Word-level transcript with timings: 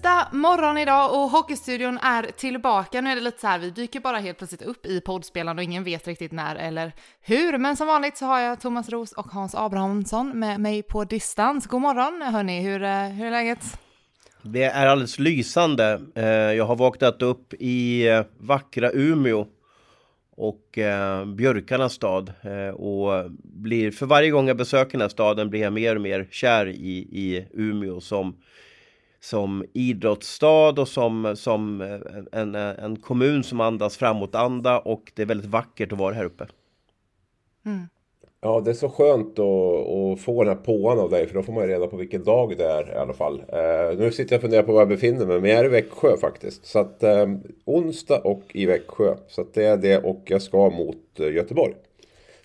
Onsdag 0.00 0.28
morgon 0.32 0.78
idag 0.78 1.14
och 1.14 1.30
Hockeystudion 1.30 1.98
är 1.98 2.22
tillbaka. 2.22 3.00
Nu 3.00 3.10
är 3.10 3.14
det 3.14 3.20
lite 3.20 3.40
så 3.40 3.46
här, 3.46 3.58
vi 3.58 3.70
dyker 3.70 4.00
bara 4.00 4.18
helt 4.18 4.38
plötsligt 4.38 4.62
upp 4.62 4.86
i 4.86 5.00
poddspelaren 5.00 5.58
och 5.58 5.64
ingen 5.64 5.84
vet 5.84 6.06
riktigt 6.06 6.32
när 6.32 6.56
eller 6.56 6.92
hur. 7.20 7.58
Men 7.58 7.76
som 7.76 7.86
vanligt 7.86 8.16
så 8.16 8.26
har 8.26 8.40
jag 8.40 8.60
Thomas 8.60 8.88
Ros 8.88 9.12
och 9.12 9.26
Hans 9.26 9.54
Abrahamsson 9.54 10.38
med 10.38 10.60
mig 10.60 10.82
på 10.82 11.04
distans. 11.04 11.66
God 11.66 11.80
morgon 11.80 12.22
hörni, 12.22 12.60
hur, 12.60 12.82
eh, 12.82 13.08
hur 13.08 13.26
är 13.26 13.30
läget? 13.30 13.78
Det 14.42 14.64
är 14.64 14.86
alldeles 14.86 15.18
lysande. 15.18 16.00
Eh, 16.14 16.24
jag 16.28 16.64
har 16.64 16.76
vaknat 16.76 17.22
upp 17.22 17.54
i 17.54 18.08
eh, 18.08 18.22
vackra 18.38 18.90
Umeå 18.92 19.46
och 20.36 20.78
björkarnas 21.36 21.92
stad 21.92 22.32
och 22.74 23.30
blir 23.42 23.90
för 23.90 24.06
varje 24.06 24.30
gång 24.30 24.48
jag 24.48 24.56
besöker 24.56 24.92
den 24.92 25.00
här 25.00 25.08
staden 25.08 25.50
blir 25.50 25.60
jag 25.60 25.72
mer 25.72 25.96
och 25.96 26.02
mer 26.02 26.28
kär 26.30 26.66
i, 26.66 26.98
i 26.98 27.46
Umeå 27.52 28.00
som 28.00 28.36
som 29.20 29.64
idrottsstad 29.72 30.80
och 30.80 30.88
som, 30.88 31.36
som 31.36 31.80
eh, 31.80 32.40
en, 32.40 32.54
en 32.54 32.96
kommun 32.96 33.44
som 33.44 33.60
andas 33.60 33.96
framåtanda 33.96 34.78
och 34.78 35.12
det 35.14 35.22
är 35.22 35.26
väldigt 35.26 35.50
vackert 35.50 35.92
att 35.92 35.98
vara 35.98 36.14
här 36.14 36.24
uppe. 36.24 36.46
Ja, 38.42 38.60
det 38.60 38.70
är 38.70 38.74
så 38.74 38.88
skönt 38.88 39.38
att, 39.38 39.88
att 39.88 40.20
få 40.20 40.44
den 40.44 40.56
här 40.56 40.64
påan 40.64 40.98
av 40.98 41.10
dig 41.10 41.26
för 41.26 41.34
då 41.34 41.42
får 41.42 41.52
man 41.52 41.62
ju 41.62 41.68
reda 41.68 41.86
på 41.86 41.96
vilken 41.96 42.24
dag 42.24 42.54
det 42.58 42.64
är 42.64 42.92
i 42.92 42.94
alla 42.94 43.12
fall. 43.12 43.42
Eh, 43.48 43.98
nu 43.98 44.12
sitter 44.12 44.32
jag 44.32 44.38
och 44.38 44.42
funderar 44.42 44.62
på 44.62 44.72
var 44.72 44.80
jag 44.80 44.88
befinner 44.88 45.26
mig, 45.26 45.40
men 45.40 45.50
jag 45.50 45.60
är 45.60 45.64
i 45.64 45.68
Växjö 45.68 46.16
faktiskt. 46.16 46.66
Så 46.66 46.78
att 46.78 47.02
eh, 47.02 47.26
onsdag 47.64 48.18
och 48.18 48.42
i 48.48 48.66
Växjö. 48.66 49.14
Så 49.28 49.40
att 49.40 49.54
det 49.54 49.64
är 49.64 49.76
det 49.76 49.98
och 49.98 50.22
jag 50.24 50.42
ska 50.42 50.70
mot 50.70 51.20
eh, 51.20 51.32
Göteborg. 51.32 51.74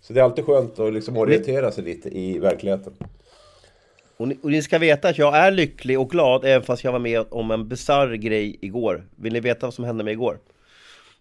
Så 0.02 0.14
det 0.14 0.20
är 0.20 0.23
alltid 0.23 0.46
skönt 0.46 0.80
att 0.80 0.94
liksom 0.94 1.18
orientera 1.18 1.72
sig 1.72 1.84
lite 1.84 2.18
i 2.18 2.40
verkligheten. 2.40 2.94
Och 4.18 4.28
ni, 4.28 4.38
och 4.44 4.52
ni 4.52 4.62
ska 4.62 4.78
veta 4.80 5.10
att 5.10 5.18
jag 5.18 5.38
är 5.38 5.52
lycklig 5.52 6.00
och 6.00 6.10
glad 6.10 6.46
även 6.46 6.64
fast 6.64 6.84
jag 6.84 6.92
var 6.92 7.00
med 7.00 7.26
om 7.30 7.52
en 7.52 7.68
bizarr 7.68 8.14
grej 8.14 8.58
igår. 8.62 9.04
Vill 9.16 9.34
ni 9.34 9.40
veta 9.40 9.66
vad 9.66 9.74
som 9.74 9.86
hände 9.86 10.04
mig 10.04 10.14
igår? 10.14 10.38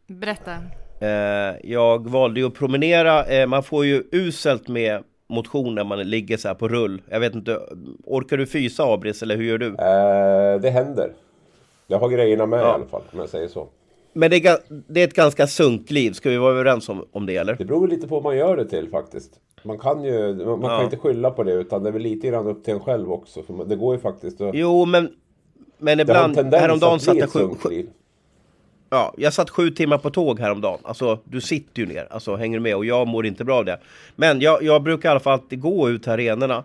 Berätta. 0.07 0.53
Eh, 1.01 1.55
jag 1.71 2.09
valde 2.09 2.41
ju 2.41 2.47
att 2.47 2.55
promenera. 2.55 3.25
Eh, 3.25 3.47
man 3.47 3.63
får 3.63 3.87
ju 3.87 4.03
uselt 4.13 4.69
med 4.69 5.03
motion 5.29 5.75
när 5.75 5.85
man 5.85 5.99
ligger 6.11 6.37
så 6.37 6.49
här 6.49 6.55
på 6.55 6.69
rull. 6.69 7.03
Jag 7.09 7.21
vet 7.21 7.35
inte, 7.35 7.61
orkar 8.05 8.37
du 8.37 8.47
fysa 8.47 8.85
Abris 8.85 9.23
eller 9.23 9.37
hur 9.37 9.45
gör 9.45 9.59
du? 9.59 9.67
Eh, 9.67 10.61
det 10.61 10.71
händer. 10.71 11.13
Jag 11.87 11.99
har 11.99 12.09
grejerna 12.09 12.47
med 12.47 12.59
Ja. 12.61 12.63
i 12.63 12.75
alla 12.75 12.87
fall, 12.87 13.03
om 13.13 13.19
jag 13.19 13.29
säger 13.29 13.49
så. 13.49 13.69
Men 14.13 14.31
det 14.31 14.37
är, 14.47 14.59
det 14.89 15.01
är 15.01 15.05
ett 15.05 15.15
ganska 15.15 15.47
sunkliv, 15.47 16.13
ska 16.13 16.31
vi 16.31 16.37
vara 16.37 16.53
överens 16.53 16.89
om, 16.89 17.05
om 17.13 17.27
det 17.27 17.37
eller? 17.37 17.57
Det 17.57 17.65
beror 17.65 17.89
lite 17.89 18.09
på 18.09 18.15
vad 18.15 18.23
man 18.23 18.37
gör 18.37 18.57
det 18.57 18.65
till 18.69 18.89
faktiskt. 18.91 19.33
Man 19.65 19.79
kan 19.79 20.05
ju, 20.05 20.35
man, 20.35 20.47
man 20.61 20.71
Ja. 20.71 20.77
kan 20.77 20.85
inte 20.85 20.97
skylla 20.97 21.31
på 21.31 21.43
det 21.43 21.53
utan 21.53 21.83
det 21.83 21.89
är 21.89 21.93
väl 21.93 22.03
lite 22.03 22.29
grann 22.29 22.47
upp 22.47 22.65
till 22.65 22.75
en 22.75 22.81
själv 22.81 23.13
också. 23.13 23.43
För 23.43 23.53
man- 23.53 23.69
det 23.69 23.77
går 23.77 23.95
ju 23.95 24.01
faktiskt 24.01 24.41
att... 24.41 24.55
Jo, 24.55 24.85
men, 24.85 25.09
men 25.79 26.01
ibland, 26.01 26.37
häromdagen 26.55 27.01
satt 27.01 27.17
jag 27.17 27.31
sju, 27.31 27.49
liv. 27.71 27.89
ja, 28.91 29.15
jag 29.17 29.33
satt 29.33 29.51
sju 29.51 29.71
timmar 29.71 29.99
på 29.99 30.11
tåg 30.11 30.41
häromdagen. 30.41 30.79
Alltså, 30.83 31.19
du 31.25 31.41
sitter 31.41 31.81
ju 31.83 31.87
ner, 31.89 32.07
alltså 32.11 32.37
hänger 32.37 32.59
du 32.59 32.63
med? 32.63 32.77
Och 32.77 32.85
jag 32.85 33.07
mår 33.09 33.27
inte 33.27 33.45
bra 33.45 33.57
av 33.59 33.65
det. 33.65 33.79
Men 34.17 34.41
jag, 34.41 34.63
jag 34.63 34.83
brukar 34.83 35.09
i 35.09 35.11
alla 35.11 35.21
fall 35.21 35.33
alltid 35.33 35.61
gå 35.61 35.89
ut 35.91 36.03
till 36.03 36.13
arenorna. 36.13 36.65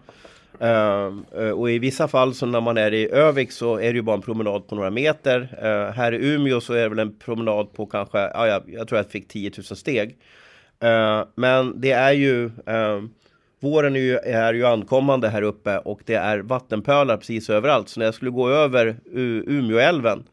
Eh, 0.60 1.50
och 1.52 1.72
i 1.72 1.80
vissa 1.80 2.08
fall 2.08 2.34
så 2.34 2.46
när 2.46 2.62
man 2.62 2.78
är 2.78 2.94
i 2.94 3.10
Övik 3.12 3.52
så 3.52 3.76
är 3.76 3.82
det 3.94 3.96
ju 3.96 4.02
bara 4.02 4.16
en 4.16 4.22
promenad 4.22 4.68
på 4.68 4.76
några 4.76 4.90
meter. 4.90 5.58
Eh, 5.62 5.94
här 5.96 6.12
i 6.14 6.34
Umeå 6.34 6.62
så 6.62 6.74
är 6.74 6.82
det 6.84 6.90
väl 6.90 7.00
en 7.00 7.16
promenad 7.20 7.74
på 7.74 7.86
kanske, 7.86 8.18
ja, 8.20 8.48
jag, 8.48 8.62
jag 8.68 8.88
tror 8.88 8.98
jag 9.00 9.12
fick 9.12 9.28
10 9.28 9.52
000 9.58 9.64
steg. 9.64 10.18
Eh, 10.84 11.24
men 11.36 11.82
det 11.82 11.92
är 11.92 12.12
ju 12.12 12.46
uh, 12.46 13.04
Våren 13.62 13.96
är 13.96 14.00
ju, 14.00 14.18
är 14.18 14.54
ju 14.54 14.66
ankommande 14.66 15.30
här 15.30 15.42
uppe 15.42 15.78
och 15.78 16.02
det 16.06 16.16
är 16.16 16.40
vattenpölar 16.40 17.18
precis 17.18 17.50
överallt. 17.50 17.90
Så 17.90 18.00
när 18.00 18.08
jag 18.08 18.14
skulle 18.14 18.32
gå 18.32 18.50
över 18.50 18.96
U- 19.12 19.44
Umeåälven, 19.48 20.24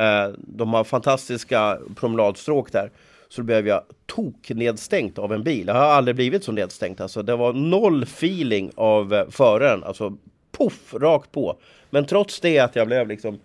uh, 0.00 0.34
de 0.38 0.74
har 0.74 0.84
fantastiska 0.84 1.78
promenadstråk 1.96 2.72
där, 2.72 2.90
så 3.28 3.42
blev 3.42 3.68
jag 3.68 3.82
toknedstängt 4.06 5.18
av 5.18 5.32
en 5.32 5.42
bil. 5.42 5.66
Jag 5.66 5.74
har 5.74 5.80
aldrig 5.80 6.16
blivit 6.16 6.44
så 6.44 6.52
nedstängt. 6.52 7.00
Alltså, 7.00 7.22
det 7.22 7.36
var 7.36 7.52
noll 7.52 8.02
feeling 8.02 8.70
av 8.74 9.26
föraren. 9.30 9.84
Alltså 9.84 10.16
poff, 10.52 10.94
rakt 10.94 11.32
på. 11.32 11.56
Men 11.90 12.04
trots 12.04 12.40
det 12.40 12.58
att 12.58 12.76
jag 12.76 12.86
blev 12.86 13.08
liksom, 13.08 13.40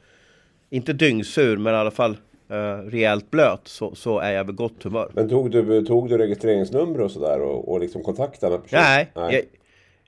inte 0.70 0.94
dyngsur, 0.94 1.58
men 1.58 1.74
i 1.74 1.78
alla 1.78 1.92
fall 1.92 2.18
eh, 2.50 2.90
rejält 2.90 3.32
blöt, 3.32 3.68
så, 3.68 3.96
så 3.96 4.20
är 4.20 4.32
jag 4.32 4.44
vid 4.44 4.56
gott 4.56 4.84
humör. 4.84 5.12
Men 5.14 5.30
tog 5.30 5.52
du, 5.52 5.86
tog 5.86 6.10
du 6.10 6.18
registreringsnummer 6.18 7.02
och 7.02 7.12
sådär 7.12 7.42
och, 7.42 7.72
och 7.72 7.80
liksom 7.80 8.04
kontaktade 8.04 8.58
personen? 8.58 8.84
Nej, 8.84 9.12
Jag, 9.16 9.42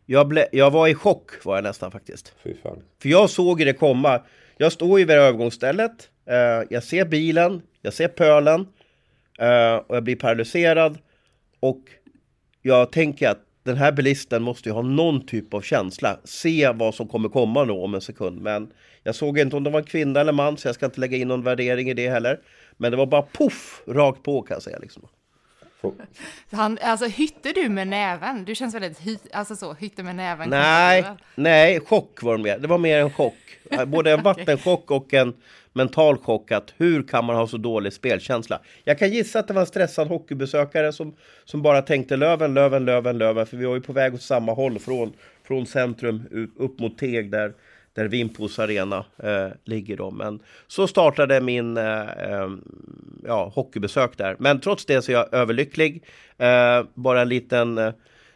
jag, 0.06 0.28
ble, 0.28 0.48
jag 0.52 0.72
var 0.72 0.88
i 0.88 0.96
chock 0.96 1.46
var 1.46 1.56
jag 1.56 1.64
nästan 1.64 1.92
faktiskt. 1.92 2.34
Fy 2.44 2.54
fan. 2.64 2.82
För 3.02 3.10
jag 3.10 3.30
såg 3.30 3.58
det 3.58 3.74
komma. 3.74 4.22
Jag 4.58 4.72
står 4.72 5.00
ju 5.00 5.06
vid 5.06 5.16
övergångsstället. 5.18 6.10
Eh, 6.26 6.68
jag 6.70 6.84
ser 6.84 7.06
bilen, 7.06 7.62
jag 7.82 7.94
ser 7.94 8.08
pölen. 8.08 8.68
Eh, 9.40 9.76
och 9.76 9.96
jag 9.96 10.04
blir 10.04 10.16
paralyserad. 10.16 10.98
Och 11.60 11.82
jag 12.62 12.92
tänker 12.92 13.30
att 13.30 13.40
den 13.64 13.78
här 13.78 13.92
bilisten 13.92 14.44
måste 14.44 14.70
ju 14.70 14.74
ha 14.74 14.82
någon 14.82 15.26
typ 15.26 15.54
av 15.54 15.62
känsla. 15.62 16.20
Se 16.24 16.72
vad 16.76 16.96
som 16.96 17.08
kommer 17.08 17.30
komma 17.30 17.64
nu 17.64 17.72
om 17.72 17.96
en 17.96 18.02
sekund. 18.02 18.42
Men 18.42 18.72
jag 19.04 19.16
såg 19.16 19.40
inte 19.40 19.56
om 19.56 19.64
det 19.64 19.70
var 19.70 19.80
en 19.80 19.86
kvinna 19.86 20.20
eller 20.20 20.32
man, 20.32 20.58
så 20.58 20.68
jag 20.68 20.76
ska 20.76 20.86
inte 20.86 21.00
lägga 21.00 21.18
in 21.18 21.28
någon 21.28 21.44
värdering 21.44 21.90
i 21.90 21.94
det 21.94 22.10
heller. 22.10 22.40
Men 22.78 22.92
det 22.92 22.98
var 22.98 23.06
bara 23.06 23.22
poff, 23.22 23.82
rakt 23.88 24.24
på 24.24 24.42
kan 24.42 24.56
jag 24.56 24.64
säga. 24.64 24.80
Liksom. 24.80 25.08
Han, 26.52 26.78
alltså 26.82 27.06
hytte 27.06 27.52
du 27.52 27.70
med 27.70 27.88
näven? 27.88 28.46
Du 28.46 28.56
känns 28.56 28.76
väldigt 28.76 29.00
hy, 29.00 29.18
alltså 29.34 29.56
så, 29.56 29.74
hytte 29.74 30.04
med 30.04 30.16
näven. 30.16 30.50
Nej, 30.50 31.06
nej, 31.36 31.80
chock 31.80 32.24
var 32.24 32.38
det 32.38 32.44
mer. 32.44 32.60
Det 32.60 32.68
var 32.68 32.78
mer 32.78 33.00
en 33.00 33.12
chock. 33.12 33.38
Både 33.88 34.12
en 34.12 34.24
vattenchock 34.24 34.92
och 34.92 35.14
en 35.14 35.34
mental 35.74 36.18
chock. 36.18 36.52
Att 36.52 36.74
hur 36.78 37.04
kan 37.04 37.26
man 37.26 37.36
ha 37.36 37.48
så 37.48 37.58
dålig 37.58 37.94
spelkänsla? 37.94 38.60
Jag 38.84 39.00
kan 39.00 39.10
gissa 39.10 39.40
att 39.40 39.48
det 39.48 39.54
var 39.54 39.62
en 39.62 39.68
stressad 39.68 40.08
hockeybesökare 40.08 40.94
som, 40.94 41.16
som 41.46 41.62
bara 41.62 41.82
tänkte 41.82 42.18
Löven, 42.18 42.54
Löven, 42.54 42.86
Löven, 42.86 43.18
Löven. 43.18 43.46
För 43.46 43.58
vi 43.58 43.66
var 43.66 43.76
ju 43.76 43.82
på 43.82 43.94
väg 43.94 44.14
åt 44.14 44.22
samma 44.22 44.54
håll 44.54 44.80
från, 44.80 45.14
från 45.48 45.66
centrum 45.66 46.50
upp 46.58 46.80
mot 46.80 46.98
Teg 46.98 47.32
där, 47.32 47.54
där 47.94 48.08
Vimpos 48.08 48.60
arena 48.60 49.06
eh, 49.18 49.48
ligger. 49.64 49.98
Då. 49.98 50.12
Men 50.12 50.40
så 50.68 50.88
startade 50.88 51.42
min 51.42 51.78
eh, 51.78 52.02
eh, 52.02 52.50
ja, 53.24 53.52
hockeybesök 53.56 54.18
där. 54.18 54.36
Men 54.40 54.60
trots 54.60 54.86
det 54.86 55.02
så 55.02 55.12
är 55.12 55.16
jag 55.16 55.34
överlycklig. 55.34 56.04
Eh, 56.38 56.84
bara 56.94 57.22
en 57.22 57.30
liten, 57.30 57.78
eh, 57.78 57.94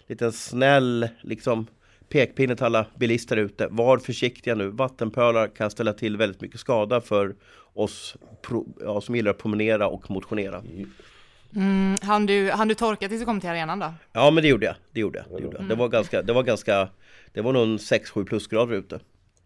liten 0.07 0.31
snäll 0.31 1.07
liksom, 1.21 1.67
pekpinne 2.09 2.55
till 2.55 2.65
alla 2.65 2.85
bilister 2.95 3.37
ute. 3.37 3.67
Var 3.71 3.97
försiktiga 3.97 4.55
nu. 4.55 4.67
Vattenpölar 4.67 5.47
kan 5.47 5.71
ställa 5.71 5.93
till 5.93 6.17
väldigt 6.17 6.41
mycket 6.41 6.59
skada 6.59 7.01
för 7.01 7.35
oss 7.73 8.15
pro, 8.41 8.67
ja, 8.79 9.01
som 9.01 9.15
gillar 9.15 9.31
att 9.31 9.37
promenera 9.37 9.87
och 9.87 10.11
motionera. 10.11 10.63
Mm, 11.55 11.95
han, 12.01 12.25
du, 12.25 12.51
han 12.51 12.67
du 12.67 12.75
torka 12.75 13.07
tills 13.07 13.21
du 13.21 13.25
kom 13.25 13.39
till 13.39 13.49
arenan 13.49 13.79
då? 13.79 13.93
Ja, 14.13 14.31
men 14.31 14.43
det 14.43 14.49
gjorde 14.49 14.65
jag. 14.65 14.75
Det 14.91 14.99
gjorde 14.99 15.19
jag. 15.19 15.37
Det, 15.37 15.43
gjorde 15.43 15.57
jag. 15.59 15.69
det 15.69 15.75
var 15.75 15.87
ganska, 15.87 16.21
det 16.21 16.33
var 16.33 16.43
ganska, 16.43 16.89
det 17.33 17.41
var 17.41 17.53
nog 17.53 17.63
en 17.63 17.77
6-7 17.77 18.25
plusgrader 18.25 18.75
ute. 18.75 18.99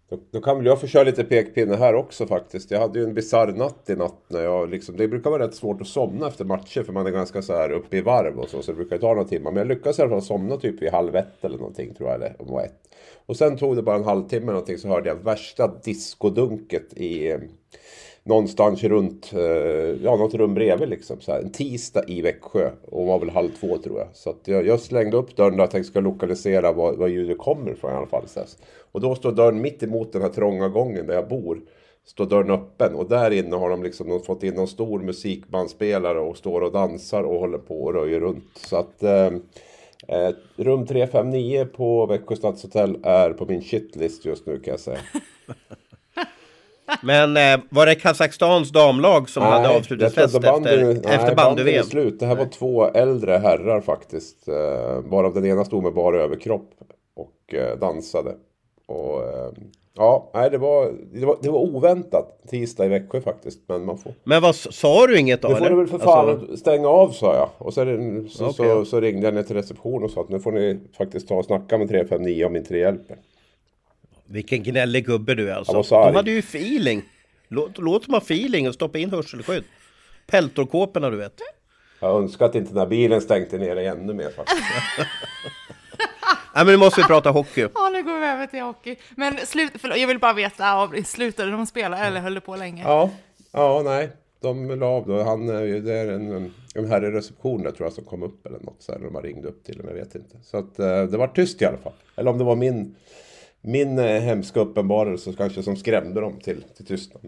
Då, 0.09 0.17
då 0.31 0.41
kan 0.41 0.57
väl 0.57 0.65
jag 0.65 0.81
få 0.81 0.87
köra 0.87 1.03
lite 1.03 1.23
pekpinne 1.23 1.75
här 1.75 1.95
också 1.95 2.27
faktiskt. 2.27 2.71
Jag 2.71 2.79
hade 2.79 2.99
ju 2.99 3.05
en 3.05 3.13
bisarr 3.13 3.51
natt 3.51 3.89
i 3.89 3.95
natt 3.95 4.23
när 4.27 4.41
jag 4.41 4.69
liksom, 4.69 4.97
det 4.97 5.07
brukar 5.07 5.29
vara 5.29 5.47
rätt 5.47 5.55
svårt 5.55 5.81
att 5.81 5.87
somna 5.87 6.27
efter 6.27 6.45
matcher 6.45 6.83
för 6.83 6.93
man 6.93 7.07
är 7.07 7.11
ganska 7.11 7.41
så 7.41 7.53
här 7.53 7.71
uppe 7.71 7.97
i 7.97 8.01
varv 8.01 8.39
och 8.39 8.49
så, 8.49 8.61
så 8.61 8.71
det 8.71 8.75
brukar 8.75 8.97
ta 8.97 9.07
några 9.07 9.27
timmar. 9.27 9.51
Men 9.51 9.57
jag 9.57 9.67
lyckades 9.67 9.99
i 9.99 10.01
alla 10.01 10.11
fall 10.11 10.21
somna 10.21 10.57
typ 10.57 10.81
vid 10.81 10.91
halv 10.91 11.15
ett 11.15 11.45
eller 11.45 11.57
någonting 11.57 11.93
tror 11.93 12.09
jag, 12.09 12.15
eller 12.15 12.35
om 12.41 12.47
var 12.47 12.63
ett. 12.63 12.79
Och 13.25 13.37
sen 13.37 13.57
tog 13.57 13.75
det 13.75 13.81
bara 13.81 13.95
en 13.95 14.03
halvtimme 14.03 14.43
eller 14.43 14.53
någonting 14.53 14.77
så 14.77 14.87
hörde 14.87 15.09
jag 15.09 15.15
värsta 15.15 15.79
diskodunket 15.83 16.93
i 16.93 17.31
eh, 17.31 17.39
någonstans 18.27 18.83
runt, 18.83 19.33
eh, 19.33 19.41
ja 20.03 20.15
något 20.15 20.33
rum 20.33 20.53
bredvid 20.53 20.89
liksom. 20.89 21.21
Så 21.21 21.31
här, 21.31 21.39
en 21.39 21.51
tisdag 21.51 22.03
i 22.07 22.21
Växjö 22.21 22.71
och 22.91 23.05
var 23.05 23.19
väl 23.19 23.29
halv 23.29 23.49
två 23.59 23.77
tror 23.77 23.99
jag. 23.99 24.07
Så 24.13 24.29
att 24.29 24.47
jag, 24.47 24.67
jag 24.67 24.79
slängde 24.79 25.17
upp 25.17 25.35
dörren 25.35 25.57
där 25.57 25.63
jag 25.63 25.71
tänkte 25.71 25.91
ska 25.91 25.99
lokalisera 25.99 26.71
var, 26.73 26.93
var 26.93 27.07
ljudet 27.07 27.37
kommer 27.37 27.71
ifrån 27.71 27.91
i 27.91 27.95
alla 27.95 28.07
fall. 28.07 28.27
Så. 28.27 28.39
Och 28.91 29.01
då 29.01 29.15
står 29.15 29.31
dörren 29.31 29.61
mitt 29.61 29.83
emot 29.83 30.13
den 30.13 30.21
här 30.21 30.29
trånga 30.29 30.69
gången 30.69 31.07
där 31.07 31.13
jag 31.13 31.27
bor. 31.27 31.61
Står 32.05 32.25
dörren 32.25 32.51
öppen 32.51 32.95
och 32.95 33.09
där 33.09 33.31
inne 33.31 33.55
har 33.55 33.69
de 33.69 33.83
liksom 33.83 34.09
de 34.09 34.19
fått 34.19 34.43
in 34.43 34.53
någon 34.53 34.67
stor 34.67 34.99
musikbandspelare 34.99 36.19
och 36.19 36.37
står 36.37 36.61
och 36.61 36.71
dansar 36.71 37.23
och 37.23 37.39
håller 37.39 37.57
på 37.57 37.83
och 37.83 37.93
röjer 37.93 38.19
runt. 38.19 38.45
Så 38.55 38.77
att 38.77 39.03
eh, 39.03 39.25
eh, 40.07 40.33
rum 40.55 40.85
359 40.85 41.65
på 41.65 42.05
Växjö 42.05 42.35
stadshotell 42.35 42.97
är 43.03 43.29
på 43.29 43.45
min 43.45 43.61
shitlist 43.61 44.25
just 44.25 44.45
nu 44.45 44.59
kan 44.59 44.71
jag 44.71 44.79
säga. 44.79 44.99
Men 47.01 47.37
eh, 47.37 47.59
var 47.69 47.85
det 47.85 47.95
Kazakstans 47.95 48.71
damlag 48.71 49.29
som 49.29 49.43
hade 49.43 49.69
avslutningsfest 49.69 50.35
efter, 50.35 50.59
nej, 50.59 50.99
efter 51.03 51.31
är 51.31 51.35
bandy-VM? 51.35 51.85
slut. 51.85 52.19
Det 52.19 52.25
här 52.25 52.35
var 52.35 52.45
två 52.45 52.85
äldre 52.85 53.31
herrar 53.31 53.81
faktiskt. 53.81 54.47
Eh, 54.47 54.99
varav 55.03 55.33
den 55.33 55.45
ena 55.45 55.65
stod 55.65 55.83
med 55.83 55.93
bara 55.93 56.21
överkropp 56.21 56.69
och 57.15 57.53
eh, 57.53 57.77
dansade. 57.77 58.35
Och 58.85 59.23
eh, 59.23 59.51
ja, 59.95 60.31
nej, 60.33 60.49
det 60.49 60.57
var, 60.57 60.93
det, 61.13 61.25
var, 61.25 61.37
det 61.41 61.49
var 61.49 61.59
oväntat. 61.59 62.41
Tisdag 62.49 62.85
i 62.85 62.89
Växjö 62.89 63.21
faktiskt. 63.21 63.59
Men 63.67 63.85
man 63.85 63.97
får... 63.97 64.13
Men 64.23 64.41
vad 64.41 64.55
sa 64.55 65.07
du 65.07 65.19
inget 65.19 65.41
då? 65.41 65.47
Nu 65.47 65.55
får 65.55 65.65
eller? 65.65 65.69
du 65.69 65.75
väl 65.75 65.87
för 65.87 65.99
fan 65.99 66.29
Alltså, 66.29 66.57
stänga 66.57 66.87
av 66.87 67.09
sa 67.09 67.35
jag. 67.35 67.49
Och 67.57 67.85
det, 67.85 68.29
så, 68.29 68.45
Okej. 68.45 68.53
så, 68.55 68.85
så 68.85 69.01
ringde 69.01 69.27
jag 69.27 69.33
ner 69.33 69.43
till 69.43 69.55
receptionen 69.55 70.03
och 70.03 70.11
sa 70.11 70.21
att 70.21 70.29
nu 70.29 70.39
får 70.39 70.51
ni 70.51 70.79
faktiskt 70.97 71.27
ta 71.27 71.35
och 71.35 71.45
snacka 71.45 71.77
med 71.77 71.89
359 71.89 72.45
om 72.45 72.55
inte 72.55 72.73
det 72.73 72.79
hjälper. 72.79 73.17
Vilken 74.27 74.63
gnällig 74.63 75.05
gubbe 75.05 75.35
du 75.35 75.49
är 75.49 75.55
alltså. 75.55 75.81
De 75.89 76.15
hade 76.15 76.31
ju 76.31 76.39
feeling. 76.39 77.01
Låt, 77.47 77.77
låt 77.77 78.05
dem 78.05 78.13
ha 78.13 78.21
feeling 78.21 78.67
och 78.67 78.73
stoppa 78.73 78.97
in 78.97 79.11
hörselskydd. 79.11 79.63
Peltorkåporna 80.27 81.09
du 81.09 81.17
vet. 81.17 81.33
Jag 81.99 82.21
önskar 82.23 82.45
att 82.45 82.55
inte 82.55 82.69
den 82.69 82.77
här 82.79 82.87
bilen 82.87 83.21
stängde 83.21 83.57
ner 83.57 83.75
dig 83.75 83.85
ännu 83.87 84.13
mer 84.13 84.29
faktiskt. 84.29 84.61
Nej 86.55 86.65
men 86.65 86.73
nu 86.73 86.77
måste 86.77 87.01
vi 87.01 87.07
prata 87.07 87.29
hockey. 87.29 87.67
Ja, 87.73 87.89
nu 87.93 88.03
går 88.03 88.19
vi 88.19 88.25
över 88.25 88.47
till 88.47 88.61
hockey. 88.61 88.95
Men 89.15 89.37
slut, 89.37 89.71
förlåt, 89.75 89.97
jag 89.97 90.07
vill 90.07 90.19
bara 90.19 90.33
veta, 90.33 90.89
slutade 91.05 91.51
de 91.51 91.65
spela 91.65 92.05
eller 92.05 92.19
höll 92.21 92.33
det 92.33 92.41
på 92.41 92.55
länge? 92.55 92.83
Ja, 92.83 93.09
ja 93.51 93.81
nej. 93.85 94.09
De 94.41 94.79
la 94.79 94.85
av 94.85 95.07
då. 95.07 95.23
Han, 95.23 95.47
ju- 95.67 95.81
det 95.81 95.93
är 95.93 96.07
en, 96.11 96.53
en 96.75 96.85
herre 96.85 97.07
i 97.07 97.11
receptionen 97.11 97.73
tror 97.73 97.85
jag 97.85 97.93
som 97.93 98.03
kom 98.03 98.23
upp 98.23 98.45
eller 98.45 98.59
något 98.59 98.75
så 98.79 98.91
här. 98.91 98.99
De 98.99 99.15
har 99.15 99.21
ringt 99.21 99.45
upp 99.45 99.63
till 99.63 99.77
men 99.77 99.87
jag 99.87 99.93
vet 100.05 100.15
inte. 100.15 100.35
Så 100.43 100.57
att 100.57 100.79
eh, 100.79 101.03
det 101.03 101.17
var 101.17 101.27
tyst 101.27 101.61
i 101.61 101.65
alla 101.65 101.77
fall. 101.77 101.93
Eller 102.15 102.31
om 102.31 102.37
det 102.37 102.43
var 102.43 102.55
min, 102.55 102.95
min 103.61 103.99
eh, 103.99 104.05
hemska 104.21 104.59
uppenbarelse 104.59 105.33
kanske 105.37 105.63
som 105.63 105.75
skrämde 105.75 106.21
dem 106.21 106.39
till, 106.39 106.63
till 106.77 106.85
tystnad. 106.85 107.21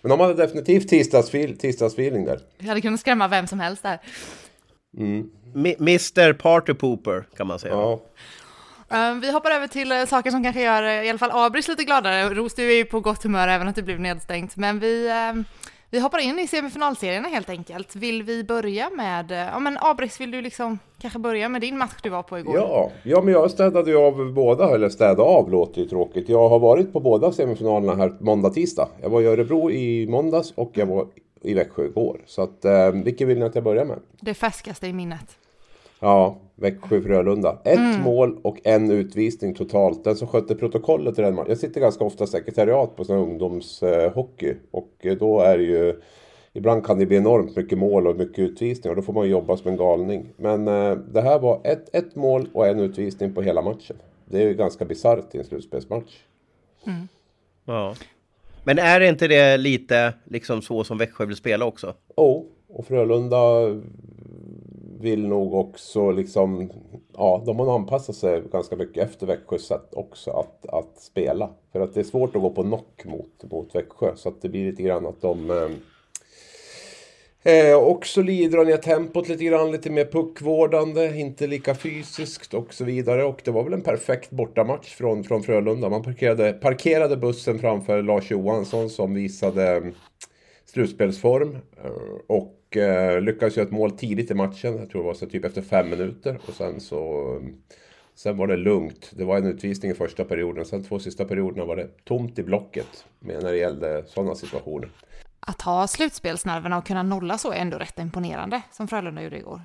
Men 0.00 0.10
de 0.10 0.20
hade 0.20 0.34
definitivt 0.34 0.88
tisdagsfil, 0.88 1.58
tisdagsfeeling 1.58 2.24
där. 2.24 2.40
Jag 2.58 2.66
hade 2.66 2.80
kunnat 2.80 3.00
skrämma 3.00 3.28
vem 3.28 3.46
som 3.46 3.60
helst 3.60 3.82
där. 3.82 3.98
Mi- 5.54 5.76
Mr 5.80 6.32
Party 6.32 6.74
Pooper 6.74 7.24
kan 7.36 7.46
man 7.46 7.58
säga. 7.58 7.74
Ja, 7.74 8.00
Eh, 8.90 9.14
vi 9.14 9.32
hoppar 9.32 9.50
över 9.50 9.66
till 9.66 9.92
uh, 9.92 10.04
saker 10.06 10.30
som 10.30 10.42
kanske 10.42 10.62
gör 10.62 10.82
uh, 10.82 11.06
i 11.06 11.10
alla 11.10 11.18
fall 11.18 11.30
Abris 11.32 11.68
lite 11.68 11.84
gladare. 11.84 12.28
Ros, 12.34 12.54
du 12.54 12.72
är 12.72 12.76
ju 12.76 12.84
på 12.84 13.00
gott 13.00 13.22
humör 13.22 13.48
även 13.48 13.68
att 13.68 13.74
du 13.76 13.82
blev 13.82 14.00
nedstängt. 14.00 14.56
Men 14.56 14.78
vi, 14.80 15.06
eh, 15.08 15.42
vi 15.94 16.00
hoppar 16.00 16.18
in 16.18 16.38
i 16.38 16.46
semifinalserierna 16.46 17.28
helt 17.28 17.50
enkelt. 17.50 17.96
Vill 17.96 18.22
vi 18.22 18.44
börja 18.44 18.90
med, 18.90 19.30
uh, 19.30 19.36
ja 19.36 19.58
men 19.58 19.78
Abris, 19.80 20.20
vill 20.20 20.30
du 20.30 20.40
liksom 20.40 20.78
kanske 21.00 21.18
börja 21.18 21.48
med 21.48 21.60
din 21.60 21.78
match 21.78 21.96
du 22.02 22.08
var 22.08 22.22
på 22.22 22.38
igår? 22.38 22.56
ja, 22.56 22.90
ja, 23.02 23.22
men 23.22 23.34
jag 23.34 23.50
städade 23.50 23.90
ju 23.90 23.96
av 23.96 24.32
båda, 24.32 24.74
eller 24.74 24.88
städa 24.88 25.22
av 25.22 25.50
låter 25.50 25.80
ju 25.80 25.88
tråkigt. 25.88 26.28
Jag 26.28 26.48
har 26.48 26.58
varit 26.58 26.92
på 26.92 27.00
båda 27.00 27.32
semifinalerna 27.32 27.94
här 27.94 28.14
måndag, 28.20 28.50
tisdag. 28.50 28.88
Jag 29.02 29.10
var 29.10 29.20
i 29.20 29.26
Örebro 29.26 29.70
i 29.70 30.06
måndags 30.06 30.52
och 30.54 30.70
jag 30.74 30.86
var 30.86 31.06
i 31.42 31.54
Växjö 31.54 31.84
igår. 31.84 32.20
Så 32.26 32.42
att, 32.42 32.64
eh, 32.64 32.90
vilken 32.90 33.28
vill 33.28 33.38
ni 33.38 33.44
att 33.44 33.54
jag 33.54 33.64
börjar 33.64 33.84
med? 33.84 33.98
Det 34.20 34.34
färskaste 34.34 34.86
i 34.86 34.92
minnet. 34.92 35.36
Ja, 36.04 36.36
Växjö-Frölunda. 36.54 37.58
Ett 37.64 38.00
mål 38.00 38.38
och 38.42 38.60
en 38.64 38.90
utvisning 38.90 39.54
totalt. 39.54 40.04
Den 40.04 40.16
som 40.16 40.28
skötte 40.28 40.54
protokollet 40.54 41.18
i 41.18 41.22
den 41.22 41.34
matchen. 41.34 41.48
Jag 41.48 41.58
sitter 41.58 41.80
ganska 41.80 42.04
ofta 42.04 42.26
sekretariat 42.26 42.96
på 42.96 43.04
sån 43.04 43.18
ungdomshockey. 43.18 44.54
Och 44.70 45.06
då 45.18 45.40
är 45.40 45.58
det 45.58 45.64
ju... 45.64 46.00
Ibland 46.52 46.86
kan 46.86 46.98
det 46.98 47.06
bli 47.06 47.16
enormt 47.16 47.56
mycket 47.56 47.78
mål 47.78 48.06
och 48.06 48.16
mycket 48.16 48.38
utvisningar. 48.38 48.90
Och 48.90 48.96
då 48.96 49.02
får 49.02 49.12
man 49.12 49.28
jobba 49.28 49.56
som 49.56 49.70
en 49.70 49.76
galning. 49.76 50.26
Men 50.36 50.68
eh, 50.68 50.96
det 50.96 51.20
här 51.20 51.38
var 51.38 51.60
ett, 51.64 51.96
ett 51.96 52.14
mål 52.14 52.48
och 52.52 52.66
en 52.66 52.80
utvisning 52.80 53.34
på 53.34 53.42
hela 53.42 53.62
matchen. 53.62 53.96
Det 54.24 54.42
är 54.42 54.48
ju 54.48 54.54
ganska 54.54 54.84
bisarrt 54.84 55.34
i 55.34 55.38
en 55.38 55.44
slutspelsmatch. 55.44 56.16
Ja. 57.64 57.94
Men 58.64 58.78
är 58.78 59.00
det 59.00 59.08
inte 59.08 59.28
det 59.28 59.56
lite 59.56 60.14
liksom 60.24 60.62
så 60.62 60.84
som 60.84 60.98
Växjö 60.98 61.26
vill 61.26 61.36
spela 61.36 61.64
också? 61.64 61.94
Oh, 62.16 62.42
och 62.68 62.86
Frölunda 62.86 63.40
vill 65.04 65.28
nog 65.28 65.54
också 65.54 66.10
liksom... 66.10 66.70
Ja, 67.16 67.42
de 67.46 67.58
har 67.58 67.74
anpassat 67.74 68.16
sig 68.16 68.42
ganska 68.52 68.76
mycket 68.76 69.04
efter 69.04 69.26
Växjös 69.26 69.66
sätt 69.66 69.94
också 69.94 70.30
att, 70.30 70.66
att 70.66 70.98
spela. 70.98 71.50
För 71.72 71.80
att 71.80 71.94
det 71.94 72.00
är 72.00 72.04
svårt 72.04 72.36
att 72.36 72.42
gå 72.42 72.50
på 72.50 72.62
knock 72.62 73.04
mot, 73.04 73.50
mot 73.50 73.74
Växjö. 73.74 74.16
Så 74.16 74.28
att 74.28 74.42
det 74.42 74.48
blir 74.48 74.70
lite 74.70 74.82
grann 74.82 75.06
att 75.06 75.20
de... 75.20 75.50
Eh, 75.50 75.70
eh 77.54 77.76
också 77.76 78.22
drar 78.22 78.64
ner 78.64 78.76
tempot 78.76 79.28
lite 79.28 79.44
grann, 79.44 79.72
lite 79.72 79.90
mer 79.90 80.04
puckvårdande, 80.04 81.16
inte 81.16 81.46
lika 81.46 81.74
fysiskt 81.74 82.54
och 82.54 82.74
så 82.74 82.84
vidare. 82.84 83.24
Och 83.24 83.40
det 83.44 83.50
var 83.50 83.64
väl 83.64 83.72
en 83.72 83.82
perfekt 83.82 84.30
bortamatch 84.30 84.94
från, 84.94 85.24
från 85.24 85.42
Frölunda. 85.42 85.88
Man 85.88 86.02
parkerade, 86.02 86.52
parkerade 86.52 87.16
bussen 87.16 87.58
framför 87.58 88.02
Lars 88.02 88.30
Johansson 88.30 88.90
som 88.90 89.14
visade 89.14 89.76
mm, 89.76 89.94
slutspelsform. 90.64 91.56
Eh, 91.84 91.90
och 92.26 92.63
och 92.74 92.80
eh, 92.80 93.20
lyckades 93.20 93.56
göra 93.56 93.66
ett 93.66 93.72
mål 93.72 93.90
tidigt 93.90 94.30
i 94.30 94.34
matchen. 94.34 94.76
Jag 94.78 94.90
tror 94.90 95.02
det 95.02 95.06
var 95.06 95.14
så 95.14 95.26
typ 95.26 95.44
efter 95.44 95.62
fem 95.62 95.90
minuter. 95.90 96.38
Och 96.48 96.54
sen 96.54 96.80
så... 96.80 97.40
Sen 98.14 98.36
var 98.36 98.46
det 98.46 98.56
lugnt. 98.56 99.10
Det 99.12 99.24
var 99.24 99.36
en 99.36 99.46
utvisning 99.46 99.90
i 99.90 99.94
första 99.94 100.24
perioden. 100.24 100.64
Sen 100.64 100.84
två 100.84 100.98
sista 100.98 101.24
perioderna 101.24 101.64
var 101.64 101.76
det 101.76 102.04
tomt 102.04 102.38
i 102.38 102.42
blocket. 102.42 103.04
När 103.20 103.40
det 103.40 103.56
gällde 103.56 104.04
sådana 104.06 104.34
situationer. 104.34 104.88
Att 105.40 105.62
ha 105.62 105.86
slutspelsnerverna 105.86 106.78
och 106.78 106.86
kunna 106.86 107.02
nolla 107.02 107.38
så 107.38 107.52
är 107.52 107.56
ändå 107.56 107.78
rätt 107.78 107.98
imponerande, 107.98 108.62
som 108.72 108.88
Frölunda 108.88 109.22
gjorde 109.22 109.38
igår. 109.38 109.60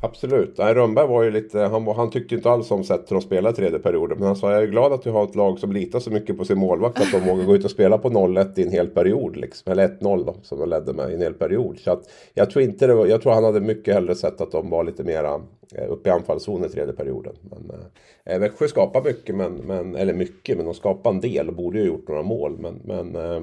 Absolut. 0.00 0.58
Nej, 0.58 0.74
Rönnberg 0.74 1.08
var 1.08 1.22
ju 1.22 1.30
lite, 1.30 1.60
han, 1.60 1.86
han 1.86 2.10
tyckte 2.10 2.34
inte 2.34 2.50
alls 2.50 2.70
om 2.70 2.84
sättet 2.84 3.12
att 3.12 3.22
spela 3.22 3.52
tredje 3.52 3.78
perioden. 3.78 4.18
Men 4.18 4.26
han 4.26 4.36
sa 4.36 4.52
jag 4.52 4.62
är 4.62 4.66
glad 4.66 4.92
att 4.92 5.02
du 5.02 5.10
har 5.10 5.24
ett 5.24 5.34
lag 5.34 5.58
som 5.58 5.72
litar 5.72 6.00
så 6.00 6.10
mycket 6.10 6.38
på 6.38 6.44
sin 6.44 6.58
målvakt 6.58 7.00
att 7.00 7.12
de 7.12 7.30
vågar 7.30 7.44
gå 7.44 7.56
ut 7.56 7.64
och 7.64 7.70
spela 7.70 7.98
på 7.98 8.10
0-1 8.10 8.58
i 8.58 8.62
en 8.62 8.72
hel 8.72 8.88
period. 8.88 9.36
Liksom. 9.36 9.72
Eller 9.72 9.88
1-0 9.88 10.24
då, 10.24 10.36
som 10.42 10.58
de 10.58 10.68
ledde 10.68 10.92
med 10.92 11.10
i 11.10 11.14
en 11.14 11.20
hel 11.20 11.34
period. 11.34 11.78
Så 11.78 11.90
att, 11.90 12.02
jag, 12.34 12.50
tror 12.50 12.64
inte 12.64 12.86
det 12.86 12.94
var, 12.94 13.06
jag 13.06 13.22
tror 13.22 13.32
han 13.32 13.44
hade 13.44 13.60
mycket 13.60 13.94
hellre 13.94 14.14
sett 14.14 14.40
att 14.40 14.52
de 14.52 14.70
var 14.70 14.84
lite 14.84 15.04
mera 15.04 15.34
eh, 15.74 15.90
uppe 15.90 16.08
i 16.08 16.12
anfallszon 16.12 16.64
i 16.64 16.68
tredje 16.68 16.92
perioden. 16.94 17.34
Men, 17.42 17.70
eh, 17.70 18.34
eh, 18.34 18.40
Växjö 18.40 18.68
skapar 18.68 19.02
mycket, 19.02 19.34
men, 19.34 19.54
men, 19.54 19.96
eller 19.96 20.14
mycket, 20.14 20.56
men 20.56 20.66
de 20.66 20.74
skapar 20.74 21.10
en 21.10 21.20
del 21.20 21.48
och 21.48 21.54
borde 21.54 21.78
ju 21.78 21.84
ha 21.84 21.94
gjort 21.96 22.08
några 22.08 22.22
mål. 22.22 22.58
Men, 22.58 22.80
men 22.84 23.16
eh, 23.16 23.40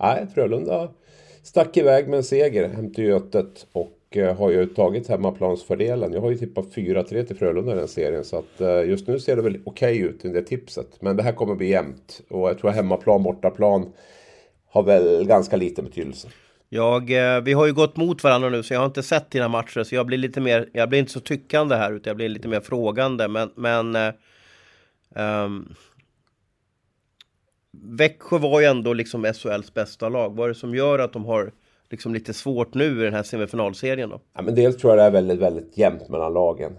nej, 0.00 0.26
Frölunda 0.34 0.88
stack 1.42 1.76
iväg 1.76 2.08
med 2.08 2.16
en 2.16 2.24
seger 2.24 2.68
hem 2.68 2.92
till 2.92 3.04
Götet 3.04 3.66
och 3.72 3.93
Eh, 4.16 4.36
har 4.36 4.50
ju 4.50 4.66
tagit 4.66 5.08
hemmaplansfördelen. 5.08 6.12
Jag 6.12 6.20
har 6.20 6.30
ju 6.30 6.36
tippat 6.36 6.74
4-3 6.74 7.24
till 7.24 7.36
Frölunda 7.36 7.72
i 7.72 7.74
den 7.74 7.88
serien 7.88 8.24
så 8.24 8.38
att 8.38 8.60
eh, 8.60 8.88
just 8.88 9.08
nu 9.08 9.18
ser 9.18 9.36
det 9.36 9.42
väl 9.42 9.58
okej 9.64 9.98
ut 9.98 10.24
i 10.24 10.28
det 10.28 10.42
tipset. 10.42 11.02
Men 11.02 11.16
det 11.16 11.22
här 11.22 11.32
kommer 11.32 11.54
bli 11.54 11.68
jämnt 11.68 12.20
och 12.30 12.48
jag 12.48 12.58
tror 12.58 12.70
hemmaplan, 12.70 13.22
bortaplan 13.22 13.92
har 14.70 14.82
väl 14.82 15.26
ganska 15.26 15.56
liten 15.56 15.84
betydelse. 15.84 16.28
Jag, 16.68 17.10
eh, 17.10 17.40
vi 17.40 17.52
har 17.52 17.66
ju 17.66 17.72
gått 17.72 17.96
mot 17.96 18.24
varandra 18.24 18.48
nu 18.48 18.62
så 18.62 18.74
jag 18.74 18.80
har 18.80 18.86
inte 18.86 19.02
sett 19.02 19.30
dina 19.30 19.48
matcher 19.48 19.82
så 19.82 19.94
jag 19.94 20.06
blir 20.06 20.18
lite 20.18 20.40
mer, 20.40 20.68
jag 20.72 20.88
blir 20.88 20.98
inte 20.98 21.12
så 21.12 21.20
tyckande 21.20 21.76
här 21.76 21.92
utan 21.92 22.10
jag 22.10 22.16
blir 22.16 22.28
lite 22.28 22.48
mer 22.48 22.60
frågande 22.60 23.28
men, 23.28 23.50
men 23.54 23.96
um, 25.14 25.74
Växjö 27.82 28.38
var 28.38 28.60
ju 28.60 28.66
ändå 28.66 28.92
liksom 28.92 29.24
SHLs 29.24 29.74
bästa 29.74 30.08
lag. 30.08 30.36
Vad 30.36 30.44
är 30.44 30.48
det 30.48 30.54
som 30.54 30.74
gör 30.74 30.98
att 30.98 31.12
de 31.12 31.24
har 31.24 31.52
liksom 31.94 32.14
lite 32.14 32.34
svårt 32.34 32.74
nu 32.74 33.00
i 33.00 33.04
den 33.04 33.14
här 33.14 33.22
semifinalserien 33.22 34.10
då? 34.10 34.20
Ja, 34.36 34.42
men 34.42 34.54
dels 34.54 34.76
tror 34.76 34.92
jag 34.92 34.98
det 34.98 35.06
är 35.06 35.10
väldigt, 35.10 35.38
väldigt 35.38 35.78
jämnt 35.78 36.08
mellan 36.08 36.32
lagen. 36.32 36.72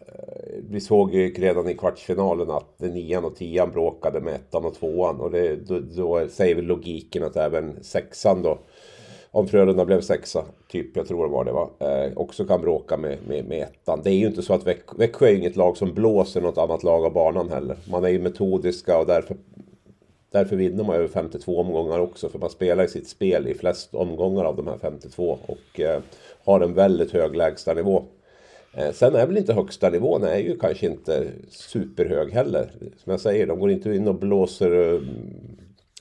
Eh, 0.00 0.58
vi 0.70 0.80
såg 0.80 1.14
ju 1.14 1.32
redan 1.32 1.68
i 1.68 1.74
kvartsfinalen 1.74 2.50
att 2.50 2.80
nian 2.80 3.24
och 3.24 3.36
tian 3.36 3.70
bråkade 3.70 4.20
med 4.20 4.34
ettan 4.34 4.64
och 4.64 4.74
tvåan. 4.74 5.20
Och 5.20 5.30
det, 5.30 5.56
då, 5.56 5.78
då 5.78 6.28
säger 6.28 6.54
väl 6.54 6.64
logiken 6.64 7.24
att 7.24 7.36
även 7.36 7.84
sexan 7.84 8.42
då, 8.42 8.58
om 9.30 9.48
Frölunda 9.48 9.84
blev 9.84 10.00
sexa, 10.00 10.44
typ, 10.68 10.96
jag 10.96 11.08
tror 11.08 11.26
det 11.26 11.32
var 11.32 11.44
det 11.44 11.52
va, 11.52 11.70
eh, 11.78 12.12
också 12.16 12.44
kan 12.44 12.60
bråka 12.60 12.96
med, 12.96 13.18
med, 13.28 13.44
med 13.44 13.62
ettan. 13.62 14.00
Det 14.04 14.10
är 14.10 14.14
ju 14.14 14.26
inte 14.26 14.42
så 14.42 14.54
att 14.54 14.66
Växjö, 14.66 14.96
Växjö 14.98 15.26
är 15.26 15.34
inget 15.34 15.56
lag 15.56 15.76
som 15.76 15.94
blåser 15.94 16.40
något 16.40 16.58
annat 16.58 16.82
lag 16.82 17.04
av 17.04 17.12
banan 17.12 17.48
heller. 17.50 17.76
Man 17.90 18.04
är 18.04 18.08
ju 18.08 18.18
metodiska 18.18 18.98
och 18.98 19.06
därför 19.06 19.36
Därför 20.30 20.56
vinner 20.56 20.84
man 20.84 20.96
över 20.96 21.08
52 21.08 21.60
omgångar 21.60 21.98
också. 21.98 22.28
För 22.28 22.38
man 22.38 22.50
spelar 22.50 22.84
i 22.84 22.88
sitt 22.88 23.08
spel 23.08 23.48
i 23.48 23.54
flest 23.54 23.94
omgångar 23.94 24.44
av 24.44 24.56
de 24.56 24.66
här 24.66 24.78
52. 24.78 25.38
Och 25.46 25.80
eh, 25.80 26.00
har 26.44 26.60
en 26.60 26.74
väldigt 26.74 27.12
hög 27.12 27.36
lägstanivå. 27.36 28.04
Eh, 28.72 28.92
sen 28.92 29.14
är 29.14 29.26
väl 29.26 29.36
inte 29.36 29.52
högsta 29.52 29.90
nivån 29.90 30.24
är 30.24 30.38
ju 30.38 30.58
kanske 30.58 30.86
inte 30.86 31.26
superhög 31.48 32.32
heller. 32.32 32.70
Som 32.96 33.10
jag 33.10 33.20
säger, 33.20 33.46
de 33.46 33.60
går 33.60 33.70
inte 33.70 33.94
in 33.94 34.08
och 34.08 34.14
blåser 34.14 34.94
eh, 34.94 35.00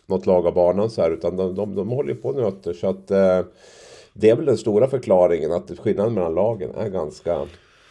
något 0.05 0.25
lag 0.25 0.48
av 0.48 0.53
banan 0.53 0.89
så 0.89 1.01
här. 1.01 1.12
Utan 1.12 1.38
de, 1.38 1.55
de, 1.55 1.75
de 1.75 1.89
håller 1.89 2.10
ju 2.10 2.22
på 2.22 2.29
och 2.29 2.36
nöter. 2.36 2.74
Så 2.74 2.88
att 2.88 3.12
eh, 3.12 3.41
det 4.13 4.29
är 4.29 4.36
väl 4.36 4.46
den 4.46 4.57
stora 4.57 4.88
förklaringen. 4.88 5.51
Att 5.51 5.79
skillnaden 5.79 6.13
mellan 6.13 6.36
lagen 6.36 6.75
är 6.75 6.89
ganska, 6.89 7.46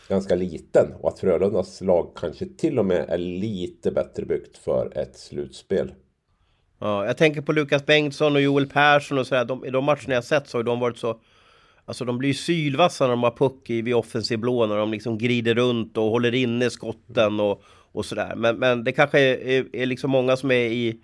ganska 0.08 0.34
liten. 0.34 0.94
Och 1.00 1.08
att 1.08 1.18
Frölundas 1.18 1.80
lag 1.80 2.10
kanske 2.16 2.46
till 2.46 2.78
och 2.78 2.86
med 2.86 3.04
är 3.08 3.18
lite 3.18 3.90
bättre 3.90 4.24
byggt 4.24 4.58
för 4.58 4.98
ett 4.98 5.16
slutspel. 5.16 5.92
Ja, 6.78 7.06
jag 7.06 7.16
tänker 7.16 7.40
på 7.40 7.52
Lukas 7.52 7.86
Bengtsson 7.86 8.36
och 8.36 8.42
Joel 8.42 8.66
Persson 8.66 9.18
och 9.18 9.26
sådär. 9.26 9.44
De, 9.44 9.64
I 9.64 9.70
de 9.70 9.84
matcherna 9.84 10.14
jag 10.14 10.24
sett 10.24 10.48
så 10.48 10.58
har 10.58 10.62
de 10.62 10.80
varit 10.80 10.98
så... 10.98 11.20
Alltså 11.84 12.04
de 12.04 12.18
blir 12.18 12.28
ju 12.28 12.34
sylvassa 12.34 13.04
när 13.04 13.10
de 13.10 13.22
har 13.22 13.30
puck 13.30 13.70
i 13.70 13.82
vid 13.82 13.94
offensiv 13.94 14.38
blå. 14.38 14.66
När 14.66 14.76
de 14.76 14.90
liksom 14.90 15.18
grider 15.18 15.54
runt 15.54 15.96
och 15.96 16.04
håller 16.04 16.34
inne 16.34 16.70
skotten 16.70 17.40
och, 17.40 17.62
och 17.92 18.04
sådär. 18.04 18.34
Men, 18.36 18.56
men 18.56 18.84
det 18.84 18.92
kanske 18.92 19.20
är, 19.20 19.48
är, 19.48 19.66
är 19.72 19.86
liksom 19.86 20.10
många 20.10 20.36
som 20.36 20.50
är 20.50 20.64
i, 20.64 21.00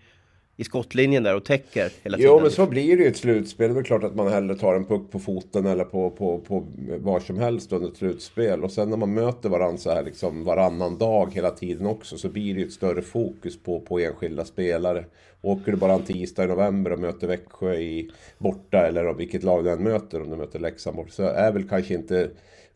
i 0.56 0.64
skottlinjen 0.64 1.22
där 1.22 1.36
och 1.36 1.44
täcker 1.44 1.92
hela 2.02 2.16
tiden. 2.16 2.32
Jo, 2.32 2.40
men 2.40 2.50
så 2.50 2.66
blir 2.66 2.96
det 2.96 3.02
ju 3.02 3.08
ett 3.08 3.16
slutspel. 3.16 3.68
Det 3.68 3.72
är 3.72 3.74
väl 3.74 3.84
klart 3.84 4.04
att 4.04 4.14
man 4.14 4.28
hellre 4.28 4.54
tar 4.54 4.74
en 4.74 4.84
puck 4.84 5.10
på 5.10 5.18
foten 5.18 5.66
eller 5.66 5.84
på, 5.84 6.10
på, 6.10 6.38
på 6.38 6.66
var 6.98 7.20
som 7.20 7.38
helst 7.38 7.72
under 7.72 7.88
ett 7.88 7.96
slutspel. 7.96 8.64
Och 8.64 8.72
sen 8.72 8.90
när 8.90 8.96
man 8.96 9.14
möter 9.14 9.48
varandra 9.48 9.78
så 9.78 9.90
här 9.90 10.02
liksom 10.02 10.44
varannan 10.44 10.98
dag 10.98 11.34
hela 11.34 11.50
tiden 11.50 11.86
också 11.86 12.18
så 12.18 12.28
blir 12.28 12.54
det 12.54 12.60
ju 12.60 12.66
ett 12.66 12.72
större 12.72 13.02
fokus 13.02 13.62
på, 13.62 13.80
på 13.80 13.98
enskilda 13.98 14.44
spelare. 14.44 15.04
Åker 15.42 15.72
du 15.72 15.78
bara 15.78 15.92
en 15.92 16.04
tisdag 16.04 16.44
i 16.44 16.46
november 16.46 16.92
och 16.92 16.98
möter 16.98 17.26
Växjö 17.26 17.74
i 17.74 18.10
borta 18.38 18.86
eller 18.86 19.14
vilket 19.14 19.42
lag 19.42 19.64
du 19.64 19.70
än 19.70 19.82
möter, 19.82 20.22
om 20.22 20.30
du 20.30 20.36
möter 20.36 20.58
Leksand 20.58 20.96
bort, 20.96 21.10
så 21.10 21.22
är 21.22 21.52
väl 21.52 21.68
kanske 21.68 21.94
inte 21.94 22.30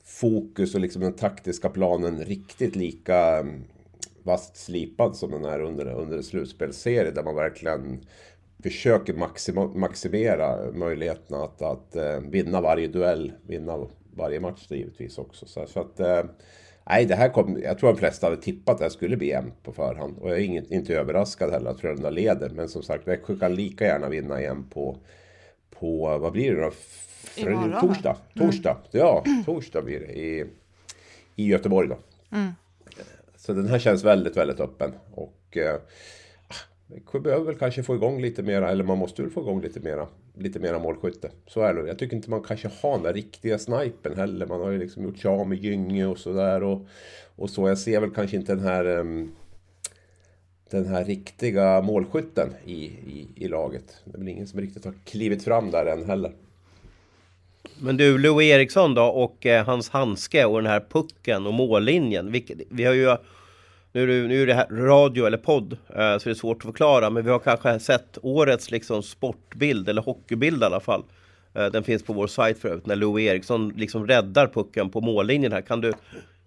fokus 0.05 0.75
och 0.75 0.81
liksom 0.81 1.03
den 1.03 1.13
taktiska 1.13 1.69
planen 1.69 2.25
riktigt 2.25 2.77
lika 2.77 3.39
mm, 3.39 3.65
vasst 4.27 4.57
slipad 4.57 5.17
som 5.17 5.31
den 5.31 5.45
är 5.45 5.61
under, 5.61 5.93
under 5.93 6.17
en 6.17 6.23
slutspelsserie 6.23 7.11
där 7.11 7.23
man 7.23 7.35
verkligen 7.35 8.01
försöker 8.63 9.15
maxima, 9.15 9.67
maximera 9.67 10.73
möjligheterna 10.73 11.45
att, 11.45 11.63
att 11.63 11.97
uh, 11.97 12.31
vinna 12.31 12.61
varje 12.61 12.89
duell, 12.89 13.33
vinna 13.47 13.87
varje 14.17 14.41
match 14.41 14.67
givetvis 14.71 15.19
också. 15.19 15.47
Så, 15.47 15.67
så 15.67 15.81
att, 15.81 16.01
uh, 16.01 16.31
nej, 16.85 17.05
det 17.05 17.15
här 17.15 17.29
kom, 17.29 17.61
jag 17.63 17.79
tror 17.79 17.93
de 17.93 17.99
flesta 17.99 18.27
hade 18.27 18.43
tippat 18.43 18.75
att 18.75 18.81
det 18.81 18.91
skulle 18.91 19.17
bli 19.17 19.29
jämnt 19.29 19.63
på 19.63 19.73
förhand. 19.73 20.19
Och 20.19 20.31
jag 20.31 20.37
är 20.37 20.43
inget, 20.43 20.71
inte 20.71 20.95
överraskad 20.95 21.51
heller 21.51 21.71
att 21.71 21.81
Frölunda 21.81 22.11
leder. 22.11 22.51
Men 22.51 22.69
som 22.69 22.83
sagt, 22.83 23.09
Växjö 23.09 23.39
kan 23.39 23.55
lika 23.55 23.85
gärna 23.85 24.09
vinna 24.09 24.41
igen 24.41 24.65
på, 24.71 24.97
på 25.71 26.19
vad 26.19 26.33
blir 26.33 26.55
det 26.55 26.61
då? 26.61 26.73
Imorgon, 27.37 27.81
torsdag. 27.81 28.17
Torsdag. 28.35 28.71
Mm. 28.71 29.07
Ja, 29.07 29.25
torsdag 29.45 29.83
blir 29.83 30.01
det 30.01 30.13
i, 30.13 30.47
i 31.37 31.47
Göteborg 31.47 31.89
då. 31.89 31.99
Mm. 32.37 32.53
Så 33.47 33.53
den 33.53 33.69
här 33.69 33.79
känns 33.79 34.05
väldigt, 34.05 34.37
väldigt 34.37 34.61
öppen. 34.61 34.93
Och 35.15 35.57
eh, 35.57 35.75
ah, 36.49 36.55
vi 37.13 37.21
behöver 37.21 37.45
väl 37.45 37.55
kanske 37.55 37.83
få 37.83 37.95
igång 37.95 38.21
lite 38.21 38.43
mera, 38.43 38.71
eller 38.71 38.85
man 38.85 38.99
måste 38.99 39.23
väl 39.23 39.31
få 39.31 39.41
igång 39.41 39.63
lite 39.63 39.81
mera, 39.81 40.09
lite 40.35 40.59
mera 40.59 40.79
målskytte. 40.79 41.31
Så 41.47 41.61
är 41.61 41.75
det. 41.75 41.89
Jag 41.89 41.99
tycker 41.99 42.17
inte 42.17 42.31
man 42.31 42.43
kanske 42.43 42.71
har 42.83 42.93
den 42.93 43.03
där 43.03 43.13
riktiga 43.13 43.59
snipen 43.59 44.17
heller. 44.17 44.47
Man 44.47 44.61
har 44.61 44.71
ju 44.71 44.79
liksom 44.79 45.05
gjort 45.05 45.19
sig 45.19 45.31
av 45.31 45.49
med 45.49 45.59
Gynge 45.59 46.07
och 46.07 46.19
sådär. 46.19 46.63
Och, 46.63 46.87
och 47.37 47.51
så. 47.51 47.69
Jag 47.69 47.79
ser 47.79 48.01
väl 48.01 48.11
kanske 48.11 48.37
inte 48.37 48.55
den 48.55 48.65
här 48.65 48.87
um, 48.87 49.33
den 50.71 50.87
här 50.87 51.05
riktiga 51.05 51.83
målskytten 51.83 52.55
i, 52.65 52.85
i, 52.85 53.29
i 53.35 53.49
laget. 53.49 54.01
Det 54.05 54.17
är 54.17 54.19
väl 54.19 54.29
ingen 54.29 54.47
som 54.47 54.61
riktigt 54.61 54.85
har 54.85 54.95
klivit 55.05 55.45
fram 55.45 55.71
där 55.71 55.87
än 55.87 56.05
heller. 56.05 56.33
Men 57.81 57.97
du, 57.97 58.19
Louis 58.19 58.47
Eriksson 58.47 58.95
då 58.95 59.05
och 59.05 59.47
eh, 59.47 59.67
hans 59.67 59.91
handske 59.91 60.45
och 60.45 60.63
den 60.63 60.71
här 60.71 60.85
pucken 60.91 61.47
och 61.47 61.55
mållinjen. 61.55 62.33
Vilket, 62.33 62.59
vi 62.71 62.85
har 62.85 62.95
ju 62.95 63.17
nu 63.97 64.03
är, 64.03 64.07
det, 64.07 64.29
nu 64.29 64.43
är 64.43 64.47
det 64.47 64.55
här 64.55 64.67
radio 64.67 65.27
eller 65.27 65.39
podd, 65.39 65.73
eh, 65.73 66.19
så 66.19 66.25
det 66.25 66.31
är 66.31 66.35
svårt 66.35 66.57
att 66.57 66.63
förklara. 66.63 67.11
Men 67.11 67.25
vi 67.25 67.31
har 67.31 67.39
kanske 67.39 67.81
sett 67.81 68.19
årets 68.23 68.71
liksom, 68.71 69.03
sportbild, 69.03 69.89
eller 69.89 70.03
hockeybild 70.03 70.63
i 70.63 70.65
alla 70.65 70.81
fall. 70.81 71.03
Eh, 71.55 71.67
den 71.67 71.85
finns 71.85 72.03
på 72.03 72.13
vår 72.13 72.27
sajt 72.27 72.59
förut, 72.59 72.87
när 72.87 72.97
Louis 72.97 73.29
Eriksson 73.29 73.73
liksom 73.77 74.07
räddar 74.07 74.47
pucken 74.47 74.91
på 74.91 75.01
mållinjen 75.01 75.53
här. 75.53 75.61
Kan 75.61 75.81
du, 75.81 75.93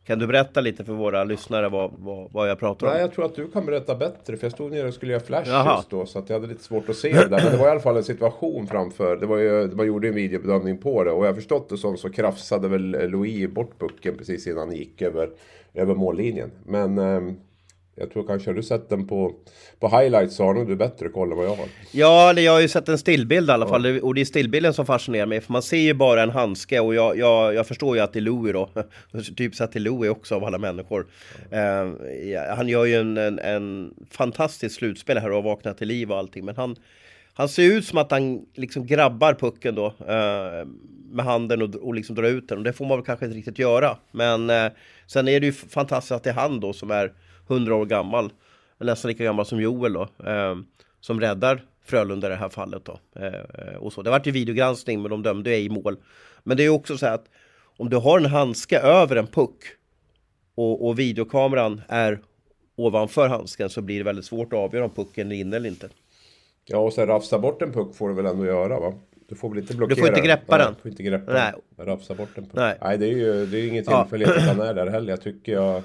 kan 0.06 0.20
du 0.20 0.28
berätta 0.28 0.62
lite 0.62 0.86
för 0.86 0.94
våra 0.94 1.24
lyssnare 1.24 1.70
vad, 1.70 1.92
vad, 1.98 2.32
vad 2.32 2.50
jag 2.50 2.60
pratar 2.60 2.88
om? 2.88 2.94
Nej, 2.94 3.02
jag 3.02 3.14
tror 3.14 3.26
att 3.26 3.36
du 3.36 3.48
kan 3.48 3.66
berätta 3.66 3.96
bättre. 3.96 4.38
För 4.38 4.46
jag 4.46 4.52
stod 4.52 4.72
nere 4.72 4.88
och 4.88 4.94
skulle 4.94 5.12
göra 5.12 5.24
flash 5.24 5.50
Jaha. 5.50 5.76
just 5.78 5.90
då. 5.90 6.06
Så 6.06 6.20
att 6.20 6.30
jag 6.30 6.36
hade 6.36 6.48
lite 6.48 6.64
svårt 6.64 6.90
att 6.90 6.96
se 6.96 7.14
det 7.14 7.28
där. 7.28 7.44
Men 7.44 7.52
det 7.52 7.58
var 7.58 7.68
i 7.68 7.70
alla 7.72 7.80
fall 7.80 7.98
en 7.98 8.04
situation 8.04 8.68
framför. 8.68 9.16
Det 9.18 9.26
var 9.26 9.38
ju, 9.38 9.68
man 9.76 9.88
gjorde 9.88 10.08
en 10.08 10.16
videobedömning 10.16 10.78
på 10.78 11.04
det. 11.04 11.12
Och 11.12 11.26
jag 11.26 11.36
förstått 11.36 11.70
det 11.70 11.78
som 11.78 11.98
så 11.98 12.10
krafsade 12.10 12.68
väl 12.68 13.12
Louis 13.12 13.50
bort 13.50 13.80
pucken 13.80 14.18
precis 14.18 14.48
innan 14.48 14.68
han 14.68 14.76
gick 14.76 15.02
över, 15.02 15.30
över 15.74 15.96
mållinjen. 15.96 16.52
Men... 16.66 16.98
Eh, 16.98 17.34
jag 18.00 18.12
tror 18.12 18.28
kanske, 18.28 18.50
har 18.50 18.56
du 18.56 18.64
sett 18.64 18.90
den 18.90 19.08
på, 19.08 19.36
på 19.80 19.88
highlights 19.88 20.36
så 20.36 20.44
har 20.44 20.54
nog 20.54 20.68
du 20.68 20.76
bättre 20.76 21.10
koll 21.10 21.32
än 21.32 21.38
vad 21.38 21.46
jag 21.46 21.56
har. 21.56 21.66
Ja, 21.92 22.34
jag 22.34 22.52
har 22.52 22.60
ju 22.60 22.68
sett 22.68 22.90
en 22.90 22.98
stillbild 22.98 23.50
i 23.50 23.52
alla 23.52 23.68
fall. 23.68 23.86
Ja. 23.86 24.02
Och 24.02 24.16
det 24.16 24.22
är 24.22 24.26
stillbilden 24.26 24.74
som 24.74 24.86
fascinerar 24.86 25.26
mig. 25.26 25.42
För 25.42 25.54
man 25.54 25.62
ser 25.62 25.78
ju 25.78 25.94
bara 25.94 26.24
en 26.24 26.30
handske 26.30 26.80
och 26.80 26.96
jag, 26.96 27.18
jag, 27.18 27.54
jag 27.54 27.68
förstår 27.68 27.96
ju 27.96 28.02
att 28.02 28.14
det 28.14 28.20
är 28.20 28.22
Louis 28.22 28.54
då. 28.54 28.70
typ 29.36 29.56
sett 29.56 29.72
till 29.72 29.84
Louis 29.84 30.12
också 30.12 30.36
av 30.36 30.44
alla 30.44 30.58
människor. 30.58 31.08
Ja. 31.50 31.84
Uh, 31.84 32.56
han 32.56 32.68
gör 32.68 32.86
ju 32.86 32.96
en, 32.96 33.18
en, 33.18 33.40
en 33.40 33.94
fantastisk 34.12 34.76
slutspel 34.76 35.18
här 35.18 35.30
och 35.30 35.36
har 35.36 35.42
vaknat 35.42 35.78
till 35.78 35.88
liv 35.88 36.12
och 36.12 36.18
allting. 36.18 36.46
Men 36.46 36.56
han, 36.56 36.76
han 37.34 37.50
ser 37.50 37.64
ut 37.64 37.86
som 37.86 37.98
att 37.98 38.12
han 38.12 38.46
liksom 38.56 38.86
grabbar 38.86 39.34
pucken 39.34 39.76
då 39.76 39.86
uh, 39.88 40.68
med 41.12 41.26
handen 41.26 41.62
och, 41.62 41.76
och 41.76 41.94
liksom 41.94 42.16
drar 42.16 42.28
ut 42.28 42.50
den. 42.50 42.58
Och 42.58 42.64
det 42.64 42.74
får 42.74 42.86
man 42.86 42.98
väl 42.98 43.06
kanske 43.06 43.26
inte 43.26 43.38
riktigt 43.38 43.60
göra. 43.60 43.98
Men 44.12 44.50
uh, 44.50 44.72
sen 45.08 45.28
är 45.28 45.40
det 45.40 45.46
ju 45.46 45.52
fantastiskt 45.52 46.12
att 46.12 46.24
det 46.24 46.30
är 46.30 46.34
han 46.34 46.60
då 46.60 46.74
som 46.74 46.92
är 46.92 47.14
100 47.50 47.76
år 47.76 47.86
gammal, 47.86 48.32
nästan 48.78 49.10
lika 49.10 49.24
gammal 49.24 49.46
som 49.46 49.62
Joel 49.62 49.94
då, 49.94 50.02
eh, 50.02 50.56
som 51.00 51.20
räddar 51.20 51.66
Frölunda 51.86 52.28
i 52.28 52.30
det 52.30 52.36
här 52.36 52.50
fallet 52.50 52.86
då. 52.86 53.00
Eh, 53.16 53.76
och 53.80 53.94
så. 53.94 54.02
Det 54.02 54.10
vart 54.10 54.28
ju 54.28 54.32
videogranskning, 54.32 55.02
men 55.02 55.12
de 55.12 55.24
dömde 55.24 55.52
ej 55.52 55.66
i 55.66 55.70
mål. 55.70 55.98
Men 56.44 56.58
det 56.58 56.64
är 56.64 56.70
också 56.70 56.98
så 56.98 57.06
att 57.06 57.26
om 57.78 57.90
du 57.90 57.98
har 57.98 58.20
en 58.20 58.26
handske 58.26 58.80
över 58.80 59.16
en 59.16 59.28
puck 59.28 59.64
och, 60.56 60.88
och 60.88 61.00
videokameran 61.00 61.82
är 61.88 62.20
ovanför 62.76 63.28
handsken 63.28 63.70
så 63.70 63.82
blir 63.82 63.98
det 63.98 64.04
väldigt 64.04 64.26
svårt 64.26 64.54
att 64.54 64.60
avgöra 64.60 64.86
om 64.86 64.90
pucken 64.90 65.32
är 65.32 65.36
inne 65.36 65.56
eller 65.56 65.70
inte. 65.70 65.90
Ja, 66.66 66.78
och 66.78 66.94
sen 66.94 67.08
rafsa 67.08 67.40
bort 67.40 67.62
en 67.62 67.72
puck 67.72 67.96
får 67.96 68.10
du 68.10 68.16
väl 68.16 68.26
ändå 68.26 68.46
göra 68.46 68.80
va? 68.80 68.94
Du 69.30 69.36
får 69.36 69.50
väl 69.50 69.60
inte 69.60 69.76
blockera 69.76 69.96
Du 69.96 70.02
får 70.02 70.10
inte 70.10 70.22
greppa 70.22 70.58
den. 70.58 70.66
den. 70.66 70.74
Du 70.76 70.82
får 70.82 70.92
inte 70.92 71.04
greppa 71.04 71.34
Nej. 71.34 71.54
den. 71.76 71.86
Rafsa 71.86 72.16
bort 72.16 72.38
en 72.38 72.44
puck. 72.44 72.54
Nej. 72.54 72.78
Nej, 72.82 72.98
det 72.98 73.06
är 73.06 73.14
ju 73.14 73.46
det 73.46 73.58
är 73.58 73.68
ingen 73.68 73.86
tillfällighet 73.86 74.36
ja. 74.36 74.42
att 74.42 74.58
han 74.58 74.68
är 74.68 74.74
där 74.74 74.88
heller. 74.88 75.10
Jag 75.10 75.22
tycker 75.22 75.52
jag... 75.52 75.84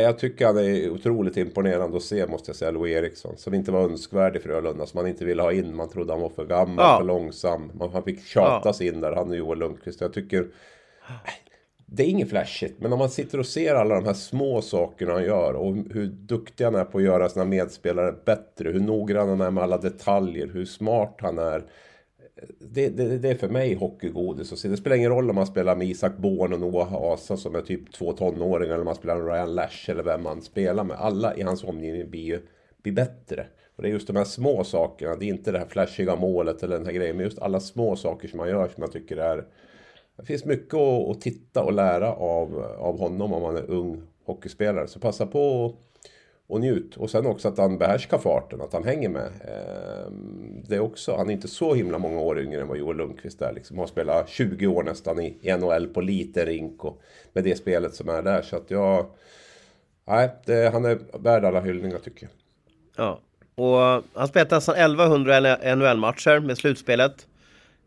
Jag 0.00 0.18
tycker 0.18 0.46
han 0.46 0.58
är 0.58 0.90
otroligt 0.90 1.36
imponerande 1.36 1.96
att 1.96 2.02
se 2.02 2.26
måste 2.26 2.48
jag 2.48 2.56
säga, 2.56 2.70
Louis 2.70 2.96
Eriksson. 2.96 3.36
Som 3.36 3.54
inte 3.54 3.72
var 3.72 3.82
önskvärd 3.84 4.36
i 4.36 4.40
Frölunda, 4.40 4.86
som 4.86 4.98
man 4.98 5.06
inte 5.06 5.24
ville 5.24 5.42
ha 5.42 5.52
in. 5.52 5.76
Man 5.76 5.88
trodde 5.88 6.12
han 6.12 6.22
var 6.22 6.28
för 6.28 6.46
gammal, 6.46 6.84
ja. 6.84 6.98
för 6.98 7.06
långsam. 7.06 7.72
Man, 7.74 7.90
han 7.92 8.02
fick 8.02 8.24
tjatas 8.26 8.80
ja. 8.80 8.86
in 8.86 9.00
där, 9.00 9.12
han 9.12 9.30
och 9.30 9.36
Joel 9.36 9.58
Lundqvist. 9.58 10.00
Jag 10.00 10.12
tycker... 10.12 10.46
Det 11.90 12.02
är 12.02 12.06
inget 12.06 12.30
flashigt, 12.30 12.80
men 12.80 12.92
om 12.92 12.98
man 12.98 13.10
sitter 13.10 13.38
och 13.38 13.46
ser 13.46 13.74
alla 13.74 13.94
de 13.94 14.04
här 14.04 14.14
små 14.14 14.62
sakerna 14.62 15.12
han 15.12 15.24
gör 15.24 15.54
och 15.54 15.74
hur 15.74 16.06
duktig 16.06 16.64
han 16.64 16.74
är 16.74 16.84
på 16.84 16.98
att 16.98 17.04
göra 17.04 17.28
sina 17.28 17.44
medspelare 17.44 18.14
bättre, 18.24 18.70
hur 18.70 18.80
noggrann 18.80 19.28
han 19.28 19.40
är 19.40 19.50
med 19.50 19.64
alla 19.64 19.78
detaljer, 19.78 20.46
hur 20.46 20.64
smart 20.64 21.16
han 21.20 21.38
är 21.38 21.64
det, 22.58 22.88
det, 22.88 23.18
det, 23.18 23.28
är 23.28 23.34
för 23.34 23.48
mig 23.48 23.74
hockeygodis. 23.74 24.62
det 24.62 24.76
spelar 24.76 24.96
ingen 24.96 25.10
roll 25.10 25.30
om 25.30 25.36
man 25.36 25.46
spelar 25.46 25.76
med 25.76 25.86
Isak 25.86 26.16
Born 26.16 26.52
och 26.52 26.60
Noah 26.60 26.94
Asa 26.94 27.36
som 27.36 27.54
är 27.54 27.60
typ 27.60 27.92
två 27.92 28.12
tonåringar. 28.12 28.74
Eller 28.74 28.78
om 28.78 28.84
man 28.84 28.94
spelar 28.94 29.16
med 29.16 29.26
Ryan 29.26 29.54
Lash 29.54 29.90
eller 29.90 30.02
vem 30.02 30.22
man 30.22 30.42
spelar 30.42 30.84
med. 30.84 30.96
Alla 30.96 31.36
i 31.36 31.42
hans 31.42 31.64
omgivning 31.64 32.10
blir 32.10 32.24
ju 32.24 32.40
blir 32.82 32.92
bättre. 32.92 33.46
Och 33.76 33.82
det 33.82 33.88
är 33.88 33.92
just 33.92 34.06
de 34.06 34.16
här 34.16 34.24
små 34.24 34.64
sakerna. 34.64 35.16
Det 35.16 35.24
är 35.24 35.28
inte 35.28 35.52
det 35.52 35.58
här 35.58 35.66
flashiga 35.66 36.16
målet 36.16 36.62
eller 36.62 36.76
den 36.76 36.86
här 36.86 36.92
grejen. 36.92 37.16
Men 37.16 37.24
just 37.24 37.38
alla 37.38 37.60
små 37.60 37.96
saker 37.96 38.28
som 38.28 38.36
man 38.36 38.48
gör 38.48 38.68
som 38.68 38.82
jag 38.82 38.92
tycker 38.92 39.16
är... 39.16 39.44
Det 40.16 40.24
finns 40.24 40.44
mycket 40.44 40.74
att, 40.74 41.08
att 41.08 41.20
titta 41.20 41.62
och 41.62 41.72
lära 41.72 42.12
av, 42.12 42.58
av 42.78 42.98
honom 42.98 43.32
om 43.32 43.42
man 43.42 43.56
är 43.56 43.70
ung 43.70 44.02
hockeyspelare. 44.24 44.88
Så 44.88 45.00
passa 45.00 45.26
på 45.26 45.66
att 45.66 45.87
och 46.48 46.60
njut. 46.60 46.96
Och 46.96 47.10
sen 47.10 47.26
också 47.26 47.48
att 47.48 47.58
han 47.58 47.78
behärskar 47.78 48.18
farten, 48.18 48.60
att 48.60 48.72
han 48.72 48.84
hänger 48.84 49.08
med. 49.08 49.26
Ehm, 49.26 50.62
det 50.68 50.74
är 50.74 50.80
också, 50.80 51.16
han 51.16 51.28
är 51.28 51.32
inte 51.32 51.48
så 51.48 51.74
himla 51.74 51.98
många 51.98 52.20
år 52.20 52.40
yngre 52.40 52.60
än 52.60 52.68
vad 52.68 52.78
Joel 52.78 52.96
Lundqvist 52.96 53.42
är. 53.42 53.52
Liksom. 53.52 53.76
Han 53.76 53.82
har 53.82 53.86
spelat 53.86 54.28
20 54.28 54.66
år 54.66 54.82
nästan 54.82 55.20
i 55.20 55.56
NHL 55.58 55.86
på 55.86 56.00
lite 56.00 56.44
rink 56.44 56.84
och 56.84 57.00
med 57.32 57.44
det 57.44 57.56
spelet 57.56 57.94
som 57.94 58.08
är 58.08 58.22
där. 58.22 58.42
Så 58.42 58.56
att 58.56 58.70
jag... 58.70 59.06
Nej, 60.06 60.30
det, 60.44 60.72
han 60.72 60.84
är 60.84 60.98
värd 61.18 61.44
alla 61.44 61.60
hyllningar 61.60 61.98
tycker 61.98 62.26
jag. 62.26 62.32
Ja, 63.04 63.20
och 63.54 63.82
eh, 63.82 64.02
han 64.14 64.28
spelat 64.28 64.50
nästan 64.50 64.74
1100 64.74 65.40
NHL-matcher 65.74 66.40
med 66.40 66.58
slutspelet. 66.58 67.26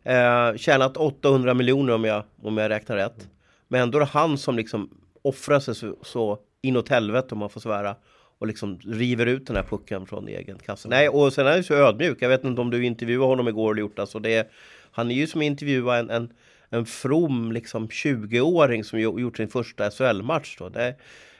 Eh, 0.02 0.56
tjänat 0.56 0.96
800 0.96 1.54
miljoner 1.54 1.94
om 1.94 2.04
jag, 2.04 2.22
om 2.42 2.58
jag 2.58 2.68
räknar 2.68 2.96
rätt. 2.96 3.28
Men 3.68 3.80
ändå 3.80 3.98
är 3.98 4.00
det 4.00 4.06
han 4.06 4.38
som 4.38 4.56
liksom 4.56 4.90
offrar 5.22 5.60
sig 5.60 5.74
så, 5.74 5.96
så 6.02 6.38
inåt 6.62 6.88
helvete 6.88 7.28
om 7.32 7.38
man 7.38 7.50
får 7.50 7.60
svära 7.60 7.96
och 8.42 8.48
liksom 8.48 8.78
river 8.84 9.26
ut 9.26 9.46
den 9.46 9.56
här 9.56 9.62
pucken 9.62 10.06
från 10.06 10.28
egen 10.28 10.58
kassa. 10.58 10.88
Nej, 10.88 11.08
och 11.08 11.32
sen 11.32 11.46
är 11.46 11.50
han 11.50 11.58
ju 11.58 11.64
så 11.64 11.74
ödmjuk. 11.74 12.18
Jag 12.20 12.28
vet 12.28 12.44
inte 12.44 12.60
om 12.60 12.70
du 12.70 12.84
intervjuade 12.84 13.26
honom 13.26 13.48
igår 13.48 13.72
eller 13.72 13.80
gjort 13.80 13.98
alltså 13.98 14.18
det. 14.18 14.50
Han 14.92 15.10
är 15.10 15.14
ju 15.14 15.26
som 15.26 15.42
intervjua 15.42 15.98
en, 15.98 16.10
en, 16.10 16.32
en 16.70 16.86
from 16.86 17.52
liksom 17.52 17.88
20-åring 17.88 18.84
som 18.84 19.00
gjort 19.00 19.36
sin 19.36 19.48
första 19.48 19.90
SHL-match. 19.90 20.56
Då. 20.58 20.68
Det, 20.68 20.94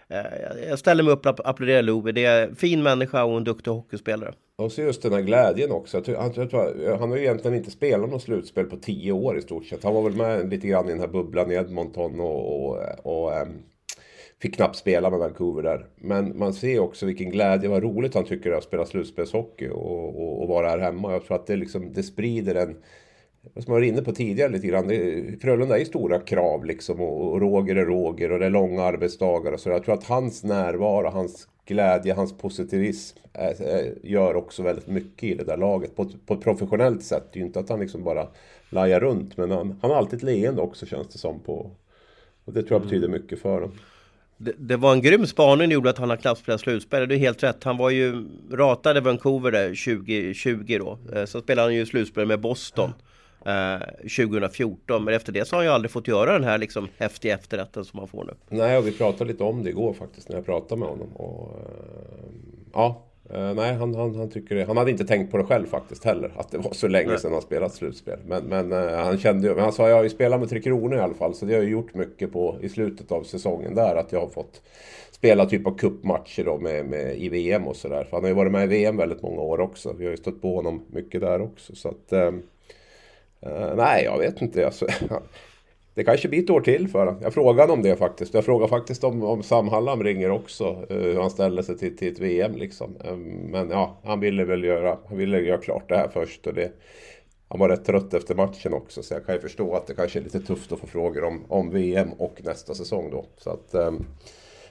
eh, 0.08 0.68
jag 0.68 0.78
ställer 0.78 1.02
mig 1.02 1.12
upp 1.12 1.26
och 1.26 1.48
applåderar 1.48 1.82
Love. 1.82 2.12
Det 2.12 2.24
är 2.24 2.48
en 2.48 2.56
fin 2.56 2.82
människa 2.82 3.24
och 3.24 3.36
en 3.36 3.44
duktig 3.44 3.70
hockeyspelare. 3.70 4.32
Och 4.56 4.72
så 4.72 4.82
just 4.82 5.02
den 5.02 5.12
här 5.12 5.20
glädjen 5.20 5.72
också. 5.72 6.02
Han, 6.06 6.50
han 6.98 7.10
har 7.10 7.16
ju 7.16 7.22
egentligen 7.22 7.56
inte 7.56 7.70
spelat 7.70 8.10
något 8.10 8.22
slutspel 8.22 8.64
på 8.64 8.76
tio 8.76 9.12
år 9.12 9.38
i 9.38 9.42
stort 9.42 9.66
sett. 9.66 9.84
Han 9.84 9.94
var 9.94 10.02
väl 10.02 10.16
med 10.16 10.50
lite 10.50 10.66
grann 10.66 10.86
i 10.86 10.90
den 10.90 11.00
här 11.00 11.08
bubblan 11.08 11.52
i 11.52 11.54
Edmonton 11.54 12.20
och, 12.20 12.66
och, 12.66 12.78
och 13.02 13.34
eh, 13.34 13.46
Fick 14.42 14.54
knappt 14.56 14.76
spela 14.76 15.10
med 15.10 15.18
Vancouver 15.18 15.62
där. 15.62 15.86
Men 15.96 16.38
man 16.38 16.54
ser 16.54 16.78
också 16.78 17.06
vilken 17.06 17.30
glädje, 17.30 17.68
vad 17.68 17.82
roligt 17.82 18.14
han 18.14 18.24
tycker 18.24 18.50
det 18.50 18.56
är 18.56 18.58
att 18.58 18.64
spela 18.64 18.86
slutspelshockey 18.86 19.68
och, 19.68 20.22
och, 20.22 20.42
och 20.42 20.48
vara 20.48 20.68
här 20.68 20.78
hemma. 20.78 21.12
Jag 21.12 21.24
tror 21.24 21.36
att 21.36 21.46
det, 21.46 21.56
liksom, 21.56 21.92
det 21.92 22.02
sprider 22.02 22.54
en, 22.54 22.74
som 23.54 23.62
jag 23.66 23.72
var 23.72 23.80
inne 23.82 24.02
på 24.02 24.12
tidigare 24.12 24.52
lite 24.52 24.66
grann. 24.66 24.88
det- 24.88 25.40
Frölunda 25.42 25.78
är 25.78 25.84
stora 25.84 26.18
krav 26.20 26.64
liksom 26.64 27.00
och, 27.00 27.32
och 27.32 27.40
Roger 27.40 27.76
är 27.76 27.84
Roger 27.86 28.32
och 28.32 28.38
det 28.38 28.46
är 28.46 28.50
långa 28.50 28.82
arbetsdagar 28.82 29.52
och 29.52 29.60
så. 29.60 29.68
Jag 29.70 29.84
tror 29.84 29.94
att 29.94 30.04
hans 30.04 30.44
närvaro, 30.44 31.08
hans 31.10 31.48
glädje, 31.66 32.14
hans 32.14 32.38
positivism 32.38 33.18
gör 34.02 34.34
också 34.36 34.62
väldigt 34.62 34.86
mycket 34.86 35.22
i 35.24 35.34
det 35.34 35.44
där 35.44 35.56
laget. 35.56 35.96
På, 35.96 36.02
ett- 36.02 36.26
på 36.26 36.34
ett 36.34 36.40
professionellt 36.40 37.02
sätt. 37.02 37.24
Det 37.32 37.38
är 37.38 37.40
ju 37.40 37.46
inte 37.46 37.60
att 37.60 37.68
han 37.68 37.80
liksom 37.80 38.04
bara 38.04 38.28
lajar 38.70 39.00
runt. 39.00 39.36
Men 39.36 39.50
han, 39.50 39.78
han 39.82 39.90
har 39.90 39.98
alltid 39.98 40.16
ett 40.16 40.22
leende 40.22 40.62
också 40.62 40.86
känns 40.86 41.08
det 41.08 41.18
som. 41.18 41.40
på 41.40 41.70
Och 42.44 42.52
det 42.52 42.62
tror 42.62 42.72
jag 42.80 42.82
betyder 42.82 43.08
mycket 43.08 43.38
för 43.38 43.52
honom. 43.54 43.72
Det, 44.44 44.52
det 44.58 44.76
var 44.76 44.92
en 44.92 45.00
grym 45.02 45.26
spaning 45.26 45.70
gjorde 45.70 45.90
att 45.90 45.98
han 45.98 46.10
har 46.10 46.16
klappspelat 46.16 46.60
slutspel. 46.60 47.08
Det 47.08 47.14
är 47.14 47.18
helt 47.18 47.42
rätt. 47.42 47.64
Han 47.64 47.76
var 47.76 47.90
ju 47.90 48.24
ratad 48.52 48.96
i 48.96 49.00
Vancouver 49.00 49.50
där 49.50 49.68
2020 49.68 50.78
då. 50.78 50.98
Eh, 51.18 51.24
Sen 51.26 51.40
spelade 51.42 51.66
han 51.68 51.74
ju 51.74 51.86
slutspel 51.86 52.26
med 52.26 52.40
Boston. 52.40 52.92
eh, 53.46 53.78
2014 54.02 55.04
men 55.04 55.14
efter 55.14 55.32
det 55.32 55.48
så 55.48 55.56
har 55.56 55.58
han 55.58 55.66
ju 55.66 55.72
aldrig 55.72 55.90
fått 55.90 56.08
göra 56.08 56.32
den 56.32 56.44
här 56.44 56.58
liksom 56.58 56.88
häftiga 56.98 57.34
efterrätten 57.34 57.84
som 57.84 57.98
han 57.98 58.08
får 58.08 58.24
nu. 58.24 58.32
Nej, 58.56 58.78
och 58.78 58.86
vi 58.86 58.92
pratade 58.92 59.30
lite 59.32 59.44
om 59.44 59.62
det 59.64 59.70
igår 59.70 59.92
faktiskt 59.94 60.28
när 60.28 60.36
jag 60.36 60.46
pratade 60.46 60.78
med 60.78 60.88
honom. 60.88 61.16
Och, 61.16 61.56
eh, 61.56 62.30
ja, 62.72 63.06
eh, 63.32 63.54
nej, 63.54 63.74
han, 63.74 63.94
han, 63.94 64.14
han 64.14 64.30
tycker 64.30 64.54
det. 64.54 64.64
Han 64.64 64.76
hade 64.76 64.90
inte 64.90 65.04
tänkt 65.04 65.30
på 65.30 65.36
det 65.36 65.44
själv 65.44 65.66
faktiskt 65.66 66.04
heller. 66.04 66.32
Att 66.36 66.50
det 66.50 66.58
var 66.58 66.72
så 66.72 66.88
länge 66.88 67.08
Nej. 67.08 67.18
sedan 67.18 67.32
han 67.32 67.42
spelat 67.42 67.74
slutspel. 67.74 68.18
Men, 68.26 68.44
men 68.44 68.72
eh, 68.72 68.96
han 68.96 69.18
kände 69.18 69.48
ju, 69.48 69.54
men 69.54 69.64
han 69.64 69.72
sa 69.72 69.88
jag 69.88 69.96
har 69.96 70.02
ju 70.02 70.10
spelat 70.10 70.40
med 70.40 70.48
Tre 70.48 70.60
Kronor 70.60 70.96
i 70.96 71.00
alla 71.00 71.14
fall. 71.14 71.34
Så 71.34 71.46
det 71.46 71.54
har 71.54 71.62
ju 71.62 71.70
gjort 71.70 71.94
mycket 71.94 72.32
på 72.32 72.56
i 72.60 72.68
slutet 72.68 73.12
av 73.12 73.22
säsongen 73.22 73.74
där. 73.74 73.96
Att 73.96 74.12
jag 74.12 74.20
har 74.20 74.28
fått 74.28 74.62
spela 75.12 75.46
typ 75.46 75.66
av 75.66 75.78
cupmatcher 75.78 76.44
då 76.44 76.58
med, 76.58 76.86
med, 76.86 77.16
i 77.16 77.28
VM 77.28 77.66
och 77.66 77.76
sådär. 77.76 78.04
För 78.04 78.16
han 78.16 78.24
har 78.24 78.28
ju 78.28 78.34
varit 78.34 78.52
med 78.52 78.64
i 78.64 78.66
VM 78.66 78.96
väldigt 78.96 79.22
många 79.22 79.40
år 79.40 79.60
också. 79.60 79.92
Vi 79.98 80.04
har 80.04 80.10
ju 80.10 80.16
stött 80.16 80.42
på 80.42 80.56
honom 80.56 80.82
mycket 80.90 81.20
där 81.20 81.42
också. 81.42 81.76
Så 81.76 81.88
att, 81.88 82.12
eh, 82.12 82.32
nej, 83.76 84.04
jag 84.04 84.18
vet 84.18 84.42
inte. 84.42 84.66
Alltså, 84.66 84.86
Det 85.94 86.04
kanske 86.04 86.28
blir 86.28 86.42
ett 86.42 86.50
år 86.50 86.60
till 86.60 86.88
för 86.88 86.98
honom. 86.98 87.18
Jag 87.22 87.34
frågade 87.34 87.62
honom 87.62 87.78
om 87.78 87.82
det 87.82 87.96
faktiskt. 87.96 88.34
Jag 88.34 88.44
frågade 88.44 88.70
faktiskt 88.70 89.04
om, 89.04 89.22
om 89.22 89.42
Sam 89.42 89.68
Hallam 89.68 90.04
ringer 90.04 90.30
också. 90.30 90.86
Eh, 90.90 90.96
hur 90.96 91.20
han 91.20 91.30
ställer 91.30 91.62
sig 91.62 91.78
till, 91.78 91.96
till 91.96 92.12
ett 92.12 92.18
VM 92.18 92.56
liksom. 92.56 92.96
Ehm, 93.04 93.22
men 93.22 93.70
ja, 93.70 93.96
han 94.04 94.20
ville 94.20 94.44
väl 94.44 94.64
göra, 94.64 94.98
han 95.08 95.18
ville 95.18 95.40
göra 95.40 95.58
klart 95.58 95.88
det 95.88 95.96
här 95.96 96.08
först. 96.12 96.46
Och 96.46 96.54
det, 96.54 96.72
han 97.48 97.58
var 97.58 97.68
rätt 97.68 97.84
trött 97.84 98.14
efter 98.14 98.34
matchen 98.34 98.74
också. 98.74 99.02
Så 99.02 99.14
jag 99.14 99.26
kan 99.26 99.34
ju 99.34 99.40
förstå 99.40 99.74
att 99.74 99.86
det 99.86 99.94
kanske 99.94 100.18
är 100.18 100.22
lite 100.22 100.40
tufft 100.40 100.72
att 100.72 100.78
få 100.78 100.86
frågor 100.86 101.24
om, 101.24 101.44
om 101.48 101.70
VM 101.70 102.12
och 102.12 102.40
nästa 102.44 102.74
säsong 102.74 103.10
då. 103.10 103.24
Så 103.36 103.50
att, 103.50 103.74
ehm, 103.74 104.04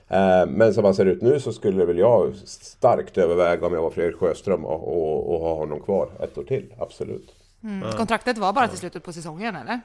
eh, 0.08 0.46
men 0.48 0.74
som 0.74 0.86
han 0.86 0.96
ser 0.96 1.06
ut 1.06 1.22
nu 1.22 1.40
så 1.40 1.54
skulle 1.54 1.86
väl 1.86 1.98
jag 1.98 2.36
starkt 2.46 3.18
överväga 3.18 3.68
om 3.68 3.74
jag 3.74 3.82
var 3.82 3.92
Fredrik 3.92 4.16
Sjöström 4.16 4.66
och, 4.66 4.88
och, 4.88 5.34
och 5.34 5.40
ha 5.40 5.54
honom 5.54 5.80
kvar 5.80 6.10
ett 6.20 6.38
år 6.38 6.44
till. 6.44 6.74
Absolut. 6.80 7.36
Mm. 7.64 7.92
Kontraktet 7.92 8.38
var 8.38 8.54
bara 8.54 8.68
till 8.68 8.78
slutet 8.78 9.04
på 9.04 9.14
säsongen 9.14 9.56
eller? 9.56 9.80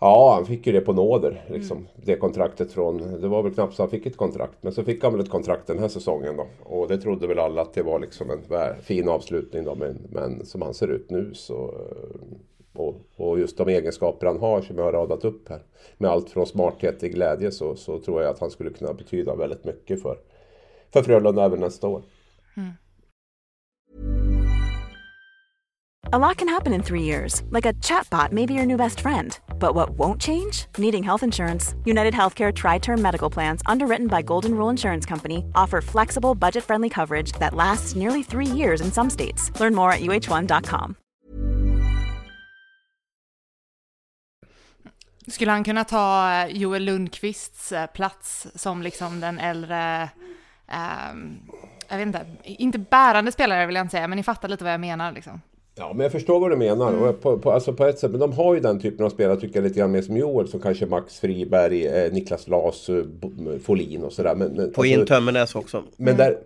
Ja, 0.00 0.34
han 0.34 0.46
fick 0.46 0.66
ju 0.66 0.72
det 0.72 0.80
på 0.80 0.92
nåder. 0.92 1.44
Liksom. 1.48 1.88
Det 1.96 2.16
kontraktet 2.16 2.72
från... 2.72 3.20
Det 3.20 3.28
var 3.28 3.42
väl 3.42 3.54
knappt 3.54 3.74
så 3.74 3.82
han 3.82 3.90
fick 3.90 4.06
ett 4.06 4.16
kontrakt. 4.16 4.58
Men 4.60 4.72
så 4.72 4.84
fick 4.84 5.02
han 5.02 5.12
väl 5.12 5.20
ett 5.20 5.30
kontrakt 5.30 5.66
den 5.66 5.78
här 5.78 5.88
säsongen 5.88 6.36
då. 6.36 6.46
Och 6.62 6.88
det 6.88 6.98
trodde 6.98 7.26
väl 7.26 7.38
alla 7.38 7.62
att 7.62 7.74
det 7.74 7.82
var 7.82 7.98
liksom 7.98 8.30
en 8.30 8.40
fin 8.82 9.08
avslutning 9.08 9.64
då. 9.64 9.74
Men, 9.74 9.98
men 10.10 10.46
som 10.46 10.62
han 10.62 10.74
ser 10.74 10.88
ut 10.88 11.10
nu 11.10 11.34
så... 11.34 11.74
Och, 12.72 12.94
och 13.16 13.38
just 13.38 13.58
de 13.58 13.68
egenskaper 13.68 14.26
han 14.26 14.38
har 14.38 14.62
som 14.62 14.78
jag 14.78 14.84
har 14.84 14.92
radat 14.92 15.24
upp 15.24 15.48
här. 15.48 15.62
Med 15.98 16.10
allt 16.10 16.30
från 16.30 16.46
smarthet 16.46 17.00
till 17.00 17.08
glädje 17.08 17.50
så, 17.50 17.76
så 17.76 17.98
tror 17.98 18.22
jag 18.22 18.30
att 18.30 18.38
han 18.38 18.50
skulle 18.50 18.70
kunna 18.70 18.92
betyda 18.92 19.34
väldigt 19.34 19.64
mycket 19.64 20.02
för, 20.02 20.18
för 20.92 21.02
Frölunda 21.02 21.44
även 21.44 21.60
nästa 21.60 21.88
år. 21.88 22.02
A 26.12 26.18
lot 26.18 26.36
can 26.36 26.48
happen 26.48 26.74
in 26.74 26.82
three 26.82 27.02
years, 27.02 27.42
like 27.48 27.64
a 27.64 27.72
chatbot 27.80 28.30
may 28.30 28.44
be 28.44 28.52
your 28.52 28.66
new 28.66 28.76
best 28.76 29.00
friend. 29.00 29.38
But 29.58 29.74
what 29.74 29.98
won't 29.98 30.20
change? 30.20 30.66
Needing 30.76 31.02
health 31.02 31.22
insurance. 31.22 31.74
United 31.86 32.12
Healthcare 32.14 32.52
Tri 32.52 32.78
Term 32.78 33.00
Medical 33.00 33.30
Plans, 33.30 33.62
underwritten 33.64 34.06
by 34.06 34.20
Golden 34.20 34.54
Rule 34.54 34.68
Insurance 34.70 35.06
Company, 35.06 35.46
offer 35.54 35.80
flexible, 35.80 36.34
budget 36.34 36.62
friendly 36.64 36.90
coverage 36.90 37.32
that 37.38 37.54
lasts 37.54 37.96
nearly 37.96 38.22
three 38.22 38.46
years 38.46 38.82
in 38.82 38.92
some 38.92 39.08
states. 39.08 39.50
Learn 39.58 39.74
more 39.74 39.92
at 39.92 40.00
uh1.com. 40.00 40.96
Skulle 45.28 45.50
han 45.50 45.64
kunna 45.64 45.84
ta 45.84 46.32
eh, 46.32 46.56
Joel 46.56 46.84
Lundqvists 46.84 47.72
eh, 47.72 47.86
plats 47.86 48.46
som 48.54 48.82
liksom 48.82 49.20
den 49.20 49.38
äldre, 49.38 50.08
um, 51.12 51.40
jag 51.88 51.96
vet 51.96 52.06
inte, 52.06 52.26
inte 52.44 52.78
bärande 52.78 53.32
spelare 53.32 53.66
vill 53.66 53.76
jag 53.76 53.84
inte 53.84 53.92
säga, 53.92 54.08
men 54.08 54.16
ni 54.16 54.22
fattar 54.22 54.48
lite 54.48 54.64
vad 54.64 54.72
jag 54.72 54.80
menar 54.80 55.12
liksom. 55.12 55.40
Ja, 55.76 55.92
men 55.94 56.00
jag 56.00 56.12
förstår 56.12 56.40
vad 56.40 56.50
du 56.50 56.56
menar. 56.56 57.08
Och 57.08 57.20
på, 57.20 57.38
på, 57.38 57.50
alltså 57.52 57.72
på 57.72 57.84
ett 57.84 57.98
sätt, 57.98 58.10
men 58.10 58.20
de 58.20 58.32
har 58.32 58.54
ju 58.54 58.60
den 58.60 58.80
typen 58.80 59.06
av 59.06 59.10
spelare 59.10 59.40
tycker 59.40 59.56
jag 59.56 59.64
lite 59.64 59.78
grann 59.78 59.90
mer 59.92 60.02
som 60.02 60.16
Joel. 60.16 60.48
Som 60.48 60.60
kanske 60.60 60.86
Max 60.86 61.20
Friberg, 61.20 61.86
eh, 61.86 62.12
Niklas 62.12 62.48
Las, 62.48 62.88
eh, 62.88 63.02
Bo- 63.04 63.58
Folin 63.62 64.04
och 64.04 64.12
sådär. 64.12 64.34
Men, 64.34 64.52
men, 64.52 64.72
Få 64.72 64.84
in 64.86 65.06
Tömmernes 65.06 65.54
också. 65.54 65.82
men, 65.96 66.16
där, 66.16 66.38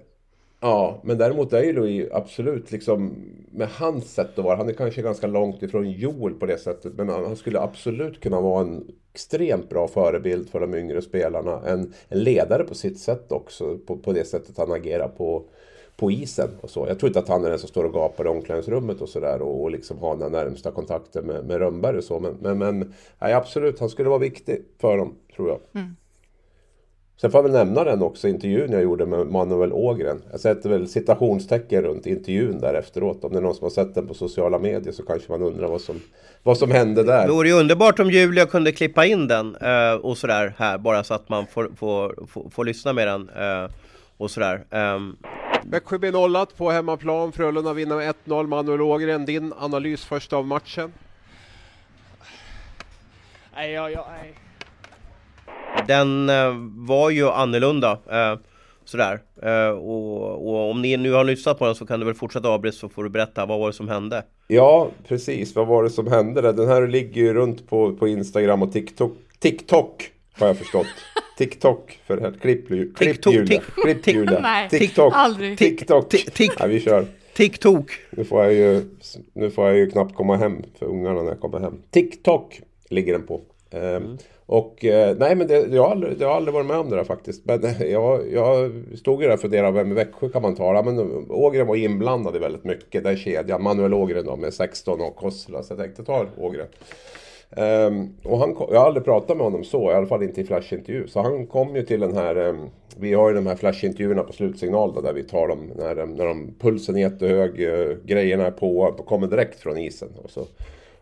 ja, 0.60 1.00
men 1.04 1.18
däremot 1.18 1.52
är 1.52 1.62
ju 1.62 1.72
Louis 1.72 2.08
absolut 2.12 2.72
liksom 2.72 3.12
med 3.52 3.68
hans 3.68 4.14
sätt 4.14 4.38
att 4.38 4.44
vara. 4.44 4.56
Han 4.56 4.68
är 4.68 4.72
kanske 4.72 5.02
ganska 5.02 5.26
långt 5.26 5.62
ifrån 5.62 5.90
Joel 5.90 6.34
på 6.34 6.46
det 6.46 6.58
sättet. 6.58 6.92
Men 6.96 7.08
han, 7.08 7.24
han 7.24 7.36
skulle 7.36 7.60
absolut 7.60 8.20
kunna 8.20 8.40
vara 8.40 8.60
en 8.60 8.84
extremt 9.14 9.68
bra 9.68 9.88
förebild 9.88 10.48
för 10.50 10.60
de 10.60 10.74
yngre 10.74 11.02
spelarna. 11.02 11.60
En, 11.66 11.92
en 12.08 12.18
ledare 12.22 12.64
på 12.64 12.74
sitt 12.74 12.98
sätt 12.98 13.32
också. 13.32 13.78
På, 13.86 13.96
på 13.96 14.12
det 14.12 14.24
sättet 14.24 14.58
han 14.58 14.72
agerar 14.72 15.08
på, 15.08 15.44
på 16.00 16.10
isen 16.10 16.50
och 16.60 16.70
så. 16.70 16.86
Jag 16.88 16.98
tror 16.98 17.08
inte 17.08 17.18
att 17.18 17.28
han 17.28 17.44
är 17.44 17.50
den 17.50 17.58
som 17.58 17.68
står 17.68 17.84
och 17.84 17.92
gapar 17.92 18.24
i 18.24 18.28
omklädningsrummet 18.28 19.00
och 19.00 19.08
sådär 19.08 19.42
och, 19.42 19.62
och 19.62 19.70
liksom 19.70 19.98
har 19.98 20.16
den 20.16 20.32
närmsta 20.32 20.70
kontakten 20.70 21.24
med, 21.26 21.44
med 21.44 21.58
Rönnberg 21.58 21.96
och 21.96 22.04
så. 22.04 22.20
Men, 22.20 22.36
men, 22.40 22.58
men 22.58 22.94
nej, 23.18 23.32
absolut, 23.32 23.80
han 23.80 23.88
skulle 23.88 24.08
vara 24.08 24.18
viktig 24.18 24.64
för 24.80 24.98
dem, 24.98 25.14
tror 25.36 25.48
jag. 25.48 25.58
Sen 27.20 27.30
får 27.30 27.38
jag 27.38 27.42
väl 27.42 27.52
nämna 27.52 27.84
den 27.84 28.02
också, 28.02 28.28
intervjun 28.28 28.72
jag 28.72 28.82
gjorde 28.82 29.06
med 29.06 29.26
Manuel 29.26 29.72
Ågren. 29.72 30.22
Jag 30.30 30.40
sätter 30.40 30.70
väl 30.70 30.88
citationstecken 30.88 31.82
runt 31.82 32.06
intervjun 32.06 32.60
där 32.60 32.74
efteråt. 32.74 33.24
Om 33.24 33.32
det 33.32 33.38
är 33.38 33.42
någon 33.42 33.54
som 33.54 33.64
har 33.64 33.70
sett 33.70 33.94
den 33.94 34.06
på 34.06 34.14
sociala 34.14 34.58
medier 34.58 34.92
så 34.92 35.02
kanske 35.02 35.32
man 35.32 35.42
undrar 35.42 35.68
vad 35.68 35.80
som, 35.80 36.00
vad 36.42 36.58
som 36.58 36.70
hände 36.70 37.02
Det 37.02 37.12
där. 37.12 37.28
vore 37.28 37.48
ju 37.48 37.54
underbart 37.54 37.98
om 37.98 38.10
Julia 38.10 38.46
kunde 38.46 38.72
klippa 38.72 39.06
in 39.06 39.28
den 39.28 39.56
eh, 39.56 39.92
och 39.92 40.18
sådär 40.18 40.54
här 40.58 40.78
bara 40.78 41.04
så 41.04 41.14
att 41.14 41.28
man 41.28 41.46
får, 41.46 41.70
får, 41.76 42.26
får, 42.26 42.50
får 42.50 42.64
lyssna 42.64 42.92
med 42.92 43.08
den 43.08 43.28
eh, 43.28 43.70
och 44.16 44.30
sådär. 44.30 44.64
Ehm, 44.70 45.16
Växjö 45.70 45.98
blir 45.98 46.12
nollat 46.12 46.56
på 46.56 46.70
hemmaplan. 46.70 47.32
Frölunda 47.32 47.72
vinner 47.72 47.96
med 47.96 48.14
1-0. 48.24 48.46
Manuel 48.46 48.80
Ågren, 48.80 49.24
din 49.24 49.52
analys 49.58 50.04
först 50.04 50.32
av 50.32 50.46
matchen? 50.46 50.92
Nej, 53.54 53.72
ja, 53.72 53.90
ja, 53.90 54.06
nej. 54.10 54.34
Den 55.86 56.28
eh, 56.28 56.54
var 56.86 57.10
ju 57.10 57.28
annorlunda. 57.28 57.98
Eh, 58.10 58.38
sådär. 58.84 59.20
Eh, 59.42 59.68
och, 59.68 60.48
och 60.48 60.70
om 60.70 60.82
ni 60.82 60.96
nu 60.96 61.12
har 61.12 61.24
lyssnat 61.24 61.58
på 61.58 61.66
den 61.66 61.74
så 61.74 61.86
kan 61.86 62.00
du 62.00 62.06
väl 62.06 62.14
fortsätta 62.14 62.54
Abris 62.54 62.78
så 62.78 62.88
får 62.88 63.04
du 63.04 63.10
berätta 63.10 63.46
vad 63.46 63.58
var 63.60 63.66
det 63.66 63.72
som 63.72 63.88
hände? 63.88 64.24
Ja, 64.46 64.88
precis. 65.08 65.54
Vad 65.54 65.66
var 65.66 65.82
det 65.82 65.90
som 65.90 66.06
hände 66.06 66.40
där? 66.40 66.52
Den 66.52 66.68
här 66.68 66.86
ligger 66.86 67.22
ju 67.22 67.34
runt 67.34 67.68
på, 67.68 67.96
på 67.96 68.08
Instagram 68.08 68.62
och 68.62 68.72
TikTok. 68.72 69.12
TikTok 69.38 70.12
har 70.40 70.46
jag 70.46 70.58
förstått. 70.58 70.86
TikTok 71.38 71.98
för 72.06 72.18
här. 72.20 72.32
Klipp, 72.40 72.66
klipp 72.66 72.96
TikTok, 72.98 73.34
Julia. 73.34 73.60
Klipp 73.84 74.06
Julia. 74.14 74.38
Nej, 74.40 74.68
TikTok. 74.68 75.12
aldrig. 75.16 75.58
TikTok. 75.58 76.12
Tik- 76.12 76.30
tik- 76.30 76.56
Ja, 76.58 76.66
vi 76.66 76.80
kör. 76.80 77.06
TikTok! 77.36 77.90
Nu 78.10 78.24
får, 78.24 78.44
jag 78.44 78.52
ju, 78.54 78.82
nu 79.32 79.50
får 79.50 79.66
jag 79.68 79.76
ju 79.76 79.90
knappt 79.90 80.14
komma 80.14 80.36
hem 80.36 80.62
för 80.78 80.86
ungarna 80.86 81.22
när 81.22 81.28
jag 81.30 81.40
kommer 81.40 81.60
hem. 81.60 81.74
TikTok 81.90 82.60
ligger 82.88 83.12
den 83.12 83.26
på. 83.26 83.40
Ehm, 83.70 84.18
Och 84.46 84.84
eh, 84.84 85.16
nej 85.18 85.34
men 85.34 85.46
det, 85.46 85.66
jag, 85.74 85.82
har 85.82 85.90
aldrig, 85.90 86.16
jag 86.20 86.28
har 86.28 86.34
aldrig 86.34 86.54
varit 86.54 86.66
med 86.66 86.76
om 86.78 86.90
det 86.90 86.96
där 86.96 87.04
faktiskt. 87.04 87.44
Men 87.46 87.64
eh, 87.64 87.82
jag, 87.82 88.32
jag 88.32 88.72
stod 88.98 89.22
ju 89.22 89.28
där 89.28 89.34
och 89.34 89.40
funderade, 89.40 89.72
vem 89.72 89.90
i 89.92 89.94
Växjö 89.94 90.28
kan 90.28 90.42
man 90.42 90.54
tala? 90.54 90.82
Men 90.82 90.98
Ågren 91.30 91.66
var 91.66 91.76
inblandad 91.76 92.36
i 92.36 92.38
väldigt 92.38 92.64
mycket, 92.64 93.04
den 93.04 93.16
kedjan. 93.16 93.62
Manuel 93.62 93.94
Ågren 93.94 94.24
då 94.26 94.36
med 94.36 94.54
16 94.54 95.00
och 95.00 95.16
Kossela. 95.16 95.62
Så 95.62 95.72
jag 95.72 95.78
tänkte 95.80 96.04
ta 96.04 96.26
Ågren. 96.36 96.66
Um, 97.50 98.14
och 98.24 98.38
han, 98.38 98.56
jag 98.70 98.80
har 98.80 98.86
aldrig 98.86 99.04
pratat 99.04 99.36
med 99.36 99.46
honom 99.46 99.64
så, 99.64 99.90
i 99.90 99.94
alla 99.94 100.06
fall 100.06 100.22
inte 100.22 100.40
i 100.40 100.44
flashintervju. 100.44 101.08
Så 101.08 101.20
han 101.20 101.46
kom 101.46 101.76
ju 101.76 101.82
till 101.82 102.00
den 102.00 102.16
här, 102.16 102.36
um, 102.36 102.70
vi 102.96 103.14
har 103.14 103.28
ju 103.28 103.34
de 103.34 103.46
här 103.46 103.56
flashintervjuerna 103.56 104.22
på 104.22 104.32
slutsignal 104.32 104.94
då, 104.94 105.00
där 105.00 105.12
vi 105.12 105.22
tar 105.22 105.48
dem 105.48 105.70
när, 105.76 105.96
ehm, 105.96 106.14
när 106.14 106.26
de, 106.26 106.54
pulsen 106.60 106.96
är 106.96 107.00
jättehög, 107.00 107.60
uh, 107.60 107.96
grejerna 108.04 108.46
är 108.46 108.50
på, 108.50 108.92
kommer 109.06 109.26
direkt 109.26 109.60
från 109.60 109.78
isen. 109.78 110.08
Och, 110.24 110.30
så. 110.30 110.46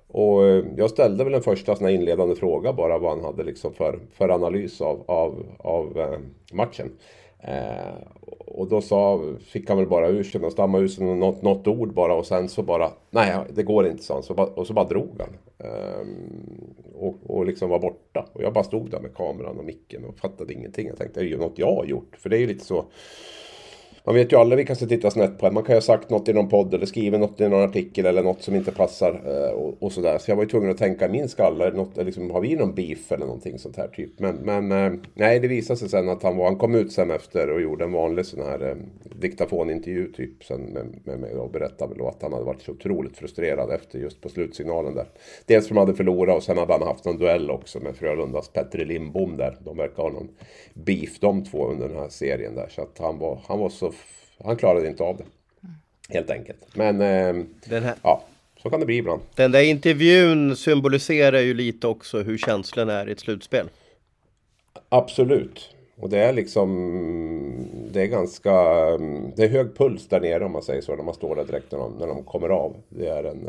och 0.09 0.43
uh, 0.43 0.65
jag 0.77 0.91
ställde 0.91 1.25
väl 1.25 1.35
en 1.35 1.43
första 1.43 1.77
sån 1.77 1.87
här 1.87 1.95
inledande 1.95 2.35
fråga 2.35 2.73
bara 2.73 2.99
vad 2.99 3.11
han 3.11 3.25
hade 3.25 3.45
liksom 3.45 3.73
för, 3.73 3.99
för 4.13 4.29
analys 4.29 4.81
av, 4.81 5.05
av, 5.07 5.47
av 5.59 5.99
uh, 5.99 6.19
matchen. 6.53 6.91
Eh, 7.47 7.95
och 8.47 8.69
då 8.69 8.81
sa, 8.81 9.23
fick 9.41 9.69
han 9.69 9.79
väl 9.79 9.87
bara 9.87 10.09
ur 10.09 10.25
sig 10.25 10.41
och 10.41 10.53
stamma 10.53 10.79
ur 10.79 10.89
sig 10.89 11.05
något, 11.05 11.43
något 11.43 11.67
ord 11.67 11.93
bara 11.93 12.15
och 12.15 12.27
sen 12.27 12.49
så 12.49 12.63
bara 12.63 12.91
Nej 13.11 13.37
det 13.55 13.63
går 13.63 13.87
inte 13.87 14.03
sa 14.03 14.15
han. 14.15 14.23
Så 14.23 14.35
bara, 14.35 14.47
och 14.47 14.67
så 14.67 14.73
bara 14.73 14.85
drog 14.85 15.21
han. 15.21 15.37
Eh, 15.59 16.07
och, 16.95 17.15
och 17.27 17.47
liksom 17.47 17.71
var 17.71 17.79
borta. 17.79 18.27
Och 18.33 18.43
jag 18.43 18.53
bara 18.53 18.65
stod 18.65 18.91
där 18.91 19.01
med 19.01 19.15
kameran 19.15 19.59
och 19.59 19.65
micken 19.65 20.05
och 20.05 20.19
fattade 20.19 20.53
ingenting. 20.53 20.87
Jag 20.87 20.99
tänkte 20.99 21.21
det 21.21 21.27
är 21.27 21.31
ju 21.31 21.39
något 21.39 21.59
jag 21.59 21.75
har 21.75 21.85
gjort. 21.85 22.17
För 22.17 22.31
det 22.31 22.37
är 22.37 22.41
ju 22.41 22.47
lite 22.47 22.65
så 22.65 22.85
man 24.07 24.15
vet 24.15 24.33
ju 24.33 24.37
aldrig 24.37 24.57
vilka 24.57 24.75
som 24.75 24.89
tittar 24.89 25.11
snett 25.11 25.39
på 25.39 25.47
en. 25.47 25.55
Man 25.55 25.63
kan 25.63 25.73
ju 25.73 25.77
ha 25.77 25.83
sagt 25.83 26.11
något 26.11 26.29
i 26.29 26.33
någon 26.33 26.49
podd 26.49 26.75
eller 26.75 26.87
skrivit 26.87 27.21
något 27.21 27.41
i 27.41 27.49
någon 27.49 27.63
artikel 27.63 28.07
eller 28.07 28.23
något 28.23 28.43
som 28.43 28.55
inte 28.55 28.73
passar 28.73 29.21
eh, 29.27 29.51
och, 29.51 29.83
och 29.83 29.93
sådär. 29.93 30.19
Så 30.19 30.31
jag 30.31 30.37
var 30.37 30.43
ju 30.43 30.49
tvungen 30.49 30.71
att 30.71 30.79
tänka 30.79 31.07
i 31.07 31.09
min 31.09 31.29
skalle, 31.29 31.71
något, 31.71 31.97
liksom, 31.97 32.31
har 32.31 32.41
vi 32.41 32.57
någon 32.57 32.75
beef 32.75 33.13
eller 33.13 33.27
någonting 33.27 33.59
sånt 33.59 33.77
här 33.77 33.89
typ. 33.89 34.19
Men, 34.19 34.37
men 34.37 34.73
eh, 34.73 34.93
nej, 35.15 35.41
det 35.41 35.49
visade 35.49 35.77
sig 35.77 35.89
sen 35.89 36.09
att 36.09 36.23
han 36.23 36.37
var, 36.37 36.45
han 36.45 36.57
kom 36.57 36.75
ut 36.75 36.93
sen 36.93 37.11
efter 37.11 37.51
och 37.51 37.61
gjorde 37.61 37.85
en 37.85 37.93
vanlig 37.93 38.27
sån 38.27 38.47
här 38.47 38.69
eh, 38.69 38.77
diktafonintervju 39.21 40.13
typ 40.13 40.45
sen 40.45 40.61
med, 40.61 40.87
med 41.05 41.19
mig 41.19 41.35
och 41.35 41.51
berättade 41.51 41.95
väl 41.95 42.07
att 42.07 42.23
han 42.23 42.33
hade 42.33 42.45
varit 42.45 42.63
så 42.63 42.73
otroligt 42.73 43.17
frustrerad 43.17 43.71
efter 43.71 43.99
just 43.99 44.21
på 44.21 44.29
slutsignalen 44.29 44.95
där. 44.95 45.07
Dels 45.47 45.69
för 45.69 45.75
att 45.75 45.77
de 45.77 45.81
hade 45.81 45.95
förlorat 45.95 46.37
och 46.37 46.43
sen 46.43 46.59
hade 46.59 46.73
han 46.73 46.83
haft 46.83 47.05
någon 47.05 47.19
duell 47.19 47.51
också 47.51 47.81
med 47.81 47.97
Frölundas 47.97 48.49
Petter 48.49 48.85
Lindbom 48.85 49.37
där. 49.37 49.57
De 49.65 49.77
verkar 49.77 50.03
ha 50.03 50.11
någon 50.11 50.29
beef 50.75 51.21
de 51.21 51.45
två 51.45 51.67
under 51.67 51.89
den 51.89 51.99
här 51.99 52.09
serien 52.09 52.55
där. 52.55 52.69
Så 52.69 52.83
att 52.83 52.99
han 52.99 53.19
var, 53.19 53.41
han 53.47 53.59
var 53.59 53.69
så... 53.69 53.93
Han 54.45 54.57
klarade 54.57 54.89
inte 54.89 55.03
av 55.03 55.17
det. 55.17 55.25
Helt 56.09 56.31
enkelt. 56.31 56.59
Men 56.75 57.01
eh, 57.01 57.45
ja, 58.03 58.25
så 58.63 58.71
kan 58.71 58.81
det 58.81 58.87
bli 58.87 58.97
ibland. 58.97 59.23
den 59.35 59.53
där 59.53 59.63
intervjun 59.63 60.57
symboliserar 60.57 61.41
ju 61.41 61.55
lite 61.55 61.87
också 61.87 62.23
hur 62.23 62.39
känslan 62.39 62.89
är 62.89 63.09
i 63.09 63.13
ett 63.13 63.21
slutspel. 63.21 63.69
Absolut. 64.89 65.71
Och 66.01 66.11
det 66.11 66.19
är 66.19 66.33
liksom... 66.33 66.71
Det 67.93 68.03
är 68.03 68.07
ganska... 68.07 68.53
Det 69.37 69.45
är 69.45 69.49
hög 69.49 69.77
puls 69.77 70.09
där 70.09 70.21
nere 70.21 70.45
om 70.45 70.53
man 70.53 70.63
säger 70.63 70.83
så. 70.83 70.97
När 70.97 71.05
man 71.05 71.15
står 71.15 71.37
där 71.37 71.45
direkt 71.45 71.73
när 71.73 71.79
de, 71.79 71.93
när 71.99 72.07
de 72.07 72.25
kommer 72.25 72.49
av. 72.49 72.77
Det 72.89 73.09
är 73.09 73.25
en, 73.25 73.49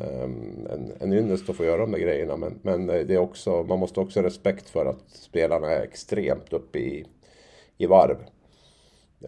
en, 0.69 0.91
en 0.99 1.13
ynnest 1.13 1.49
att 1.49 1.55
få 1.55 1.65
göra 1.65 1.77
de 1.77 1.91
där 1.91 1.99
grejerna. 1.99 2.37
Men, 2.37 2.59
men 2.61 2.87
det 2.87 3.13
är 3.13 3.17
också... 3.17 3.63
Man 3.63 3.79
måste 3.79 3.99
också 3.99 4.19
ha 4.19 4.27
respekt 4.27 4.69
för 4.69 4.85
att 4.85 5.03
spelarna 5.07 5.71
är 5.71 5.83
extremt 5.83 6.53
uppe 6.53 6.79
i, 6.79 7.05
i 7.77 7.85
varv. 7.85 8.17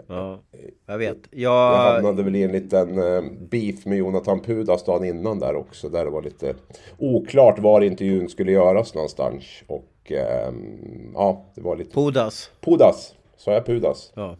Ja, 0.08 0.39
jag 0.86 0.97
vet. 0.97 1.17
Jag 1.32 1.41
Jag, 1.41 1.78
hamnade 1.78 2.23
väl 2.23 2.36
i 2.36 2.43
en 2.43 2.52
liten 2.52 2.97
eh, 2.97 3.23
beef 3.49 3.86
med 3.86 3.97
Jonathan 3.97 4.39
Pudas 4.39 4.84
dagen 4.84 5.06
innan 5.06 5.39
där 5.39 5.56
också. 5.56 5.89
Där 5.89 6.06
det 6.06 6.12
var 6.12 6.21
lite 6.21 6.56
oklart 6.97 7.60
var 7.60 7.82
intervjun 7.82 8.30
skulle 8.30 8.52
göras 8.52 8.93
någonstans. 8.93 9.43
Och 9.67 10.12
ehm, 10.12 11.12
ja, 11.13 11.45
det 11.56 11.62
var 11.62 11.75
lite... 11.75 11.91
Pudas. 11.93 12.52
Pudas! 12.62 13.15
Sa 13.38 13.52
jag 13.52 13.65
Pudas? 13.65 14.12
Ja. 14.15 14.38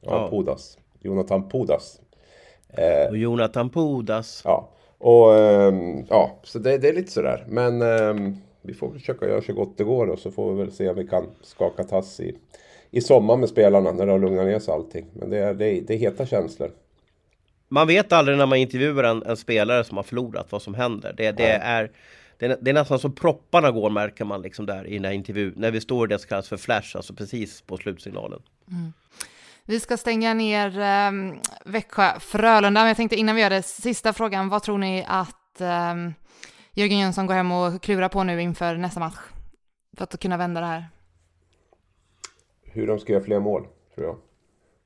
Ja, 0.00 0.10
Ja. 0.10 0.30
Pudas. 0.30 0.78
Jonathan 1.00 1.48
Pudas. 1.48 2.00
Och 3.10 3.16
Jonathan 3.16 3.70
Pudas. 3.70 4.42
Ja, 4.44 4.68
och 4.98 5.34
ehm, 5.34 6.04
ja, 6.08 6.30
så 6.42 6.58
det, 6.58 6.78
det 6.78 6.88
är 6.88 6.92
lite 6.92 7.12
sådär. 7.12 7.44
Men 7.48 7.82
ehm, 7.82 8.36
vi 8.62 8.74
får 8.74 8.90
försöka 8.90 9.28
göra 9.28 9.42
så 9.42 9.52
gott 9.52 9.78
det 9.78 9.84
går 9.84 10.06
och 10.06 10.18
så 10.18 10.30
får 10.30 10.52
vi 10.52 10.58
väl 10.58 10.72
se 10.72 10.88
om 10.88 10.96
vi 10.96 11.06
kan 11.06 11.26
skaka 11.42 11.84
tass 11.84 12.20
i, 12.20 12.36
i 12.94 13.00
sommar 13.00 13.36
med 13.36 13.48
spelarna 13.48 13.92
när 13.92 14.06
det 14.06 14.12
har 14.12 14.18
lugnat 14.18 14.46
ner 14.46 14.58
sig 14.58 14.74
allting. 14.74 15.06
Men 15.12 15.30
det 15.30 15.38
är, 15.38 15.54
det 15.54 15.66
är, 15.66 15.80
det 15.80 15.94
är 15.94 15.98
heta 15.98 16.26
känslor. 16.26 16.70
Man 17.68 17.86
vet 17.86 18.12
aldrig 18.12 18.38
när 18.38 18.46
man 18.46 18.58
intervjuar 18.58 19.04
en, 19.04 19.22
en 19.22 19.36
spelare 19.36 19.84
som 19.84 19.96
har 19.96 20.04
förlorat 20.04 20.52
vad 20.52 20.62
som 20.62 20.74
händer. 20.74 21.14
Det, 21.16 21.32
det, 21.32 21.46
är, 21.46 21.90
det, 22.38 22.46
är, 22.46 22.58
det 22.60 22.70
är 22.70 22.74
nästan 22.74 22.98
som 22.98 23.14
propparna 23.14 23.70
går 23.70 23.90
märker 23.90 24.24
man 24.24 24.42
liksom 24.42 24.66
där 24.66 24.86
i 24.86 24.94
den 24.94 25.04
här 25.04 25.12
intervjun. 25.12 25.54
När 25.56 25.70
vi 25.70 25.80
står 25.80 26.08
i 26.08 26.14
det 26.14 26.18
som 26.18 26.28
kallas 26.28 26.48
för 26.48 26.56
flash, 26.56 26.96
alltså 26.96 27.14
precis 27.14 27.62
på 27.62 27.76
slutsignalen. 27.76 28.42
Vi 29.64 29.80
ska 29.80 29.96
stänga 29.96 30.34
ner 30.34 30.68
um, 31.08 31.40
Växjö-Frölunda, 31.64 32.80
men 32.80 32.86
jag 32.86 32.96
tänkte 32.96 33.16
innan 33.16 33.34
vi 33.34 33.42
gör 33.42 33.50
det, 33.50 33.62
sista 33.62 34.12
frågan, 34.12 34.48
vad 34.48 34.62
tror 34.62 34.78
ni 34.78 35.04
att 35.08 35.60
um, 35.60 36.14
Jörgen 36.72 36.98
Jönsson 36.98 37.26
går 37.26 37.34
hem 37.34 37.52
och 37.52 37.82
klurar 37.82 38.08
på 38.08 38.24
nu 38.24 38.42
inför 38.42 38.76
nästa 38.76 39.00
match? 39.00 39.18
För 39.96 40.04
att 40.04 40.20
kunna 40.20 40.36
vända 40.36 40.60
det 40.60 40.66
här. 40.66 40.84
Hur 42.74 42.86
de 42.86 42.98
ska 42.98 43.12
göra 43.12 43.24
fler 43.24 43.40
mål, 43.40 43.66
tror 43.94 44.06
jag. 44.06 44.16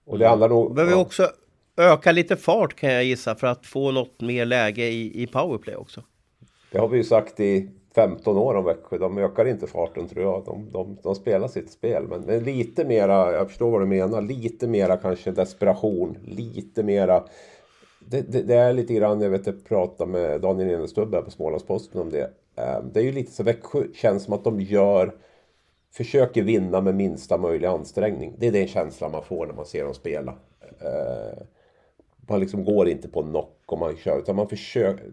Och 0.07 0.19
det 0.19 0.29
handlar 0.29 0.49
nog... 0.49 0.75
Behöver 0.75 0.93
vi 0.93 0.99
ja. 0.99 1.03
också 1.03 1.31
öka 1.77 2.13
lite 2.13 2.37
fart 2.37 2.75
kan 2.75 2.93
jag 2.93 3.05
gissa 3.05 3.35
för 3.35 3.47
att 3.47 3.67
få 3.67 3.91
något 3.91 4.21
mer 4.21 4.45
läge 4.45 4.85
i, 4.85 5.23
i 5.23 5.27
powerplay 5.27 5.77
också. 5.77 6.03
Det 6.73 6.79
har 6.79 6.89
vi 6.89 6.97
ju 6.97 7.05
sagt 7.05 7.41
i 7.41 7.71
15 7.95 8.37
år 8.37 8.55
om 8.55 8.65
Växjö. 8.65 8.99
De 8.99 9.19
ökar 9.19 9.49
inte 9.49 9.67
farten 9.67 10.09
tror 10.09 10.25
jag. 10.25 10.45
De, 10.45 10.71
de, 10.73 10.99
de 11.03 11.15
spelar 11.15 11.49
sitt 11.49 11.71
spel. 11.71 12.07
Men, 12.09 12.21
men 12.21 12.45
lite 12.45 12.85
mera, 12.85 13.33
jag 13.33 13.49
förstår 13.49 13.71
vad 13.71 13.81
du 13.81 13.87
menar, 13.87 14.23
lite 14.23 14.67
mera 14.69 14.97
kanske 14.97 15.31
desperation. 15.31 16.19
Lite 16.25 16.83
mera... 16.83 17.25
Det, 18.01 18.33
det, 18.33 18.43
det 18.43 18.55
är 18.55 18.73
lite 18.73 18.95
grann, 18.95 19.21
jag 19.21 19.31
vet 19.31 19.47
jag 19.47 19.65
pratade 19.65 20.11
med 20.11 20.41
Daniel 20.41 20.71
Enestubbe 20.71 21.17
här 21.17 21.25
på 21.25 21.31
Smålandsposten 21.31 22.01
om 22.01 22.11
det. 22.11 22.31
Eh, 22.57 22.83
Det 22.93 23.01
är 23.01 23.05
ju 23.05 23.13
lite 23.13 23.33
så 23.33 23.43
Växjö 23.43 23.83
känns 23.95 24.25
som 24.25 24.35
att 24.35 24.45
de 24.45 24.61
gör 24.61 25.15
försöker 25.93 26.43
vinna 26.43 26.81
med 26.81 26.95
minsta 26.95 27.39
möjliga 27.39 27.71
ansträngning. 27.71 28.35
Det 28.39 28.47
är 28.47 28.53
den 28.53 28.67
känslan 28.67 29.13
man 29.13 29.25
får 29.25 29.47
när 29.47 29.55
man 29.55 29.67
ser 29.67 29.85
dem 29.85 29.95
spela. 29.95 30.35
Eh, 30.81 31.43
man 32.29 32.41
liksom 32.41 32.65
går 32.65 32.89
inte 32.89 33.09
på 33.09 33.23
knock 33.23 33.63
om 33.67 33.79
man 33.79 33.97
kör, 33.97 34.19
utan 34.19 34.37
man 34.37 34.49
försöker. 34.49 35.07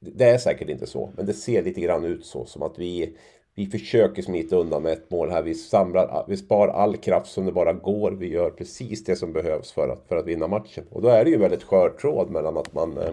Det 0.00 0.24
är 0.24 0.38
säkert 0.38 0.68
inte 0.68 0.86
så, 0.86 1.10
men 1.16 1.26
det 1.26 1.34
ser 1.34 1.62
lite 1.62 1.80
grann 1.80 2.04
ut 2.04 2.26
så 2.26 2.44
som 2.44 2.62
att 2.62 2.78
vi 2.78 3.16
vi 3.54 3.66
försöker 3.66 4.22
smita 4.22 4.56
undan 4.56 4.82
med 4.82 4.92
ett 4.92 5.10
mål 5.10 5.30
här. 5.30 5.42
Vi, 5.42 5.54
samlar, 5.54 6.24
vi 6.28 6.36
spar 6.36 6.68
all 6.68 6.96
kraft 6.96 7.32
som 7.32 7.46
det 7.46 7.52
bara 7.52 7.72
går. 7.72 8.12
Vi 8.12 8.28
gör 8.28 8.50
precis 8.50 9.04
det 9.04 9.16
som 9.16 9.32
behövs 9.32 9.72
för 9.72 9.88
att, 9.88 10.08
för 10.08 10.16
att 10.16 10.26
vinna 10.26 10.48
matchen. 10.48 10.84
Och 10.90 11.02
då 11.02 11.08
är 11.08 11.24
det 11.24 11.30
ju 11.30 11.36
väldigt 11.36 11.62
skör 11.62 11.90
tråd 11.90 12.30
mellan 12.30 12.56
att 12.56 12.74
man 12.74 12.98
eh, 12.98 13.12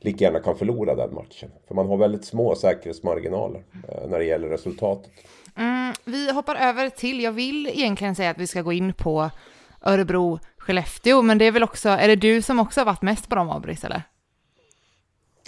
lika 0.00 0.24
gärna 0.24 0.40
kan 0.40 0.56
förlora 0.56 0.94
den 0.94 1.14
matchen. 1.14 1.50
För 1.68 1.74
man 1.74 1.88
har 1.88 1.96
väldigt 1.96 2.24
små 2.24 2.54
säkerhetsmarginaler 2.54 3.62
eh, 3.88 4.08
när 4.08 4.18
det 4.18 4.24
gäller 4.24 4.48
resultatet. 4.48 5.10
Mm, 5.56 5.92
vi 6.04 6.32
hoppar 6.32 6.56
över 6.56 6.88
till, 6.88 7.20
jag 7.20 7.32
vill 7.32 7.66
egentligen 7.66 8.14
säga 8.14 8.30
att 8.30 8.38
vi 8.38 8.46
ska 8.46 8.62
gå 8.62 8.72
in 8.72 8.92
på 8.92 9.30
Örebro, 9.82 10.38
Skellefteå, 10.58 11.22
men 11.22 11.38
det 11.38 11.44
är 11.44 11.52
väl 11.52 11.62
också, 11.62 11.88
är 11.88 12.08
det 12.08 12.16
du 12.16 12.42
som 12.42 12.58
också 12.58 12.80
har 12.80 12.84
varit 12.84 13.02
mest 13.02 13.28
på 13.28 13.34
dem, 13.34 13.50
Abris, 13.50 13.84
eller? 13.84 14.02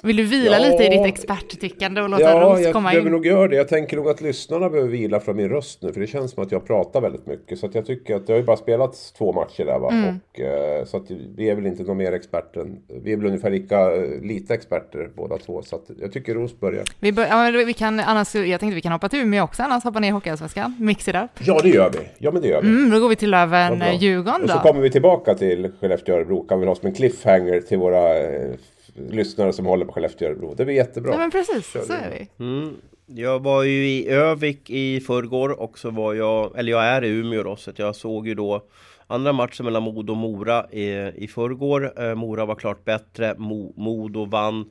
Vill 0.05 0.17
du 0.17 0.23
vila 0.23 0.59
Ja. 0.59 0.69
lite 0.71 0.85
i 0.85 0.89
ditt 0.89 1.07
experttyckande 1.07 2.01
och 2.03 2.09
låta 2.09 2.23
Ja, 2.23 2.41
Ros 2.41 2.61
jag 2.61 2.73
komma 2.73 2.89
behöver 2.89 3.07
in? 3.07 3.13
nog 3.13 3.27
göra 3.27 3.49
det. 3.49 3.57
Jag 3.57 3.69
tänker 3.69 3.97
nog 3.97 4.09
att 4.09 4.21
lyssnarna 4.21 4.69
behöver 4.71 4.91
vila 4.91 5.21
från 5.21 5.37
min 5.37 5.49
röst 5.49 5.83
nu. 5.83 5.93
För 5.93 6.01
det 6.01 6.07
känns 6.07 6.31
som 6.33 6.43
att 6.43 6.53
jag 6.53 6.67
pratar 6.67 7.01
väldigt 7.01 7.27
mycket. 7.27 7.59
Så 7.59 7.69
jag 7.73 7.87
tycker 7.87 8.17
att 8.17 8.27
det 8.27 8.33
har 8.33 8.39
ju 8.39 8.45
bara 8.45 8.57
spelats 8.57 9.13
två 9.13 9.33
matcher 9.33 9.65
där 9.65 9.79
va. 9.79 9.91
Mm. 9.93 10.15
Och, 10.33 10.41
eh, 10.41 10.85
så 10.85 10.97
att 10.97 11.11
vi 11.37 11.51
är 11.51 11.55
väl 11.55 11.67
inte 11.67 11.83
någon 11.83 11.97
mer 11.97 12.13
expert 12.13 12.57
än... 12.57 12.79
Vi 13.03 13.13
är 13.13 13.17
väl 13.17 13.27
ungefär 13.27 13.51
lika 13.51 13.95
eh, 13.97 14.21
lite 14.23 14.55
experter 14.55 15.11
båda 15.17 15.39
två. 15.39 15.63
Så 15.63 15.77
att 15.77 15.91
jag 16.01 16.13
tycker 16.13 16.35
Ros 16.35 16.61
börjar. 16.61 16.85
Vi, 17.01 17.13
bör, 17.13 17.27
ja, 17.27 17.51
vi 17.67 17.73
kan, 17.73 18.01
annars, 18.01 18.35
jag 18.35 18.61
tänkte 18.61 18.75
vi 18.75 18.81
kan 18.81 18.93
hoppa 18.93 19.09
till 19.09 19.21
Umeå 19.21 19.45
också, 19.45 19.63
annars 19.63 19.85
hoppa 19.85 20.01
ner 20.01 20.09
i 20.09 20.11
Hockeyallsvenskan, 20.11 20.77
mix 20.81 21.09
it 21.09 21.15
up. 21.15 21.31
Ja, 21.41 21.61
det 21.63 21.69
gör 21.69 21.91
vi. 21.91 21.99
Ja, 22.19 22.31
men 22.31 22.43
det 22.43 22.49
gör 22.49 22.63
vi. 22.63 22.69
Mm, 22.69 22.91
då 22.91 23.01
går 23.01 23.09
vi 23.09 23.17
till 23.17 23.31
Vad 23.33 23.51
Löven, 23.51 23.79
bra. 23.79 23.93
Djurgården 23.93 24.43
Och 24.43 24.51
så 24.51 24.57
då. 24.57 24.63
kommer 24.63 24.81
vi 24.81 24.91
tillbaka 24.91 25.35
till 25.35 25.71
Skellefteå-Örebro. 25.81 26.49
Kan 26.49 26.61
vi 26.61 26.67
ha 26.67 26.75
som 26.75 26.87
en 26.89 26.95
cliffhanger 26.95 27.61
till 27.61 27.79
våra 27.79 28.19
eh, 28.19 28.51
lyssnare 28.95 29.53
som 29.53 29.67
håller 29.67 29.85
på 29.85 29.93
Skellefteå-Örebro. 29.93 30.55
Det 30.55 30.65
blir 30.65 30.75
jättebra. 30.75 31.13
Ja 31.13 31.19
men 31.19 31.31
precis, 31.31 31.73
Kör 31.73 31.81
så 31.81 31.93
är 31.93 32.11
vi. 32.11 32.45
Mm. 32.45 32.77
Jag 33.07 33.43
var 33.43 33.63
ju 33.63 33.89
i 33.89 34.09
Övik 34.09 34.71
i 34.71 35.01
förrgår 35.01 35.61
och 35.61 35.79
så 35.79 35.91
var 35.91 36.15
jag, 36.15 36.59
eller 36.59 36.73
jag 36.73 36.85
är 36.85 37.05
i 37.05 37.09
Umeå 37.09 37.43
då, 37.43 37.57
så 37.57 37.71
att 37.71 37.79
jag 37.79 37.97
såg 37.97 38.29
ju 38.29 38.35
då 38.35 38.63
andra 39.07 39.33
matchen 39.33 39.65
mellan 39.65 39.83
Modo 39.83 40.13
och 40.13 40.17
Mora 40.17 40.71
i, 40.71 41.13
i 41.17 41.29
förrgår. 41.29 42.03
Eh, 42.03 42.15
Mora 42.15 42.45
var 42.45 42.55
klart 42.55 42.85
bättre, 42.85 43.35
Mo, 43.39 43.73
Modo 43.77 44.25
vann 44.25 44.71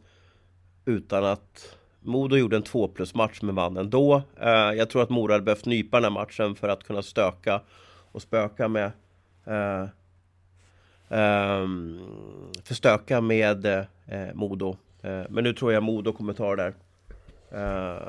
utan 0.86 1.26
att 1.26 1.76
Modo 2.00 2.38
gjorde 2.38 2.56
en 2.56 2.64
2 2.64 2.88
plus 2.88 3.16
match 3.16 3.40
men 3.42 3.56
vann 3.56 3.78
ändå. 3.78 4.22
Eh, 4.42 4.50
jag 4.50 4.90
tror 4.90 5.04
att 5.04 5.10
Mora 5.10 5.34
hade 5.34 5.44
behövt 5.44 5.66
nypa 5.66 5.98
den 5.98 6.04
här 6.04 6.22
matchen 6.22 6.56
för 6.56 6.70
att 6.70 6.84
kunna 6.84 7.02
stöka 7.02 7.62
och 8.12 8.22
spöka 8.22 8.68
med 8.68 8.92
eh, 9.46 9.86
Ehm, 11.12 12.00
förstöka 12.64 13.22
med 13.22 13.66
eh, 13.66 14.34
Modo. 14.34 14.76
Eh, 15.02 15.22
men 15.30 15.44
nu 15.44 15.54
tror 15.54 15.74
jag 15.74 15.84
Modo 15.84 16.14
kommer 16.14 16.34
ta 16.34 16.56
det 16.56 16.64
där. 16.64 16.74
Eh, 17.52 18.02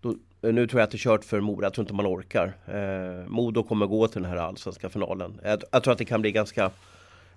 då, 0.00 0.10
eh, 0.42 0.54
nu 0.54 0.66
tror 0.66 0.80
jag 0.80 0.84
att 0.84 0.90
det 0.90 0.96
är 0.96 0.98
kört 0.98 1.24
för 1.24 1.40
Mora, 1.40 1.66
jag 1.66 1.74
tror 1.74 1.82
inte 1.82 1.94
man 1.94 2.06
orkar. 2.06 2.52
Eh, 2.66 3.28
Modo 3.28 3.62
kommer 3.62 3.86
gå 3.86 4.08
till 4.08 4.22
den 4.22 4.30
här 4.30 4.38
allsvenska 4.38 4.88
finalen. 4.88 5.40
Jag, 5.44 5.62
jag 5.70 5.82
tror 5.82 5.92
att 5.92 5.98
det 5.98 6.04
kan 6.04 6.20
bli 6.20 6.32
ganska... 6.32 6.70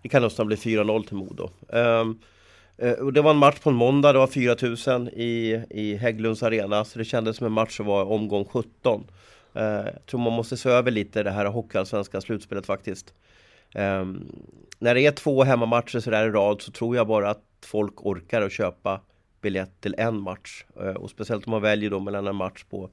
Det 0.02 0.10
kan 0.10 0.22
nästan 0.22 0.48
bli 0.48 0.56
4-0 0.56 1.08
till 1.08 1.16
Modo. 1.16 1.50
Ehm, 1.70 2.20
eh, 2.78 2.92
och 2.92 3.14
det 3.14 3.22
var 3.22 3.32
en 3.32 3.38
match 3.38 3.60
på 3.60 3.70
en 3.70 3.76
måndag, 3.76 4.14
det 4.14 4.20
var 4.20 4.28
4000 4.28 5.08
i, 5.08 5.64
i 5.70 5.96
Hägglunds 5.96 6.44
arena. 6.44 6.86
Så 6.86 7.00
det 7.00 7.06
kändes 7.06 7.38
som 7.38 7.46
en 7.46 7.54
match 7.54 7.78
som 7.78 7.86
var 7.86 8.06
omgång 8.06 8.46
17. 8.46 9.04
Eh, 9.54 9.64
jag 9.64 10.06
tror 10.06 10.20
man 10.20 10.34
måste 10.34 10.58
se 10.58 10.70
över 10.70 10.92
lite 10.92 11.24
det 11.24 11.32
här 11.32 11.46
hockeyallsvenska 11.46 12.22
slutspelet 12.22 12.66
faktiskt. 12.66 13.14
Ehm, 13.76 14.32
när 14.80 14.96
det 14.96 15.02
är 15.02 15.12
två 15.12 15.44
hemmamatcher 15.44 16.00
sådär 16.00 16.28
i 16.28 16.32
rad 16.32 16.62
så 16.62 16.72
tror 16.72 16.96
jag 16.96 17.08
bara 17.08 17.30
att 17.30 17.44
folk 17.66 18.06
orkar 18.06 18.42
att 18.42 18.52
köpa 18.52 19.02
biljett 19.42 19.82
till 19.82 19.96
en 19.98 20.22
match. 20.22 20.66
Eh, 20.80 20.94
och 20.94 21.10
speciellt 21.10 21.48
om 21.48 21.52
man 21.52 21.62
väljer 21.62 21.90
då 21.90 22.00
mellan 22.00 22.28
en 22.28 22.36
match 22.36 22.64
på, 22.70 22.90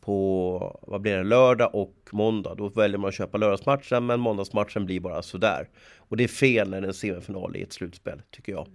på 0.00 0.80
vad 0.82 1.00
blir 1.00 1.16
det, 1.16 1.22
lördag 1.22 1.74
och 1.74 1.94
måndag. 2.10 2.54
Då 2.54 2.68
väljer 2.68 2.98
man 2.98 3.08
att 3.08 3.14
köpa 3.14 3.38
lördagsmatchen 3.38 4.06
men 4.06 4.20
måndagsmatchen 4.20 4.86
blir 4.86 5.00
bara 5.00 5.22
sådär. 5.22 5.68
Och 5.96 6.16
det 6.16 6.24
är 6.24 6.28
fel 6.28 6.70
när 6.70 6.80
det 6.80 6.86
är 6.86 6.88
en 6.88 6.94
semifinal 6.94 7.56
i 7.56 7.62
ett 7.62 7.72
slutspel, 7.72 8.22
tycker 8.30 8.52
jag. 8.52 8.66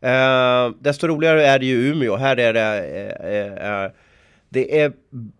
Eh, 0.00 0.70
desto 0.80 1.06
roligare 1.06 1.46
är 1.46 1.58
det 1.58 1.66
ju 1.66 1.74
i 1.74 1.88
Umeå. 1.88 2.16
Här 2.16 2.36
är 2.36 2.52
det, 2.52 2.84
eh, 3.22 3.84
eh, 3.84 3.90
det 4.54 4.80
är 4.80 4.92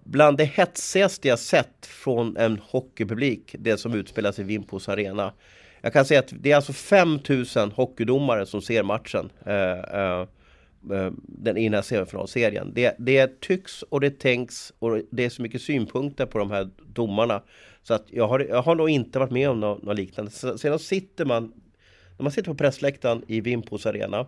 bland 0.04 0.36
det 0.36 0.44
hetsigaste 0.44 1.28
jag 1.28 1.38
sett 1.38 1.86
från 1.86 2.36
en 2.36 2.58
hockeypublik, 2.62 3.54
det 3.58 3.76
som 3.76 3.94
utspelas 3.94 4.38
i 4.38 4.42
Vimpos 4.42 4.88
arena. 4.88 5.32
Jag 5.80 5.92
kan 5.92 6.04
säga 6.04 6.20
att 6.20 6.32
det 6.40 6.52
är 6.52 6.56
alltså 6.56 6.72
5000 6.72 7.70
hockeydomare 7.70 8.46
som 8.46 8.62
ser 8.62 8.82
matchen. 8.82 9.30
Eh, 9.46 9.78
eh, 9.78 10.20
eh, 10.92 11.12
den 11.26 11.58
ena 11.58 11.82
semifinalserien. 11.82 12.72
Det, 12.74 12.96
det 12.98 13.40
tycks 13.40 13.82
och 13.82 14.00
det 14.00 14.18
tänks 14.18 14.72
och 14.78 15.00
det 15.10 15.24
är 15.24 15.30
så 15.30 15.42
mycket 15.42 15.62
synpunkter 15.62 16.26
på 16.26 16.38
de 16.38 16.50
här 16.50 16.70
domarna. 16.86 17.42
Så 17.82 17.94
att 17.94 18.06
jag 18.10 18.28
har, 18.28 18.40
jag 18.40 18.62
har 18.62 18.74
nog 18.74 18.90
inte 18.90 19.18
varit 19.18 19.30
med 19.30 19.50
om 19.50 19.60
något, 19.60 19.82
något 19.82 19.96
liknande. 19.96 20.30
Sedan 20.30 20.78
sitter 20.78 21.24
man, 21.24 21.52
när 22.16 22.22
man 22.22 22.32
sitter 22.32 22.50
på 22.50 22.56
pressläktaren 22.56 23.22
i 23.26 23.40
Vimpos 23.40 23.86
arena 23.86 24.26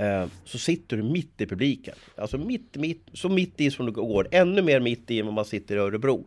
Eh, 0.00 0.26
så 0.44 0.58
sitter 0.58 0.96
du 0.96 1.02
mitt 1.02 1.40
i 1.40 1.46
publiken. 1.46 1.94
Alltså 2.16 2.38
mitt, 2.38 2.76
mitt, 2.76 3.06
så 3.12 3.28
mitt 3.28 3.60
i 3.60 3.70
som 3.70 3.86
det 3.86 3.92
går. 3.92 4.28
Ännu 4.30 4.62
mer 4.62 4.80
mitt 4.80 5.10
i 5.10 5.20
än 5.20 5.26
vad 5.26 5.34
man 5.34 5.44
sitter 5.44 5.76
i 5.76 5.78
Örebro. 5.78 6.26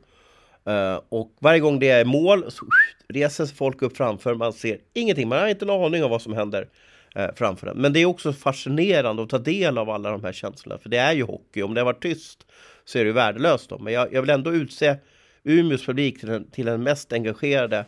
Eh, 0.65 0.99
och 1.09 1.35
varje 1.39 1.59
gång 1.59 1.79
det 1.79 1.89
är 1.89 2.05
mål 2.05 2.51
så 2.51 2.65
reser 3.07 3.45
sig 3.45 3.55
folk 3.55 3.81
upp 3.81 3.97
framför. 3.97 4.35
Man 4.35 4.53
ser 4.53 4.77
ingenting. 4.93 5.27
Man 5.27 5.39
har 5.39 5.47
inte 5.47 5.65
en 5.65 5.69
aning 5.69 6.03
om 6.03 6.11
vad 6.11 6.21
som 6.21 6.33
händer 6.33 6.69
eh, 7.15 7.27
framför 7.35 7.67
en. 7.67 7.77
Men 7.77 7.93
det 7.93 7.99
är 7.99 8.05
också 8.05 8.33
fascinerande 8.33 9.23
att 9.23 9.29
ta 9.29 9.39
del 9.39 9.77
av 9.77 9.89
alla 9.89 10.11
de 10.11 10.23
här 10.23 10.33
känslorna. 10.33 10.79
För 10.79 10.89
det 10.89 10.97
är 10.97 11.13
ju 11.13 11.23
hockey. 11.23 11.61
Om 11.61 11.73
det 11.73 11.81
har 11.81 11.85
varit 11.85 12.03
tyst 12.03 12.47
så 12.85 12.97
är 12.97 13.03
det 13.03 13.07
ju 13.07 13.13
värdelöst. 13.13 13.69
Då. 13.69 13.77
Men 13.79 13.93
jag, 13.93 14.13
jag 14.13 14.21
vill 14.21 14.29
ändå 14.29 14.53
utse 14.53 14.95
Umeås 15.43 15.85
publik 15.85 16.19
till 16.19 16.29
den, 16.29 16.49
till 16.51 16.65
den 16.65 16.83
mest 16.83 17.13
engagerade 17.13 17.85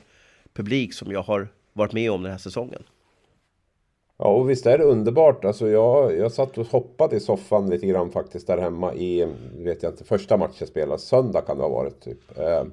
publik 0.54 0.94
som 0.94 1.12
jag 1.12 1.24
har 1.24 1.48
varit 1.74 1.94
med 1.94 2.12
om 2.12 2.24
den 2.24 2.32
här 2.32 2.40
säsongen. 2.40 2.84
Ja, 4.18 4.26
och 4.26 4.50
visst 4.50 4.66
är 4.66 4.78
det 4.78 4.84
underbart. 4.84 5.46
Alltså 5.46 5.70
jag, 5.70 6.18
jag 6.18 6.32
satt 6.32 6.58
och 6.58 6.68
hoppade 6.68 7.16
i 7.16 7.20
soffan 7.20 7.70
lite 7.70 7.88
grann 7.88 8.12
faktiskt 8.12 8.48
där 8.48 8.58
hemma 8.58 8.94
i, 8.94 9.28
vet 9.58 9.84
jag 9.84 9.92
inte, 9.92 10.04
första 10.04 10.38
matchen 10.38 10.68
spelas. 10.68 11.04
Söndag 11.04 11.42
kan 11.42 11.58
det 11.58 11.64
ha 11.64 11.70
varit 11.70 12.02
typ. 12.02 12.38
Eh, 12.38 12.64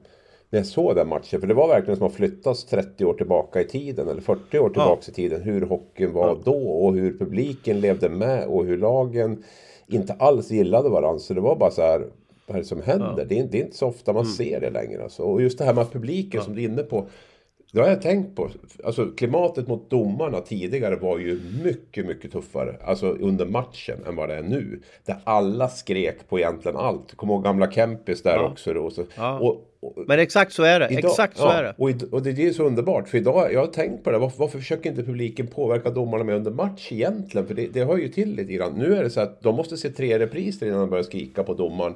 när 0.51 0.59
jag 0.59 0.67
såg 0.67 0.95
den 0.95 1.09
matchen. 1.09 1.41
För 1.41 1.47
det 1.47 1.55
var 1.55 1.69
verkligen 1.69 1.97
som 1.97 2.07
att 2.07 2.13
flyttas 2.13 2.65
30 2.65 3.05
år 3.05 3.15
tillbaka 3.15 3.61
i 3.61 3.65
tiden. 3.65 4.09
Eller 4.09 4.21
40 4.21 4.59
år 4.59 4.69
tillbaka 4.69 5.03
ja. 5.07 5.11
i 5.11 5.15
tiden. 5.15 5.43
Hur 5.43 5.61
hockeyn 5.67 6.13
var 6.13 6.29
ja. 6.29 6.39
då 6.45 6.69
och 6.69 6.95
hur 6.95 7.19
publiken 7.19 7.81
levde 7.81 8.09
med. 8.09 8.47
Och 8.47 8.65
hur 8.65 8.79
lagen 8.79 9.45
inte 9.87 10.13
alls 10.13 10.51
gillade 10.51 10.89
varandra. 10.89 11.19
Så 11.19 11.35
det 11.35 11.41
var 11.41 11.57
bara 11.57 11.71
så 11.71 11.83
här. 11.83 12.07
Vad 12.47 12.57
är 12.57 12.61
det 12.61 12.67
som 12.67 12.83
händer? 12.83 13.15
Ja. 13.19 13.25
Det, 13.25 13.39
är, 13.39 13.45
det, 13.45 13.59
är, 13.59 13.65
inte 13.65 13.77
så 13.77 13.87
ofta 13.87 14.13
man 14.13 14.23
mm. 14.23 14.33
ser 14.33 14.61
det 14.61 14.71
längre. 14.71 15.03
Alltså. 15.03 15.23
Och 15.23 15.43
just 15.43 15.59
det 15.59 15.65
här 15.65 15.75
med 15.75 15.93
publiken 15.93 16.43
som 16.43 16.55
du 16.55 16.61
är 16.61 16.65
inne 16.65 16.83
på. 16.83 17.07
Det 17.73 17.81
har 17.81 17.89
jag 17.89 18.03
tänkt 18.03 18.37
på. 18.37 18.51
Alltså 18.85 19.07
klimatet 19.07 19.69
mot 19.69 19.91
domarna 19.91 20.41
tidigare 20.41 20.97
var 20.97 21.19
ju 21.19 21.41
mycket, 21.65 22.07
mycket 22.07 22.33
tuffare. 22.33 22.77
Alltså 22.85 23.07
under 23.07 23.47
matchen 23.47 23.99
än 24.07 24.17
vad 24.17 24.29
det 24.29 24.35
är 24.35 24.43
nu. 24.43 24.81
Där 25.05 25.17
alla 25.25 25.69
skrek 25.69 26.29
på 26.29 26.39
egentligen 26.39 26.77
allt. 26.77 27.15
Kom 27.17 27.29
ihåg 27.29 27.45
gamla 27.45 27.71
Kempis 27.71 28.23
där 28.23 28.37
ja. 28.37 28.51
också. 28.51 28.73
Då. 28.73 28.91
Så, 28.91 29.05
ja. 29.17 29.39
och, 29.39 29.69
och, 29.81 30.05
Men 30.07 30.19
exakt 30.19 30.53
så 30.53 30.63
är 30.63 30.81
det. 30.81 30.89
Idag, 30.91 31.11
exakt 31.11 31.37
så 31.37 31.45
ja, 31.45 31.53
är 31.53 31.63
det. 31.63 31.75
Och, 31.77 32.13
och 32.13 32.23
det 32.23 32.31
är 32.31 32.53
så 32.53 32.65
underbart. 32.65 33.09
För 33.09 33.19
idag, 33.19 33.53
jag 33.53 33.61
har 33.61 33.67
tänkt 33.67 34.05
på 34.05 34.11
det. 34.11 34.19
Varför, 34.19 34.39
varför 34.39 34.59
försöker 34.59 34.91
inte 34.91 35.03
publiken 35.03 35.47
påverka 35.47 35.91
domarna 35.91 36.25
med 36.25 36.35
under 36.35 36.51
match 36.51 36.93
egentligen? 36.93 37.47
För 37.47 37.55
det, 37.55 37.67
det 37.67 37.85
hör 37.85 37.97
ju 37.97 38.09
till 38.09 38.35
lite 38.35 38.53
grann. 38.53 38.73
Nu 38.73 38.95
är 38.95 39.03
det 39.03 39.11
så 39.11 39.21
att 39.21 39.43
de 39.43 39.57
måste 39.57 39.77
se 39.77 39.91
tre 39.91 40.19
repriser 40.19 40.67
innan 40.67 40.81
de 40.81 40.91
börjar 40.91 41.05
skrika 41.05 41.43
på 41.43 41.55
domaren. 41.55 41.95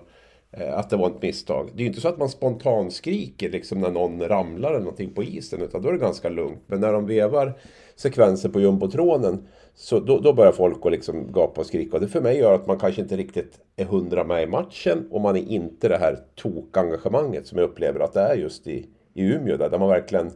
Eh, 0.57 0.79
att 0.79 0.90
det 0.90 0.97
var 0.97 1.07
ett 1.07 1.23
misstag. 1.23 1.71
Det 1.75 1.79
är 1.79 1.83
ju 1.83 1.87
inte 1.87 2.01
så 2.01 2.09
att 2.09 2.19
man 2.19 2.29
spontant 2.29 2.92
skriker 2.92 3.51
liksom 3.51 3.81
när 3.81 3.90
någon 3.90 4.29
ramlar 4.29 4.71
eller 4.71 4.81
någonting 4.81 5.11
på 5.11 5.23
isen. 5.23 5.62
Utan 5.62 5.83
då 5.83 5.88
är 5.88 5.92
det 5.92 5.99
ganska 5.99 6.29
lugnt. 6.29 6.62
Men 6.66 6.81
när 6.81 6.92
de 6.92 7.07
vevar 7.07 7.53
sekvenser 7.97 8.49
på 8.49 8.61
jumbotronen. 8.61 9.49
Så 9.75 10.01
då, 10.01 10.21
då 10.21 10.33
börjar 10.33 10.53
folk 10.53 10.87
att 10.87 10.92
liksom 10.92 11.33
gapa 11.33 11.61
och 11.61 11.66
skrika. 11.66 11.97
Och 11.97 12.01
det 12.01 12.09
för 12.09 12.21
mig 12.21 12.38
gör 12.38 12.55
att 12.55 12.66
man 12.66 12.79
kanske 12.79 13.03
inte 13.03 13.16
riktigt 13.16 13.59
är 13.77 13.85
hundra 13.85 14.25
med 14.25 14.42
i 14.42 14.47
matchen. 14.47 15.09
Och 15.11 15.21
man 15.21 15.37
är 15.37 15.49
inte 15.49 15.88
det 15.88 15.99
här 15.99 16.19
tokengagemanget 16.35 17.47
som 17.47 17.59
jag 17.59 17.71
upplever 17.71 18.01
att 18.01 18.12
det 18.12 18.21
är 18.21 18.35
just 18.35 18.66
i, 18.66 18.87
i 19.14 19.23
Umeå. 19.23 19.57
Där, 19.57 19.71
där 19.71 19.79
man 19.79 19.88
verkligen 19.88 20.31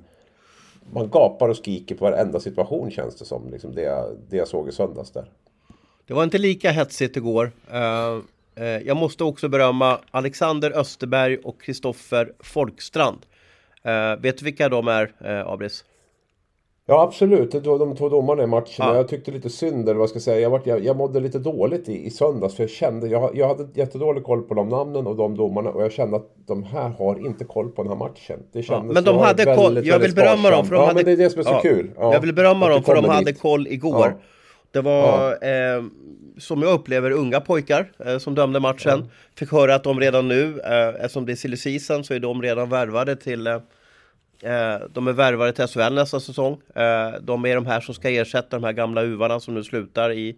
man 0.93 1.11
gapar 1.11 1.49
och 1.49 1.57
skriker 1.57 1.95
på 1.95 2.05
varenda 2.05 2.41
situation 2.41 2.91
känns 2.91 3.17
det 3.17 3.25
som. 3.25 3.51
Liksom 3.51 3.75
det, 3.75 3.83
jag, 3.83 4.17
det 4.29 4.37
jag 4.37 4.49
såg 4.49 4.69
i 4.69 4.73
söndags 4.73 5.11
där. 5.11 5.31
Det 6.07 6.15
var 6.15 6.25
inte 6.25 6.39
lika 6.39 6.71
hetsigt 6.71 7.17
igår. 7.17 7.53
Uh, 7.73 8.23
jag 8.65 8.97
måste 8.97 9.25
också 9.25 9.49
berömma 9.49 9.99
Alexander 10.11 10.79
Österberg 10.79 11.39
och 11.39 11.61
Kristoffer 11.63 12.33
Folkstrand. 12.41 13.27
Eh, 13.83 14.23
vet 14.23 14.39
du 14.39 14.45
vilka 14.45 14.69
de 14.69 14.89
är, 14.89 15.13
eh, 15.25 15.49
Abris? 15.49 15.85
Ja 16.87 17.03
absolut, 17.03 17.55
var 17.55 17.79
de 17.79 17.97
två 17.97 18.09
domarna 18.09 18.43
i 18.43 18.47
matchen. 18.47 18.87
Ja. 18.87 18.97
Jag 18.97 19.09
tyckte 19.09 19.31
lite 19.31 19.51
synd, 19.51 19.89
eller 19.89 19.99
vad 19.99 20.09
ska 20.09 20.17
jag 20.17 20.23
säga. 20.23 20.41
Jag, 20.41 20.51
var, 20.51 20.61
jag, 20.65 20.85
jag 20.85 20.97
mådde 20.97 21.21
lite 21.21 21.39
dåligt 21.39 21.89
i, 21.89 22.07
i 22.07 22.11
söndags. 22.11 22.55
För 22.55 22.63
jag 22.63 22.71
kände, 22.71 23.09
jag, 23.09 23.37
jag 23.37 23.49
hade 23.49 23.69
jättedålig 23.75 24.25
koll 24.25 24.43
på 24.43 24.55
de 24.55 24.69
namnen 24.69 25.07
och 25.07 25.17
de 25.17 25.37
domarna. 25.37 25.71
Och 25.71 25.83
jag 25.83 25.93
kände 25.93 26.17
att 26.17 26.33
de 26.47 26.63
här 26.63 26.89
har 26.89 27.27
inte 27.27 27.45
koll 27.45 27.71
på 27.71 27.83
den 27.83 27.93
här 27.93 27.99
matchen. 27.99 28.43
Det 28.53 28.63
kändes 28.63 28.87
ja, 28.89 28.93
men 28.93 29.05
de 29.05 29.19
hade 29.19 29.57
koll. 29.57 29.87
Jag 29.87 29.99
vill 29.99 30.15
berömma 30.15 30.51
dem 30.51 30.67
för 30.67 30.75
de 30.75 30.81
ja, 30.81 30.87
hade... 30.87 30.95
men 30.95 31.05
det 31.05 31.13
är 31.13 31.17
det 31.17 31.31
som 31.31 31.41
är 31.41 31.45
så 31.45 31.51
ja. 31.51 31.61
kul. 31.61 31.91
Jag 31.97 32.21
vill 32.21 32.35
berömma 32.35 32.69
dem 32.69 32.83
för 32.83 32.95
de 32.95 33.05
hade 33.05 33.33
koll 33.33 33.67
igår. 33.67 34.17
Det 34.73 34.81
var, 34.81 35.31
eh, 35.45 35.85
som 36.39 36.63
jag 36.63 36.73
upplever, 36.73 37.11
unga 37.11 37.41
pojkar 37.41 37.93
eh, 38.07 38.19
som 38.19 38.35
dömde 38.35 38.61
matchen. 38.61 38.93
Mm. 38.93 39.09
Fick 39.35 39.53
höra 39.53 39.75
att 39.75 39.85
de 39.85 40.01
redan 40.01 40.29
nu, 40.29 40.61
eh, 40.61 40.89
eftersom 40.89 41.27
det 41.27 41.33
är 41.33 41.37
silly 41.37 41.57
season, 41.57 42.05
så 42.05 42.15
är 42.15 42.21
de 42.21 42.43
redan 42.43 42.69
värvade 42.69 43.17
till 43.17 43.47
eh, 43.47 43.55
eh 44.43 44.81
de 44.93 45.09
är 45.09 45.13
värvade 45.13 45.53
till 45.53 45.67
SHL 45.67 45.95
nästa 45.95 46.21
säsong. 46.21 46.61
Eh, 46.75 47.13
de 47.21 47.47
är 47.47 47.55
de 47.55 47.67
här 47.67 47.81
som 47.81 47.95
ska 47.95 48.11
ersätta 48.11 48.57
de 48.57 48.65
här 48.65 48.73
gamla 48.73 49.03
uvarna 49.03 49.41
som 49.41 49.55
nu 49.55 49.65
slutar 49.65 50.13
i, 50.13 50.37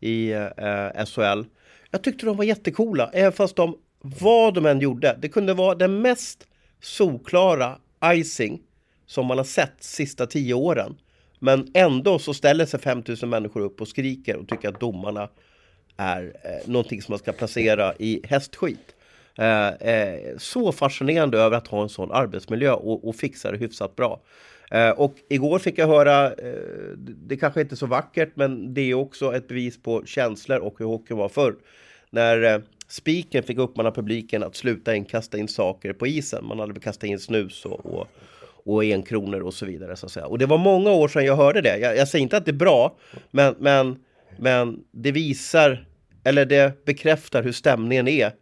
i 0.00 0.32
eh, 0.32 1.04
SHL. 1.06 1.42
Jag 1.90 2.02
tyckte 2.02 2.26
de 2.26 2.36
var 2.36 2.44
jättekola, 2.44 3.10
även 3.12 3.32
fast 3.32 3.56
de, 3.56 3.76
vad 4.00 4.54
de 4.54 4.66
än 4.66 4.80
gjorde, 4.80 5.16
det 5.20 5.28
kunde 5.28 5.54
vara 5.54 5.74
den 5.74 6.02
mest 6.02 6.46
solklara 6.82 7.78
icing 8.04 8.60
som 9.06 9.26
man 9.26 9.38
har 9.38 9.44
sett 9.44 9.74
sista 9.80 10.26
tio 10.26 10.54
åren. 10.54 10.96
Men 11.42 11.70
ändå 11.74 12.18
så 12.18 12.34
ställer 12.34 12.66
sig 12.66 12.80
5000 12.80 13.28
människor 13.28 13.60
upp 13.60 13.80
och 13.80 13.88
skriker 13.88 14.36
och 14.36 14.48
tycker 14.48 14.68
att 14.68 14.80
domarna 14.80 15.28
är 15.96 16.22
eh, 16.44 16.70
någonting 16.70 17.02
som 17.02 17.12
man 17.12 17.18
ska 17.18 17.32
placera 17.32 17.94
i 17.98 18.20
hästskit. 18.24 18.94
Eh, 19.38 19.68
eh, 19.68 20.36
så 20.38 20.72
fascinerande 20.72 21.38
över 21.38 21.56
att 21.56 21.66
ha 21.66 21.82
en 21.82 21.88
sån 21.88 22.12
arbetsmiljö 22.12 22.72
och, 22.72 23.08
och 23.08 23.16
fixa 23.16 23.50
det 23.50 23.58
hyfsat 23.58 23.96
bra. 23.96 24.20
Eh, 24.70 24.90
och 24.90 25.14
igår 25.28 25.58
fick 25.58 25.78
jag 25.78 25.86
höra, 25.86 26.26
eh, 26.26 26.96
det 26.96 27.36
kanske 27.36 27.60
inte 27.60 27.74
är 27.74 27.76
så 27.76 27.86
vackert, 27.86 28.32
men 28.34 28.74
det 28.74 28.80
är 28.80 28.94
också 28.94 29.34
ett 29.34 29.48
bevis 29.48 29.82
på 29.82 30.04
känslor 30.06 30.58
och 30.58 30.74
hur 30.78 30.86
hockeyn 30.86 31.16
var 31.16 31.28
förr. 31.28 31.54
När 32.10 32.42
eh, 32.42 32.60
spiken 32.88 33.42
fick 33.42 33.58
uppmana 33.58 33.90
publiken 33.90 34.42
att 34.42 34.56
sluta 34.56 34.94
in, 34.94 35.04
kasta 35.04 35.38
in 35.38 35.48
saker 35.48 35.92
på 35.92 36.06
isen. 36.06 36.46
Man 36.46 36.58
hade 36.58 36.80
kastat 36.80 37.04
in 37.04 37.18
snus 37.18 37.64
och, 37.64 37.86
och 37.86 38.08
och 38.74 38.84
enkronor 38.84 39.40
och 39.40 39.54
så 39.54 39.66
vidare. 39.66 39.96
Så 39.96 40.06
att 40.06 40.12
säga. 40.12 40.26
Och 40.26 40.38
det 40.38 40.46
var 40.46 40.58
många 40.58 40.90
år 40.90 41.08
sedan 41.08 41.24
jag 41.24 41.36
hörde 41.36 41.60
det. 41.60 41.78
Jag, 41.78 41.96
jag 41.96 42.08
säger 42.08 42.22
inte 42.22 42.36
att 42.36 42.44
det 42.44 42.50
är 42.50 42.52
bra, 42.52 42.96
men, 43.30 43.54
men, 43.58 43.98
men 44.38 44.84
det 44.92 45.12
visar, 45.12 45.86
eller 46.24 46.44
det 46.44 46.84
bekräftar 46.84 47.42
hur 47.42 47.52
stämningen 47.52 48.08
är 48.08 48.32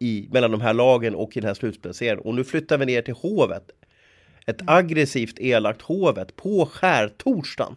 i, 0.00 0.28
mellan 0.32 0.50
de 0.50 0.60
här 0.60 0.74
lagen 0.74 1.14
och 1.14 1.36
i 1.36 1.40
den 1.40 1.48
här 1.48 1.54
slutspelsserien. 1.54 2.18
Och 2.18 2.34
nu 2.34 2.44
flyttar 2.44 2.78
vi 2.78 2.86
ner 2.86 3.02
till 3.02 3.14
Hovet. 3.14 3.70
Ett 4.46 4.60
aggressivt 4.66 5.40
elakt 5.40 5.82
Hovet 5.82 6.36
på 6.36 6.66
skärtorsdagen. 6.66 7.76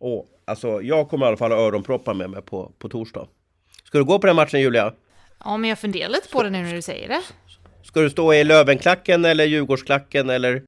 Och 0.00 0.26
alltså, 0.44 0.82
jag 0.82 1.08
kommer 1.08 1.26
i 1.26 1.28
alla 1.28 1.36
fall 1.36 1.50
ha 1.50 1.58
öronproppar 1.58 2.14
med 2.14 2.30
mig 2.30 2.42
på, 2.42 2.72
på 2.78 2.88
torsdag. 2.88 3.28
Ska 3.84 3.98
du 3.98 4.04
gå 4.04 4.18
på 4.18 4.26
den 4.26 4.36
matchen 4.36 4.60
Julia? 4.60 4.92
Ja, 5.44 5.56
men 5.56 5.70
jag 5.70 5.78
funderar 5.78 6.08
lite 6.08 6.28
på 6.28 6.42
det 6.42 6.50
nu 6.50 6.62
när 6.62 6.74
du 6.74 6.82
säger 6.82 7.08
det. 7.08 7.22
Ska 7.86 8.00
du 8.00 8.10
stå 8.10 8.34
i 8.34 8.44
Lövenklacken 8.44 9.24
eller 9.24 9.44
Djurgårdsklacken 9.44 10.30
eller? 10.30 10.62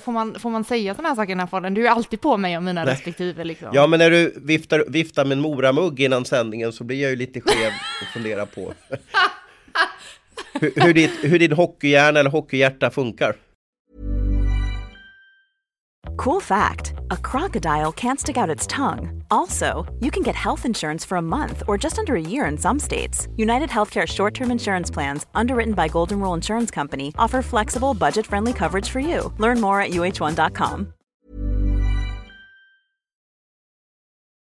får, 0.04 0.12
man, 0.12 0.40
får 0.40 0.50
man 0.50 0.64
säga 0.64 0.94
sådana 0.94 1.08
här 1.08 1.16
saker 1.16 1.30
i 1.30 1.34
den 1.34 1.40
här 1.40 1.46
podden? 1.46 1.74
Du 1.74 1.86
är 1.86 1.90
alltid 1.90 2.20
på 2.20 2.36
mig 2.36 2.56
och 2.56 2.62
mina 2.62 2.84
Nej. 2.84 2.94
respektive 2.94 3.44
liksom. 3.44 3.68
Ja, 3.72 3.86
men 3.86 3.98
när 3.98 4.10
du 4.10 4.34
viftar, 4.36 4.84
viftar 4.88 5.24
med 5.24 5.32
en 5.32 5.42
moramugg 5.42 6.00
innan 6.00 6.24
sändningen 6.24 6.72
så 6.72 6.84
blir 6.84 7.02
jag 7.02 7.10
ju 7.10 7.16
lite 7.16 7.40
skev 7.40 7.72
och 8.02 8.08
funderar 8.12 8.46
på 8.46 8.72
hur, 10.60 10.72
hur, 10.76 10.94
ditt, 10.94 11.18
hur 11.22 11.38
din 11.38 11.52
hockeyhjärna 11.52 12.20
eller 12.20 12.30
hockeyhjärta 12.30 12.90
funkar. 12.90 13.36
Cool 16.16 16.42
fact 16.42 16.93
a 17.10 17.16
crocodile 17.16 17.92
can't 17.92 18.20
stick 18.20 18.36
out 18.36 18.50
its 18.50 18.66
tongue. 18.66 19.22
Also, 19.30 19.86
you 20.00 20.10
can 20.10 20.22
get 20.22 20.34
health 20.34 20.64
insurance 20.64 21.04
for 21.04 21.16
a 21.18 21.22
month 21.22 21.62
or 21.66 21.78
just 21.78 21.98
under 21.98 22.14
a 22.14 22.20
year 22.20 22.46
in 22.46 22.58
some 22.58 22.78
states. 22.78 23.28
United 23.36 23.70
Healthcare 23.70 24.06
short 24.06 24.34
term 24.34 24.50
insurance 24.50 24.90
plans, 24.90 25.26
underwritten 25.34 25.74
by 25.74 25.88
Golden 25.88 26.20
Rule 26.20 26.34
Insurance 26.34 26.70
Company, 26.74 27.12
offer 27.18 27.42
flexible, 27.42 27.94
budget 27.94 28.26
friendly 28.26 28.52
coverage 28.52 28.88
for 28.90 29.00
you. 29.00 29.32
Learn 29.38 29.60
more 29.60 29.80
at 29.80 29.90
uh1.com. 29.90 30.92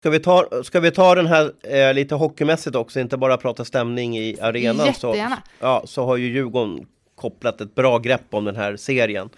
Ska 0.01 0.11
vi, 0.11 0.21
ta, 0.21 0.63
ska 0.65 0.81
vi 0.81 0.91
ta 0.91 1.15
den 1.15 1.27
här 1.27 1.53
eh, 1.63 1.95
lite 1.95 2.15
hockeymässigt 2.15 2.77
också, 2.77 3.01
inte 3.01 3.17
bara 3.17 3.37
prata 3.37 3.65
stämning 3.65 4.19
i 4.19 4.41
arenan? 4.41 4.87
Jättegärna. 4.87 5.37
Så, 5.37 5.43
ja, 5.61 5.83
så 5.85 6.05
har 6.07 6.17
ju 6.17 6.27
Djurgården 6.27 6.87
kopplat 7.15 7.61
ett 7.61 7.75
bra 7.75 7.99
grepp 7.99 8.35
om 8.35 8.45
den 8.45 8.57
här 8.57 8.77
serien. 8.77 9.31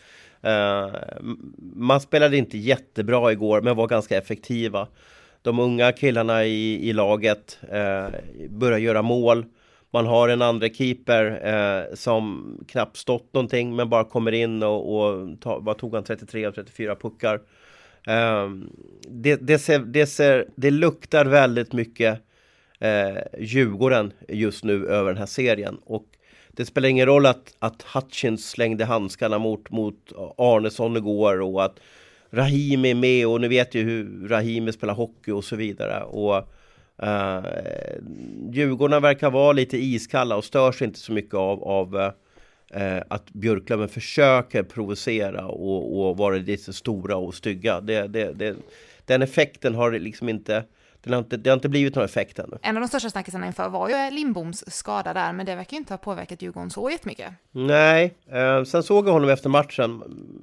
Eh, 0.42 0.90
man 1.74 2.00
spelade 2.00 2.36
inte 2.36 2.58
jättebra 2.58 3.32
igår, 3.32 3.60
men 3.60 3.76
var 3.76 3.86
ganska 3.86 4.18
effektiva. 4.18 4.88
de 5.42 5.58
unga 5.58 5.92
killarna 5.92 6.44
i, 6.44 6.88
i 6.88 6.92
laget 6.92 7.58
eh, 7.70 8.08
börjar 8.48 8.78
göra 8.78 9.02
mål. 9.02 9.44
Man 9.92 10.06
har 10.06 10.28
en 10.28 10.42
andra 10.42 10.68
keeper 10.68 11.40
eh, 11.44 11.94
som 11.94 12.54
knappt 12.68 12.96
stått 12.96 13.34
någonting 13.34 13.76
men 13.76 13.88
bara 13.88 14.04
kommer 14.04 14.32
in 14.32 14.62
och, 14.62 14.96
och 14.96 15.40
ta, 15.40 15.58
vad 15.58 15.78
tog 15.78 15.94
han 15.94 16.04
33 16.04 16.46
av 16.46 16.52
34 16.52 16.96
puckar. 16.96 17.40
Eh, 18.06 18.48
det, 19.08 19.36
det, 19.36 19.58
ser, 19.58 19.78
det, 19.78 20.06
ser, 20.06 20.46
det 20.54 20.70
luktar 20.70 21.24
väldigt 21.24 21.72
mycket 21.72 22.20
eh, 22.80 23.18
Djurgården 23.38 24.12
just 24.28 24.64
nu 24.64 24.86
över 24.86 25.08
den 25.10 25.18
här 25.18 25.26
serien. 25.26 25.78
Och 25.84 26.06
det 26.60 26.66
spelar 26.66 26.88
ingen 26.88 27.06
roll 27.06 27.26
att, 27.26 27.54
att 27.58 27.82
Hutchins 27.82 28.50
slängde 28.50 28.84
handskarna 28.84 29.38
mot, 29.38 29.70
mot 29.70 30.12
Arnesson 30.36 30.96
igår 30.96 31.40
och 31.40 31.64
att 31.64 31.80
Rahimi 32.30 32.90
är 32.90 32.94
med 32.94 33.26
och 33.26 33.40
ni 33.40 33.48
vet 33.48 33.74
ju 33.74 33.82
hur 33.82 34.28
Rahimi 34.28 34.72
spelar 34.72 34.94
hockey 34.94 35.30
och 35.30 35.44
så 35.44 35.56
vidare. 35.56 36.02
Och 36.02 36.36
uh, 37.02 37.44
Djurgården 38.52 39.02
verkar 39.02 39.30
vara 39.30 39.52
lite 39.52 39.76
iskalla 39.78 40.36
och 40.36 40.44
störs 40.44 40.82
inte 40.82 40.98
så 40.98 41.12
mycket 41.12 41.34
av, 41.34 41.64
av 41.64 41.94
uh, 41.96 43.02
att 43.08 43.30
Björklöven 43.32 43.88
försöker 43.88 44.62
provocera 44.62 45.46
och, 45.46 46.08
och 46.08 46.16
vara 46.16 46.36
lite 46.36 46.72
stora 46.72 47.16
och 47.16 47.34
stygga. 47.34 47.80
Det, 47.80 48.06
det, 48.06 48.32
det, 48.32 48.56
den 49.04 49.22
effekten 49.22 49.74
har 49.74 49.92
liksom 49.92 50.28
inte 50.28 50.64
det 51.02 51.10
har, 51.10 51.18
inte, 51.18 51.36
det 51.36 51.50
har 51.50 51.54
inte 51.54 51.68
blivit 51.68 51.94
någon 51.94 52.04
effekt 52.04 52.38
ännu. 52.38 52.58
En 52.62 52.76
av 52.76 52.80
de 52.80 52.88
största 52.88 53.10
snackisarna 53.10 53.46
inför 53.46 53.68
var 53.68 53.88
ju 53.88 54.10
Lindboms 54.10 54.64
skada 54.74 55.14
där, 55.14 55.32
men 55.32 55.46
det 55.46 55.54
verkar 55.54 55.72
ju 55.72 55.78
inte 55.78 55.92
ha 55.92 55.98
påverkat 55.98 56.42
Djurgården 56.42 56.70
så 56.70 56.90
jättemycket. 56.90 57.32
Nej, 57.50 58.14
eh, 58.30 58.64
sen 58.64 58.82
såg 58.82 59.08
jag 59.08 59.12
honom 59.12 59.30
efter 59.30 59.48
matchen. 59.48 60.02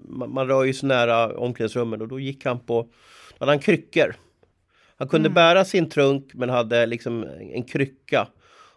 Man, 0.09 0.33
man 0.33 0.47
rör 0.47 0.63
ju 0.63 0.73
så 0.73 0.85
nära 0.85 1.37
omklädningsrummet 1.37 2.01
och 2.01 2.07
då 2.07 2.19
gick 2.19 2.45
han 2.45 2.59
på, 2.59 2.81
då 2.83 3.37
hade 3.39 3.51
han 3.51 3.59
kryckor. 3.59 4.15
Han 4.97 5.07
kunde 5.07 5.27
mm. 5.27 5.33
bära 5.33 5.65
sin 5.65 5.89
trunk 5.89 6.31
men 6.33 6.49
hade 6.49 6.85
liksom 6.85 7.23
en 7.53 7.63
krycka. 7.63 8.27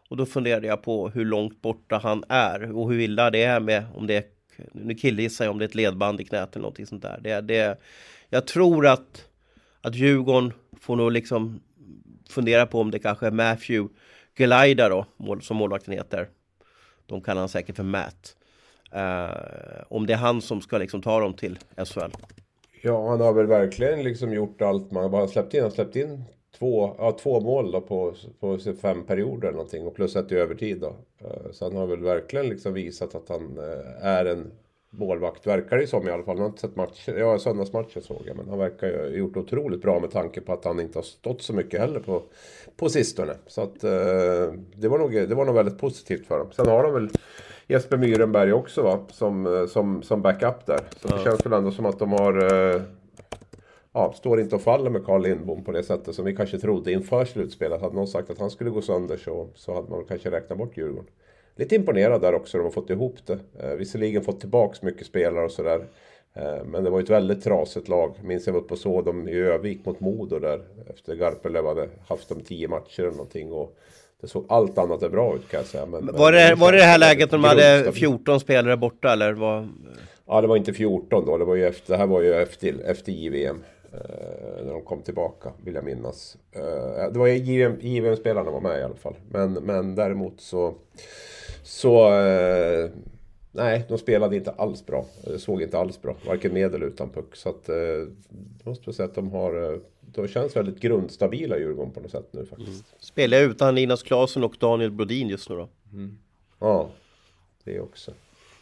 Och 0.08 0.16
då 0.16 0.26
funderade 0.26 0.66
jag 0.66 0.82
på 0.82 1.08
hur 1.08 1.24
långt 1.24 1.62
borta 1.62 2.00
han 2.02 2.24
är 2.28 2.76
och 2.76 2.92
hur 2.92 3.00
illa 3.00 3.30
det 3.30 3.42
är 3.42 3.60
med 3.60 3.84
om 3.94 4.06
det 4.06 4.16
är, 4.16 4.24
nu 4.72 4.94
killgissar 4.94 5.44
jag 5.44 5.52
om 5.52 5.58
det 5.58 5.64
är 5.64 5.68
ett 5.68 5.74
ledband 5.74 6.20
i 6.20 6.24
knät 6.24 6.56
eller 6.56 6.62
någonting 6.62 6.86
sånt 6.86 7.02
där. 7.02 7.20
Det, 7.22 7.40
det, 7.40 7.80
jag 8.28 8.46
tror 8.46 8.86
att, 8.86 9.24
att 9.80 9.94
Djurgården 9.94 10.52
får 10.80 10.96
nog 10.96 11.12
liksom 11.12 11.60
Funderar 12.30 12.66
på 12.66 12.80
om 12.80 12.90
det 12.90 12.98
kanske 12.98 13.26
är 13.26 13.30
Matthew 13.30 13.94
Gelida 14.38 14.88
då, 14.88 15.06
som 15.40 15.56
målvakten 15.56 15.94
heter. 15.94 16.28
De 17.06 17.20
kallar 17.20 17.40
han 17.40 17.48
säkert 17.48 17.76
för 17.76 17.82
Matt. 17.82 18.36
Uh, 18.94 19.82
om 19.88 20.06
det 20.06 20.12
är 20.12 20.16
han 20.16 20.40
som 20.40 20.60
ska 20.60 20.78
liksom 20.78 21.02
ta 21.02 21.20
dem 21.20 21.34
till 21.34 21.58
SHL. 21.76 22.10
Ja, 22.82 23.08
han 23.08 23.20
har 23.20 23.32
väl 23.32 23.46
verkligen 23.46 24.02
liksom 24.02 24.32
gjort 24.32 24.62
allt 24.62 24.90
man 24.90 25.10
bara 25.10 25.28
släppt 25.28 25.54
in. 25.54 25.62
Han 25.62 25.70
släppt 25.70 25.96
in 25.96 26.24
två, 26.58 26.94
ja, 26.98 27.12
två 27.12 27.40
mål 27.40 27.72
då 27.72 27.80
på, 27.80 28.14
på 28.40 28.58
fem 28.82 29.06
perioder 29.06 29.48
eller 29.48 29.56
någonting 29.56 29.86
och 29.86 29.94
plus 29.94 30.16
ett 30.16 30.32
i 30.32 30.34
övertid 30.34 30.80
då. 30.80 30.96
Uh, 31.24 31.52
så 31.52 31.64
han 31.64 31.76
har 31.76 31.86
väl 31.86 32.02
verkligen 32.02 32.48
liksom 32.48 32.72
visat 32.72 33.14
att 33.14 33.28
han 33.28 33.58
uh, 33.58 34.06
är 34.06 34.24
en 34.24 34.52
målvakt, 34.90 35.46
verkar 35.46 35.78
det 35.78 35.86
som 35.86 36.08
i 36.08 36.10
alla 36.10 36.22
fall. 36.22 36.36
Jag 36.36 36.42
har 36.42 36.48
inte 36.48 36.60
sett 36.60 36.76
matchen, 36.76 37.18
ja 37.18 37.38
söndagsmatchen 37.38 38.02
såg 38.02 38.22
jag, 38.26 38.36
men 38.36 38.48
han 38.48 38.58
verkar 38.58 38.98
ha 38.98 39.06
gjort 39.06 39.36
otroligt 39.36 39.82
bra 39.82 40.00
med 40.00 40.10
tanke 40.10 40.40
på 40.40 40.52
att 40.52 40.64
han 40.64 40.80
inte 40.80 40.98
har 40.98 41.02
stått 41.02 41.42
så 41.42 41.52
mycket 41.52 41.80
heller 41.80 42.00
på, 42.00 42.22
på 42.76 42.88
sistone. 42.88 43.34
Så 43.46 43.62
att 43.62 43.84
eh, 43.84 44.52
det, 44.74 44.88
var 44.88 44.98
nog, 44.98 45.12
det 45.12 45.34
var 45.34 45.44
nog 45.44 45.54
väldigt 45.54 45.78
positivt 45.78 46.26
för 46.26 46.38
dem. 46.38 46.48
Sen 46.52 46.68
har 46.68 46.82
de 46.82 46.94
väl 46.94 47.08
Jesper 47.66 47.96
Myrenberg 47.96 48.52
också 48.52 48.82
va, 48.82 49.06
som, 49.10 49.46
eh, 49.46 49.66
som, 49.66 50.02
som 50.02 50.22
backup 50.22 50.66
där. 50.66 50.80
Så 50.96 51.08
ja. 51.10 51.16
det 51.16 51.24
känns 51.24 51.46
väl 51.46 51.52
ändå 51.52 51.70
som 51.70 51.86
att 51.86 51.98
de 51.98 52.12
har 52.12 52.54
eh, 52.74 52.82
ja, 53.92 54.12
står 54.16 54.40
inte 54.40 54.54
och 54.54 54.62
faller 54.62 54.90
med 54.90 55.04
Carl 55.04 55.22
Lindbom 55.22 55.64
på 55.64 55.72
det 55.72 55.82
sättet 55.82 56.14
som 56.14 56.24
vi 56.24 56.36
kanske 56.36 56.58
trodde 56.58 56.92
inför 56.92 57.24
slutspelet. 57.24 57.80
Hade 57.80 57.94
någon 57.94 58.08
sagt 58.08 58.30
att 58.30 58.38
han 58.38 58.50
skulle 58.50 58.70
gå 58.70 58.82
sönder 58.82 59.16
så, 59.16 59.48
så 59.54 59.74
hade 59.74 59.90
man 59.90 60.04
kanske 60.04 60.30
räknat 60.30 60.58
bort 60.58 60.76
Djurgården 60.76 61.10
lite 61.56 61.74
imponerad 61.74 62.20
där 62.20 62.34
också. 62.34 62.58
De 62.58 62.64
har 62.64 62.70
fått 62.70 62.90
ihop 62.90 63.16
det. 63.26 63.38
Eh, 63.60 63.74
visserligen 63.74 64.22
fått 64.22 64.40
tillbaks 64.40 64.82
mycket 64.82 65.06
spelare 65.06 65.44
och 65.44 65.50
sådär. 65.50 65.84
Eh, 66.34 66.64
men 66.64 66.84
det 66.84 66.90
var 66.90 67.00
ett 67.00 67.10
väldigt 67.10 67.44
trasigt 67.44 67.88
lag. 67.88 68.14
Minns 68.22 68.46
jag 68.46 68.54
var 68.54 68.60
uppe 68.60 68.74
och 68.74 68.80
såg 68.80 69.04
dem 69.04 69.28
i 69.28 69.34
Övik 69.34 69.84
mot 69.84 70.00
Modo 70.00 70.38
där. 70.38 70.60
Efter 70.90 71.14
Garpenlöv 71.14 71.66
hade 71.66 71.88
haft 72.06 72.28
dem 72.28 72.40
tio 72.40 72.68
matcher 72.68 73.00
eller 73.00 73.10
någonting. 73.10 73.52
Och 73.52 73.76
det 74.20 74.28
såg 74.28 74.44
allt 74.48 74.78
annat 74.78 75.02
än 75.02 75.10
bra 75.10 75.36
ut 75.36 75.48
kan 75.48 75.58
jag 75.58 75.66
säga. 75.66 75.86
Men, 75.86 76.06
var, 76.06 76.32
det, 76.32 76.54
var 76.54 76.72
det 76.72 76.78
det 76.78 76.84
här 76.84 76.98
läget 76.98 77.30
när 77.30 77.38
de 77.38 77.44
hade 77.44 77.92
14 77.92 78.40
spelare 78.40 78.76
borta 78.76 79.12
eller? 79.12 79.32
Var... 79.32 79.68
Ja, 80.26 80.40
det 80.40 80.46
var 80.46 80.56
inte 80.56 80.72
14 80.72 81.26
då. 81.26 81.38
Det, 81.38 81.44
var 81.44 81.54
ju 81.54 81.66
efter, 81.66 81.92
det 81.92 81.98
här 81.98 82.06
var 82.06 82.20
ju 82.20 82.34
efter, 82.34 82.74
efter 82.84 83.12
JVM. 83.12 83.62
Eh, 83.92 84.64
när 84.64 84.72
de 84.72 84.82
kom 84.82 85.02
tillbaka, 85.02 85.52
vill 85.64 85.74
jag 85.74 85.84
minnas. 85.84 86.36
Eh, 86.52 87.12
det 87.12 87.18
var 87.18 87.28
JVM, 87.28 87.76
JVM-spelarna 87.80 88.50
var 88.50 88.60
med 88.60 88.80
i 88.80 88.82
alla 88.82 88.94
fall. 88.94 89.14
Men, 89.30 89.52
men 89.52 89.94
däremot 89.94 90.40
så... 90.40 90.74
Så... 91.62 92.12
Eh, 92.12 92.90
nej, 93.52 93.84
de 93.88 93.98
spelade 93.98 94.36
inte 94.36 94.50
alls 94.50 94.86
bra. 94.86 95.04
Såg 95.38 95.62
inte 95.62 95.78
alls 95.78 96.02
bra. 96.02 96.16
Varken 96.26 96.54
medel 96.54 96.82
utan 96.82 97.10
puck. 97.10 97.36
Så 97.36 97.48
att... 97.48 97.68
Eh, 97.68 97.74
måste 98.64 98.92
säga 98.92 99.08
att 99.08 99.14
de 99.14 99.30
har... 99.30 99.72
Eh, 99.72 99.78
de 100.00 100.28
känns 100.28 100.56
väldigt 100.56 100.80
grundstabila 100.80 101.58
Djurgården 101.58 101.92
på 101.92 102.00
något 102.00 102.10
sätt 102.10 102.28
nu 102.30 102.46
faktiskt. 102.46 102.68
Mm. 102.68 102.82
Spelar 102.98 103.40
utan 103.40 103.74
Linus 103.74 104.02
Klasen 104.02 104.44
och 104.44 104.56
Daniel 104.58 104.90
Brodin 104.90 105.28
just 105.28 105.48
nu 105.50 105.56
då. 105.56 105.68
Mm. 105.92 106.18
Ja, 106.58 106.88
det 107.64 107.80
också. 107.80 108.12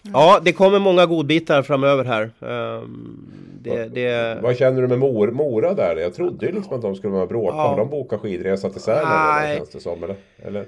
Ja, 0.02 0.40
det 0.44 0.52
kommer 0.52 0.78
många 0.78 1.06
godbitar 1.06 1.62
framöver 1.62 2.04
här. 2.04 2.30
Um, 2.40 3.30
det, 3.62 3.70
vad, 3.70 3.90
det... 3.90 4.38
vad 4.42 4.56
känner 4.56 4.82
du 4.82 4.88
med 4.88 4.98
Mor 4.98 5.30
Mora 5.30 5.74
där? 5.74 5.96
Jag 5.96 6.14
trodde 6.14 6.46
ju 6.46 6.52
liksom 6.52 6.76
att 6.76 6.82
de 6.82 6.96
skulle 6.96 7.12
vara 7.12 7.26
bråka. 7.26 7.56
Ja. 7.56 7.68
Har 7.68 7.76
de 7.76 7.90
bokat 7.90 8.20
skidresa 8.20 8.70
till 8.70 8.80
Sälen? 8.80 9.08
Nej. 9.08 9.56
Känns 9.56 9.70
det 9.70 9.80
som, 9.80 10.04
eller? 10.04 10.16
eller? 10.38 10.66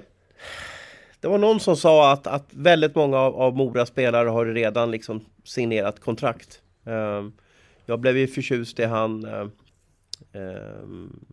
Det 1.21 1.27
var 1.27 1.37
någon 1.37 1.59
som 1.59 1.77
sa 1.77 2.11
att, 2.11 2.27
att 2.27 2.53
väldigt 2.53 2.95
många 2.95 3.17
av, 3.17 3.35
av 3.35 3.55
Moras 3.55 3.89
spelare 3.89 4.29
har 4.29 4.45
redan 4.45 4.91
liksom 4.91 5.25
signerat 5.43 5.99
kontrakt. 5.99 6.61
Um, 6.83 7.33
jag 7.85 7.99
blev 7.99 8.17
ju 8.17 8.27
förtjust 8.27 8.79
i 8.79 8.83
han 8.83 9.25
um, 9.25 9.51
um, 10.33 11.25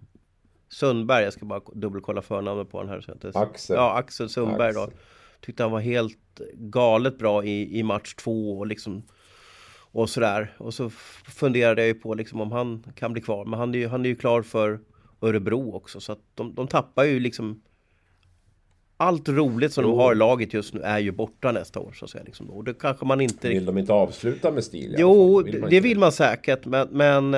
Sundberg, 0.68 1.24
jag 1.24 1.32
ska 1.32 1.46
bara 1.46 1.60
dubbelkolla 1.72 2.22
förnamnet 2.22 2.70
på 2.70 2.78
honom 2.78 2.92
här. 2.92 3.00
Så 3.00 3.12
inte... 3.12 3.30
Axel. 3.34 3.76
Ja, 3.76 3.94
Axel 3.94 4.28
Sundberg 4.28 4.68
Axel. 4.68 4.90
då. 4.90 4.96
Tyckte 5.40 5.62
han 5.62 5.72
var 5.72 5.80
helt 5.80 6.40
galet 6.54 7.18
bra 7.18 7.44
i, 7.44 7.78
i 7.78 7.82
match 7.82 8.14
två 8.14 8.58
och 8.58 8.66
liksom 8.66 9.02
och 9.92 10.10
sådär. 10.10 10.54
Och 10.58 10.74
så 10.74 10.90
funderade 11.38 11.80
jag 11.80 11.88
ju 11.88 11.94
på 11.94 12.14
liksom 12.14 12.40
om 12.40 12.52
han 12.52 12.84
kan 12.94 13.12
bli 13.12 13.22
kvar. 13.22 13.44
Men 13.44 13.58
han 13.58 13.74
är 13.74 13.78
ju, 13.78 13.88
han 13.88 14.04
är 14.04 14.08
ju 14.08 14.16
klar 14.16 14.42
för 14.42 14.80
Örebro 15.20 15.74
också. 15.74 16.00
Så 16.00 16.12
att 16.12 16.20
de, 16.34 16.54
de 16.54 16.68
tappar 16.68 17.04
ju 17.04 17.20
liksom 17.20 17.62
allt 19.00 19.28
roligt 19.28 19.72
som 19.72 19.84
de 19.84 19.98
har 19.98 20.12
i 20.12 20.14
laget 20.14 20.54
just 20.54 20.74
nu 20.74 20.80
är 20.80 20.98
ju 20.98 21.12
borta 21.12 21.52
nästa 21.52 21.80
år 21.80 21.92
så 21.92 22.04
att 22.04 22.10
säga. 22.10 22.24
Liksom. 22.24 22.50
Och 22.50 22.64
det 22.64 22.74
kanske 22.74 23.06
man 23.06 23.20
inte... 23.20 23.48
Vill 23.48 23.64
de 23.64 23.78
inte 23.78 23.92
avsluta 23.92 24.50
med 24.50 24.64
stil? 24.64 24.94
Jo, 24.98 25.42
vill 25.42 25.64
det 25.70 25.80
vill 25.80 25.98
man 25.98 26.12
säkert. 26.12 26.66
Men, 26.66 26.88
men 26.90 27.30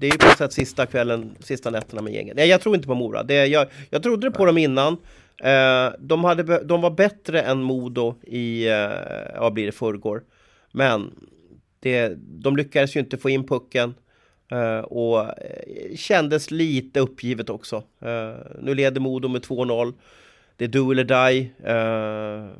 det 0.00 0.06
är 0.06 0.12
ju 0.12 0.18
på 0.18 0.36
sätt 0.38 0.52
sista 0.52 0.86
kvällen, 0.86 1.36
sista 1.40 1.70
nätterna 1.70 2.02
med 2.02 2.12
gänget. 2.12 2.36
Nej, 2.36 2.48
jag 2.48 2.60
tror 2.60 2.74
inte 2.74 2.88
på 2.88 2.94
Mora. 2.94 3.22
Det, 3.22 3.46
jag, 3.46 3.66
jag 3.90 4.02
trodde 4.02 4.30
på 4.30 4.44
dem 4.44 4.58
innan. 4.58 4.92
Eh, 5.44 5.92
de, 5.98 6.24
hade, 6.24 6.64
de 6.64 6.80
var 6.80 6.90
bättre 6.90 7.42
än 7.42 7.62
Modo 7.62 8.14
i, 8.22 8.68
eh, 8.68 9.40
vad 9.40 9.52
blir 9.52 9.66
det, 9.66 9.72
förrgår. 9.72 10.22
Men 10.72 11.10
det, 11.80 12.14
de 12.18 12.56
lyckades 12.56 12.96
ju 12.96 13.00
inte 13.00 13.18
få 13.18 13.30
in 13.30 13.46
pucken. 13.46 13.94
Uh, 14.52 14.78
och 14.78 15.20
uh, 15.20 15.96
kändes 15.96 16.50
lite 16.50 17.00
uppgivet 17.00 17.50
också. 17.50 17.76
Uh, 17.76 18.36
nu 18.62 18.74
leder 18.74 19.00
Modo 19.00 19.28
med 19.28 19.42
2-0. 19.42 19.94
Det 20.56 20.64
är 20.64 20.68
do 20.68 20.90
eller 20.90 21.04
die. 21.04 21.50
Uh, 21.66 22.50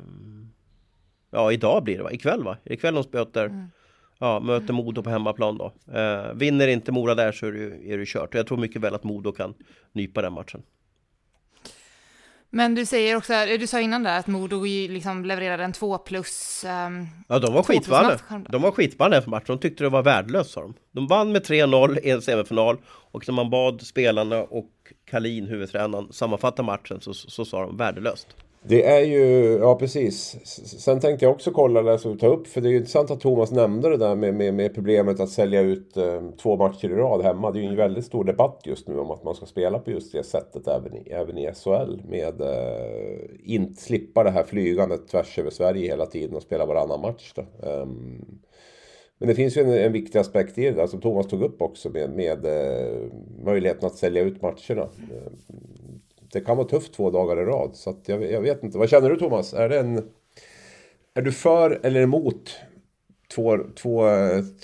ja, 1.31 1.51
idag 1.51 1.83
blir 1.83 1.97
det 1.97 2.03
va? 2.03 2.11
Ikväll 2.11 2.43
va? 2.43 2.57
Ikväll 2.65 2.95
de 2.95 3.03
möter, 3.11 3.45
mm. 3.45 3.67
ja, 4.19 4.39
möter 4.39 4.73
Modo 4.73 5.03
på 5.03 5.09
hemmaplan 5.09 5.57
då. 5.57 5.73
Uh, 5.97 6.33
vinner 6.33 6.67
inte 6.67 6.91
Mora 6.91 7.15
där 7.15 7.31
så 7.31 7.45
är 7.45 7.51
det, 7.51 7.93
är 7.93 7.97
det 7.97 8.05
kört. 8.05 8.33
Jag 8.33 8.47
tror 8.47 8.57
mycket 8.57 8.81
väl 8.81 8.95
att 8.95 9.03
Modo 9.03 9.31
kan 9.31 9.53
nypa 9.91 10.21
den 10.21 10.33
matchen. 10.33 10.63
Men 12.49 12.75
du 12.75 12.85
säger 12.85 13.15
också, 13.15 13.33
du 13.59 13.67
sa 13.67 13.79
innan 13.79 14.03
där 14.03 14.19
att 14.19 14.27
Modo 14.27 14.63
liksom 14.63 15.25
levererade 15.25 15.63
en 15.63 15.73
2 15.73 15.97
plus... 15.97 16.65
Um, 16.87 17.07
ja, 17.27 17.39
de 17.39 17.53
var 17.53 17.63
skitballa. 17.63 18.19
De 18.49 18.61
var 18.61 18.71
skitballa 18.71 19.21
för 19.21 19.29
matchen. 19.29 19.45
De 19.47 19.59
tyckte 19.59 19.83
det 19.83 19.89
var 19.89 20.03
värdelöst, 20.03 20.51
sa 20.51 20.61
de. 20.61 20.73
De 20.91 21.07
vann 21.07 21.31
med 21.31 21.45
3-0 21.45 21.99
i 22.03 22.09
en 22.09 22.21
semifinal. 22.21 22.77
Och 22.85 23.27
när 23.27 23.33
man 23.33 23.49
bad 23.49 23.81
spelarna 23.81 24.41
och 24.43 24.69
Kalin, 25.05 25.47
huvudtränaren, 25.47 26.07
sammanfattar 26.11 26.63
matchen 26.63 27.01
så, 27.01 27.13
så, 27.13 27.29
så 27.29 27.45
sa 27.45 27.61
de 27.61 27.77
värdelöst. 27.77 28.27
Det 28.63 28.85
är 28.85 29.01
ju, 29.01 29.57
ja 29.61 29.75
precis. 29.75 30.45
Sen 30.81 30.99
tänkte 30.99 31.25
jag 31.25 31.31
också 31.31 31.51
kolla, 31.51 31.81
det 31.81 31.99
som 31.99 32.11
du 32.11 32.17
ta 32.17 32.27
upp, 32.27 32.47
för 32.47 32.61
det 32.61 32.67
är 32.67 32.71
ju 32.71 32.77
intressant 32.77 33.11
att 33.11 33.19
Thomas 33.19 33.51
nämnde 33.51 33.89
det 33.89 33.97
där 33.97 34.15
med, 34.15 34.33
med, 34.33 34.53
med 34.53 34.75
problemet 34.75 35.19
att 35.19 35.29
sälja 35.29 35.61
ut 35.61 35.97
eh, 35.97 36.21
två 36.41 36.57
matcher 36.57 36.89
i 36.89 36.95
rad 36.95 37.21
hemma. 37.21 37.51
Det 37.51 37.59
är 37.59 37.61
ju 37.61 37.67
en 37.67 37.75
väldigt 37.75 38.05
stor 38.05 38.23
debatt 38.23 38.61
just 38.63 38.87
nu 38.87 38.99
om 38.99 39.11
att 39.11 39.23
man 39.23 39.35
ska 39.35 39.45
spela 39.45 39.79
på 39.79 39.91
just 39.91 40.11
det 40.11 40.23
sättet 40.23 40.67
även 40.67 40.95
i, 40.95 41.09
även 41.09 41.37
i 41.37 41.51
SHL. 41.53 42.01
Med 42.09 42.41
eh, 42.41 43.29
inte 43.43 43.81
slippa 43.81 44.23
det 44.23 44.31
här 44.31 44.43
flygandet 44.43 45.07
tvärs 45.07 45.39
över 45.39 45.49
Sverige 45.49 45.89
hela 45.89 46.05
tiden 46.05 46.35
och 46.35 46.41
spela 46.41 46.65
varannan 46.65 47.01
match. 47.01 47.33
Då. 47.35 47.69
Um, 47.69 48.39
men 49.17 49.27
det 49.27 49.35
finns 49.35 49.57
ju 49.57 49.61
en, 49.61 49.73
en 49.73 49.91
viktig 49.91 50.19
aspekt 50.19 50.57
i 50.57 50.63
det 50.63 50.71
där 50.71 50.87
som 50.87 51.01
Thomas 51.01 51.27
tog 51.27 51.41
upp 51.41 51.61
också 51.61 51.89
med, 51.89 52.09
med 52.09 52.45
eh, 52.45 53.11
möjligheten 53.45 53.87
att 53.87 53.95
sälja 53.95 54.21
ut 54.21 54.41
matcherna. 54.41 54.81
Eh, 54.81 55.31
det 56.31 56.41
kan 56.41 56.57
vara 56.57 56.67
tufft 56.67 56.93
två 56.93 57.11
dagar 57.11 57.41
i 57.41 57.45
rad. 57.45 57.69
Så 57.73 57.89
att 57.89 58.01
jag, 58.05 58.31
jag 58.31 58.41
vet 58.41 58.63
inte. 58.63 58.77
Vad 58.77 58.89
känner 58.89 59.09
du 59.09 59.15
Thomas? 59.15 59.53
Är, 59.53 59.69
det 59.69 59.79
en, 59.79 59.97
är 61.13 61.21
du 61.21 61.31
för 61.31 61.79
eller 61.83 62.01
emot 62.01 62.59
två, 63.35 63.57
två, 63.75 64.09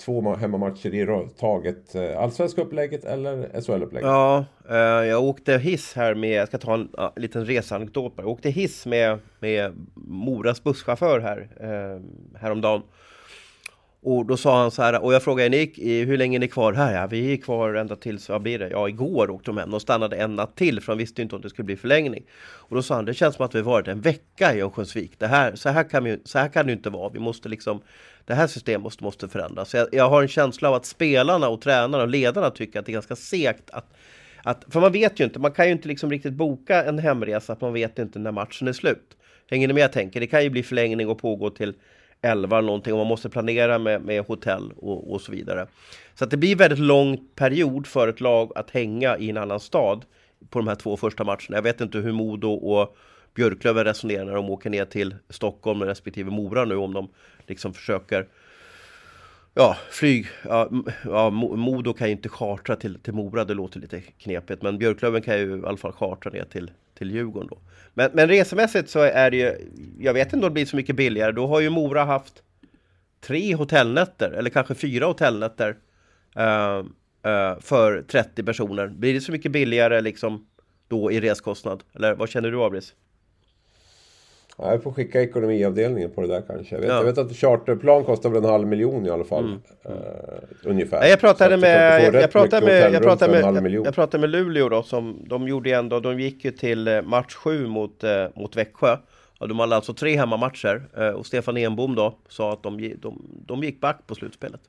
två 0.04 0.34
hemmamatcher 0.34 0.94
i 0.94 1.28
taget? 1.38 1.94
Eh, 1.94 2.18
allsvenska 2.18 2.62
upplägget 2.62 3.04
eller 3.04 3.60
SHL-upplägget? 3.60 4.08
Ja, 4.08 4.44
eh, 4.70 4.76
jag 5.08 5.24
åkte 5.24 5.58
hiss 5.58 5.94
här 5.94 6.14
med, 6.14 6.30
jag 6.30 6.48
ska 6.48 6.58
ta 6.58 6.74
en 6.74 6.88
uh, 6.98 7.10
liten 7.16 7.46
reseanekdot 7.46 8.12
Jag 8.16 8.28
åkte 8.28 8.50
hiss 8.50 8.86
med, 8.86 9.18
med 9.40 9.72
Moras 9.94 10.64
busschaufför 10.64 11.20
här 11.20 11.48
eh, 11.60 12.00
häromdagen. 12.40 12.82
Och 14.06 14.26
då 14.26 14.36
sa 14.36 14.60
han 14.60 14.70
så 14.70 14.82
här, 14.82 15.02
och 15.02 15.14
jag 15.14 15.22
frågade 15.22 15.48
ni, 15.48 16.04
hur 16.04 16.16
länge 16.16 16.38
är 16.38 16.40
ni 16.40 16.48
kvar 16.48 16.72
här? 16.72 16.94
Ja, 16.94 17.06
vi 17.06 17.32
är 17.32 17.36
kvar 17.36 17.74
ända 17.74 17.96
tills, 17.96 18.28
vad 18.28 18.42
blir 18.42 18.58
det? 18.58 18.68
Ja, 18.68 18.88
igår 18.88 19.30
åkte 19.30 19.50
de 19.50 19.58
hem. 19.58 19.70
De 19.70 19.80
stannade 19.80 20.16
en 20.16 20.36
natt 20.36 20.56
till 20.56 20.80
för 20.80 20.92
de 20.92 20.98
visste 20.98 21.22
inte 21.22 21.36
om 21.36 21.42
det 21.42 21.50
skulle 21.50 21.66
bli 21.66 21.76
förlängning. 21.76 22.24
Och 22.42 22.76
då 22.76 22.82
sa 22.82 22.94
han, 22.94 23.04
det 23.04 23.14
känns 23.14 23.34
som 23.34 23.44
att 23.44 23.54
vi 23.54 23.60
varit 23.60 23.88
en 23.88 24.00
vecka 24.00 24.54
i 24.54 24.60
Örnsköldsvik. 24.60 25.12
Det 25.18 25.26
här, 25.26 25.54
så, 25.54 25.68
här 25.68 25.84
kan 25.84 26.04
vi, 26.04 26.20
så 26.24 26.38
här 26.38 26.48
kan 26.48 26.66
det 26.66 26.72
inte 26.72 26.90
vara. 26.90 27.08
Vi 27.08 27.18
måste 27.18 27.48
liksom, 27.48 27.80
det 28.24 28.34
här 28.34 28.46
systemet 28.46 28.82
måste, 28.82 29.04
måste 29.04 29.28
förändras. 29.28 29.74
Jag, 29.74 29.88
jag 29.92 30.08
har 30.08 30.22
en 30.22 30.28
känsla 30.28 30.68
av 30.68 30.74
att 30.74 30.86
spelarna 30.86 31.48
och 31.48 31.60
tränarna 31.60 32.02
och 32.02 32.08
ledarna 32.08 32.50
tycker 32.50 32.78
att 32.78 32.86
det 32.86 32.92
är 32.92 32.94
ganska 32.94 33.16
segt 33.16 33.70
att 33.70 33.94
att, 34.46 34.64
för 34.68 34.80
man 34.80 34.92
vet 34.92 35.20
ju 35.20 35.24
inte, 35.24 35.38
man 35.38 35.52
kan 35.52 35.66
ju 35.66 35.72
inte 35.72 35.88
liksom 35.88 36.10
riktigt 36.10 36.32
boka 36.32 36.84
en 36.84 36.98
hemresa, 36.98 37.52
att 37.52 37.60
man 37.60 37.72
vet 37.72 37.98
inte 37.98 38.18
när 38.18 38.32
matchen 38.32 38.68
är 38.68 38.72
slut. 38.72 39.16
Hänger 39.50 39.68
ni 39.68 39.74
med 39.74 39.82
jag 39.82 39.92
tänker? 39.92 40.20
Det 40.20 40.26
kan 40.26 40.42
ju 40.42 40.50
bli 40.50 40.62
förlängning 40.62 41.08
och 41.08 41.18
pågå 41.18 41.50
till 41.50 41.74
11 42.24 42.60
någonting 42.60 42.92
och 42.92 42.98
man 42.98 43.06
måste 43.06 43.30
planera 43.30 43.78
med, 43.78 44.02
med 44.02 44.24
hotell 44.24 44.72
och, 44.76 45.12
och 45.12 45.20
så 45.20 45.32
vidare. 45.32 45.66
Så 46.14 46.24
att 46.24 46.30
det 46.30 46.36
blir 46.36 46.56
väldigt 46.56 46.78
lång 46.78 47.28
period 47.34 47.86
för 47.86 48.08
ett 48.08 48.20
lag 48.20 48.52
att 48.54 48.70
hänga 48.70 49.16
i 49.16 49.30
en 49.30 49.36
annan 49.36 49.60
stad 49.60 50.04
på 50.50 50.58
de 50.58 50.68
här 50.68 50.74
två 50.74 50.96
första 50.96 51.24
matcherna. 51.24 51.48
Jag 51.48 51.62
vet 51.62 51.80
inte 51.80 51.98
hur 51.98 52.12
Modo 52.12 52.52
och 52.52 52.96
Björklöven 53.34 53.84
resonerar 53.84 54.24
när 54.24 54.34
de 54.34 54.50
åker 54.50 54.70
ner 54.70 54.84
till 54.84 55.14
Stockholm 55.28 55.82
respektive 55.82 56.30
Mora 56.30 56.64
nu 56.64 56.76
om 56.76 56.92
de 56.92 57.08
liksom 57.46 57.74
försöker 57.74 58.26
Ja, 59.56 59.76
flyg. 59.90 60.26
Ja, 60.42 60.70
ja, 61.04 61.30
Modo 61.30 61.92
kan 61.92 62.06
ju 62.06 62.12
inte 62.12 62.28
chartra 62.28 62.76
till, 62.76 63.00
till 63.00 63.12
Mora, 63.12 63.44
det 63.44 63.54
låter 63.54 63.80
lite 63.80 64.00
knepigt. 64.00 64.62
Men 64.62 64.78
Björklöven 64.78 65.22
kan 65.22 65.38
ju 65.38 65.58
i 65.58 65.66
alla 65.66 65.76
fall 65.76 65.92
chartra 65.92 66.30
ner 66.30 66.44
till, 66.44 66.70
till 66.98 67.10
Djurgården 67.10 67.48
då. 67.50 67.58
Men, 67.94 68.10
men 68.14 68.28
resemässigt 68.28 68.90
så 68.90 69.00
är 69.00 69.30
det 69.30 69.36
ju, 69.36 69.56
jag 69.98 70.14
vet 70.14 70.32
inte 70.32 70.36
om 70.36 70.50
det 70.50 70.54
blir 70.54 70.66
så 70.66 70.76
mycket 70.76 70.96
billigare. 70.96 71.32
Då 71.32 71.46
har 71.46 71.60
ju 71.60 71.70
Mora 71.70 72.04
haft 72.04 72.42
tre 73.20 73.54
hotellnätter, 73.54 74.30
eller 74.30 74.50
kanske 74.50 74.74
fyra 74.74 75.06
hotellnätter 75.06 75.76
uh, 76.38 76.84
uh, 77.26 77.60
för 77.60 78.02
30 78.02 78.42
personer. 78.42 78.86
Blir 78.86 79.14
det 79.14 79.20
så 79.20 79.32
mycket 79.32 79.52
billigare 79.52 80.00
liksom 80.00 80.46
då 80.88 81.12
i 81.12 81.20
reskostnad? 81.20 81.82
Eller 81.94 82.14
vad 82.14 82.28
känner 82.28 82.50
du 82.50 82.62
Abris? 82.62 82.94
Ja, 84.56 84.70
jag 84.70 84.82
får 84.82 84.92
skicka 84.92 85.22
ekonomiavdelningen 85.22 86.10
på 86.10 86.20
det 86.20 86.26
där 86.26 86.42
kanske. 86.46 86.74
Jag 86.74 86.80
vet, 86.80 86.90
ja. 86.90 86.96
jag 86.96 87.04
vet 87.04 87.18
att 87.18 87.36
charterplan 87.36 88.04
kostar 88.04 88.30
väl 88.30 88.44
en 88.44 88.50
halv 88.50 88.66
miljon 88.66 89.06
i 89.06 89.10
alla 89.10 89.24
fall. 89.24 89.44
Mm. 89.44 89.60
Uh, 89.86 90.70
ungefär. 90.70 91.06
Jag 91.06 91.20
pratade 91.20 91.56
med, 91.56 92.04
jag, 92.04 92.22
jag 92.22 92.32
pratade 92.32 92.66
med, 92.66 92.92
jag 92.92 93.02
pratade 93.02 93.32
med, 93.32 93.72
jag, 93.72 93.86
jag 93.86 93.94
pratade 93.94 94.20
med 94.20 94.30
Luleå 94.30 94.68
då 94.68 94.82
som 94.82 95.24
de 95.28 95.48
gjorde 95.48 95.70
ändå, 95.70 96.00
de 96.00 96.20
gick 96.20 96.44
ju 96.44 96.50
till 96.50 96.88
eh, 96.88 97.02
match 97.02 97.34
7 97.34 97.66
mot, 97.66 98.04
eh, 98.04 98.26
mot 98.34 98.56
Växjö. 98.56 98.96
Och 99.38 99.48
de 99.48 99.58
hade 99.58 99.76
alltså 99.76 99.94
tre 99.94 100.16
hemmamatcher 100.16 100.82
eh, 100.96 101.08
och 101.08 101.26
Stefan 101.26 101.56
Enbom 101.56 101.94
då 101.94 102.18
sa 102.28 102.52
att 102.52 102.62
de, 102.62 102.94
de, 102.98 103.22
de 103.46 103.64
gick 103.64 103.80
back 103.80 104.06
på 104.06 104.14
slutspelet. 104.14 104.60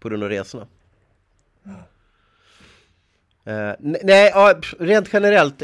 På 0.00 0.08
grund 0.08 0.22
av 0.22 0.28
resorna. 0.28 0.66
Uh, 3.48 3.72
nej, 3.80 4.30
ja, 4.34 4.54
rent 4.78 5.12
generellt. 5.12 5.62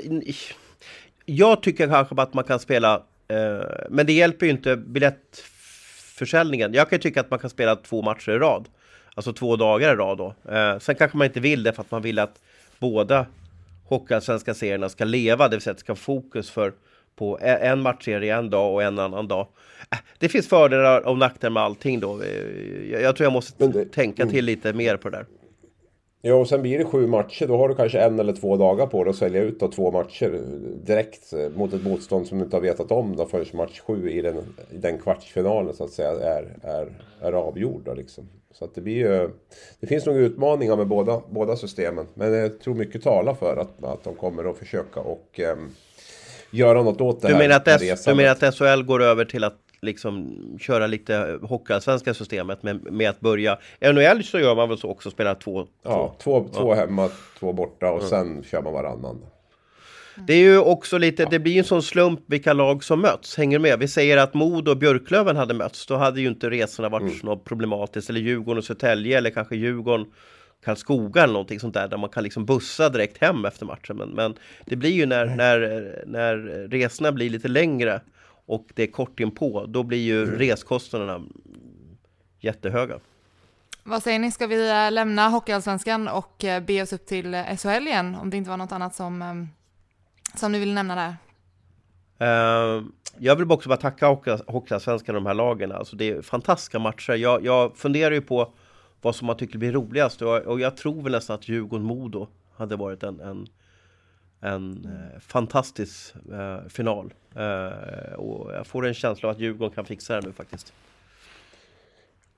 Jag 1.25 1.63
tycker 1.63 1.89
kanske 1.89 2.23
att 2.23 2.35
man 2.35 2.45
kan 2.45 2.59
spela 2.59 3.03
Eh, 3.03 3.16
men 3.89 4.07
det 4.07 4.13
hjälper 4.13 4.47
ju 4.47 4.53
inte 4.53 4.77
biljettförsäljningen. 4.77 6.75
Jag 6.75 6.91
kan 6.91 6.97
ju 6.97 7.03
tycka 7.03 7.21
att 7.21 7.31
man 7.31 7.39
kan 7.39 7.51
spela 7.51 7.77
två 7.77 8.03
matcher 8.03 8.31
i 8.31 8.39
rad. 8.39 8.69
Alltså 9.17 9.33
två 9.33 9.57
dagar 9.57 9.93
i 9.93 9.97
rad 9.97 10.19
då. 10.19 10.35
Eh, 10.53 10.79
sen 10.79 10.95
kanske 10.95 11.17
man 11.17 11.27
inte 11.27 11.41
vill 11.41 11.63
det 11.63 11.73
för 11.73 11.83
att 11.83 11.91
man 11.91 12.03
vill 12.03 12.19
att 12.19 12.41
båda 12.79 13.27
Hockeyallsvenska 13.85 14.55
serierna 14.55 14.89
ska 14.89 15.05
leva, 15.05 15.49
det 15.49 15.57
vill 15.57 15.63
säga 15.63 15.71
att 15.71 15.77
det 15.77 15.81
ska 15.81 15.95
fokus 15.95 16.51
för 16.51 16.73
på 17.17 17.39
en 17.41 17.83
matchserie 17.83 18.37
en 18.37 18.51
dag 18.51 18.75
och 18.75 18.83
en 18.83 18.99
annan 18.99 19.29
dag. 19.29 19.49
Eh, 19.93 19.99
det 20.19 20.29
finns 20.29 20.49
fördelar 20.49 21.07
och 21.07 21.19
nackdelar 21.19 21.51
med 21.51 21.63
allting 21.63 22.01
då. 22.01 22.23
Jag 22.91 23.17
tror 23.17 23.25
jag 23.25 23.33
måste 23.33 23.67
det, 23.67 23.85
tänka 23.85 24.23
till 24.23 24.35
mm. 24.35 24.45
lite 24.45 24.73
mer 24.73 24.97
på 24.97 25.11
det 25.11 25.17
där. 25.17 25.27
Ja, 26.23 26.35
och 26.35 26.49
sen 26.49 26.63
blir 26.63 26.79
det 26.79 26.85
sju 26.85 27.07
matcher. 27.07 27.47
Då 27.47 27.57
har 27.57 27.69
du 27.69 27.75
kanske 27.75 28.01
en 28.01 28.21
eller 28.21 28.33
två 28.33 28.57
dagar 28.57 28.87
på 28.87 29.05
dig 29.05 29.11
att 29.11 29.17
sälja 29.17 29.43
ut 29.43 29.61
då 29.61 29.69
två 29.69 29.91
matcher 29.91 30.41
direkt 30.85 31.33
eh, 31.33 31.49
mot 31.49 31.73
ett 31.73 31.85
motstånd 31.85 32.27
som 32.27 32.39
du 32.39 32.45
inte 32.45 32.57
har 32.57 32.61
vetat 32.61 32.93
om 32.93 33.17
då 33.17 33.27
förrän 33.27 33.47
match 33.53 33.81
sju 33.81 34.11
i 34.11 34.23
den, 34.23 34.37
i 34.71 34.77
den 34.77 34.99
kvartsfinalen 34.99 35.75
så 35.75 35.85
att 35.85 35.91
säga 35.91 36.11
är, 36.11 36.57
är, 36.63 36.93
är 37.21 37.33
avgjord. 37.33 37.83
Då, 37.85 37.95
liksom. 37.95 38.29
Så 38.53 38.65
att 38.65 38.75
det 38.75 38.81
blir 38.81 38.97
ju... 38.97 39.31
Det 39.81 39.87
finns 39.87 40.07
nog 40.07 40.17
utmaningar 40.17 40.77
med 40.77 40.87
båda, 40.87 41.23
båda 41.31 41.57
systemen. 41.57 42.07
Men 42.15 42.33
jag 42.33 42.61
tror 42.61 42.75
mycket 42.75 43.03
talar 43.03 43.35
för 43.35 43.57
att, 43.57 43.85
att 43.85 44.05
de 44.05 44.15
kommer 44.15 44.51
att 44.51 44.59
försöka 44.59 45.01
och 45.01 45.41
um, 45.53 45.75
göra 46.51 46.83
något 46.83 47.01
åt 47.01 47.23
det 47.23 47.29
du 47.29 47.35
här. 47.35 47.41
Menar 47.41 47.57
att 47.57 48.05
du 48.05 48.15
menar 48.15 48.31
att 48.31 48.55
SHL 48.55 48.83
går 48.83 49.03
över 49.03 49.25
till 49.25 49.45
att 49.45 49.66
liksom 49.87 50.39
köra 50.61 50.87
lite 50.87 51.39
hockeyallsvenska 51.43 52.15
systemet 52.15 52.63
med, 52.63 52.93
med 52.93 53.11
att 53.11 53.21
börja. 53.21 53.59
NHL 53.81 54.25
så 54.25 54.39
gör 54.39 54.55
man 54.55 54.69
väl 54.69 54.79
så 54.79 54.91
också, 54.91 55.11
spelar 55.11 55.35
två. 55.35 55.67
Ja, 55.83 56.17
två, 56.19 56.45
två, 56.45 56.61
två 56.61 56.75
hemma, 56.75 57.11
två 57.39 57.53
borta 57.53 57.91
och 57.91 57.99
mm. 57.99 58.09
sen 58.11 58.45
kör 58.45 58.63
man 58.63 58.73
varannan. 58.73 59.27
Det 60.27 60.33
är 60.33 60.39
ju 60.39 60.59
också 60.59 60.99
lite, 60.99 61.25
det 61.25 61.39
blir 61.39 61.59
en 61.59 61.65
sån 61.65 61.83
slump 61.83 62.21
vilka 62.27 62.53
lag 62.53 62.85
som 62.85 63.01
möts, 63.01 63.37
hänger 63.37 63.59
med. 63.59 63.79
Vi 63.79 63.89
säger 63.89 64.17
att 64.17 64.35
Modo 64.35 64.71
och 64.71 64.77
Björklöven 64.77 65.37
hade 65.37 65.55
mötts, 65.55 65.87
då 65.87 65.97
hade 65.97 66.21
ju 66.21 66.29
inte 66.29 66.51
resorna 66.51 66.89
varit 66.89 67.03
mm. 67.03 67.19
något 67.23 67.45
problematiskt. 67.45 68.11
Eller 68.11 68.21
Djurgården 68.21 68.59
och 68.59 68.65
Södertälje, 68.65 69.19
eller 69.19 69.31
kanske 69.31 69.57
Djurgården 69.57 70.07
Karlskoga 70.65 71.23
eller 71.23 71.33
någonting 71.33 71.61
sånt 71.61 71.75
där, 71.75 71.89
där 71.89 71.97
man 71.97 72.11
kan 72.11 72.23
liksom 72.23 72.47
bussa 72.47 72.89
direkt 72.89 73.19
hem 73.19 73.45
efter 73.45 73.67
matchen. 73.67 73.97
Men, 73.97 74.09
men 74.09 74.35
det 74.65 74.77
blir 74.77 74.91
ju 74.91 75.07
när, 75.07 75.27
när, 75.27 75.59
när 76.07 76.37
resorna 76.69 77.13
blir 77.13 77.31
lite 77.31 77.49
längre 77.49 78.01
och 78.47 78.67
det 78.75 78.83
är 78.83 78.87
kort 78.87 79.21
inpå, 79.21 79.67
då 79.67 79.83
blir 79.83 79.99
ju 79.99 80.23
mm. 80.23 80.39
reskostnaderna 80.39 81.23
jättehöga. 82.41 82.99
Vad 83.83 84.03
säger 84.03 84.19
ni, 84.19 84.31
ska 84.31 84.47
vi 84.47 84.71
eh, 84.71 84.93
lämna 84.93 85.29
Hockeyallsvenskan 85.29 86.09
och 86.09 86.45
eh, 86.45 86.63
be 86.63 86.83
oss 86.83 86.93
upp 86.93 87.07
till 87.07 87.35
eh, 87.35 87.57
SHL 87.57 87.87
igen? 87.87 88.15
Om 88.15 88.31
det 88.31 88.37
inte 88.37 88.51
var 88.51 88.57
något 88.57 88.73
annat 88.73 88.95
som, 88.95 89.49
som 90.35 90.53
ni 90.53 90.59
vill 90.59 90.75
nämna 90.75 90.95
där? 90.95 91.17
Uh, 92.21 92.85
jag 93.19 93.37
vill 93.37 93.51
också 93.51 93.69
bara 93.69 93.77
tacka 93.77 94.07
Hockeyallsvenskan 94.47 95.17
och 95.17 95.23
de 95.23 95.27
här 95.27 95.35
lagen. 95.35 95.73
Alltså 95.73 95.97
det 95.97 96.11
är 96.11 96.23
fantastiska 96.23 96.79
matcher. 96.79 97.13
Jag, 97.13 97.45
jag 97.45 97.77
funderar 97.77 98.15
ju 98.15 98.21
på 98.21 98.53
vad 99.03 99.17
som 99.17 99.27
man 99.27 99.37
tycker 99.37 99.59
blir 99.59 99.73
roligast 99.73 100.23
och, 100.23 100.37
och 100.37 100.61
jag 100.61 100.77
tror 100.77 101.03
väl 101.03 101.13
nästan 101.13 101.35
att 101.35 101.49
Djurgården-Modo 101.49 102.29
hade 102.57 102.77
varit 102.77 103.03
en, 103.03 103.21
en 103.21 103.47
en 104.41 104.85
eh, 104.85 105.21
fantastisk 105.21 106.15
eh, 106.33 106.69
final. 106.69 107.15
Eh, 107.37 108.13
och 108.13 108.55
jag 108.55 108.67
får 108.67 108.87
en 108.87 108.95
känsla 108.95 109.29
av 109.29 109.35
att 109.35 109.41
Djurgården 109.41 109.75
kan 109.75 109.85
fixa 109.85 110.21
det 110.21 110.27
nu 110.27 110.33
faktiskt. 110.33 110.73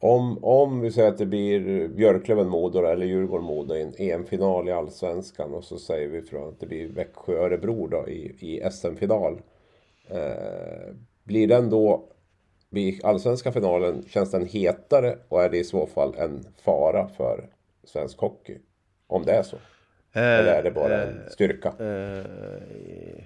Om, 0.01 0.45
om 0.45 0.81
vi 0.81 0.93
säger 0.93 1.09
att 1.09 1.19
det 1.19 1.27
blir 1.27 1.89
Björklöven-Modo 1.89 2.87
eller 2.87 3.07
Djurgården-Modo 3.07 3.75
i 3.75 3.83
en 3.83 3.95
EM-final 3.99 4.69
i 4.69 4.73
Allsvenskan 4.73 5.55
och 5.55 5.65
så 5.65 5.79
säger 5.79 6.09
vi 6.09 6.23
från 6.23 6.49
att 6.49 6.61
det 6.61 6.67
blir 6.67 6.89
Växjö-Örebro 6.89 7.87
då 7.87 8.09
i, 8.09 8.37
i 8.41 8.71
SM-final. 8.71 9.41
Eh, 10.09 10.95
blir 11.25 11.49
den 11.49 11.71
då, 11.71 12.09
blir 12.71 13.07
allsvenska 13.07 13.53
finalen, 13.53 14.05
känns 14.09 14.31
den 14.31 14.47
hetare 14.47 15.19
och 15.29 15.43
är 15.43 15.51
det 15.51 15.59
i 15.59 15.65
så 15.65 15.87
fall 15.87 16.15
en 16.19 16.45
fara 16.63 17.09
för 17.09 17.49
svensk 17.85 18.19
hockey? 18.19 18.59
Om 19.07 19.23
det 19.25 19.33
är 19.33 19.43
så. 19.43 19.57
Eller 20.13 20.55
är 20.55 20.63
det 20.63 20.71
bara 20.71 21.03
en 21.03 21.21
eh, 21.21 21.29
styrka? 21.29 21.73
Eh, 21.79 23.25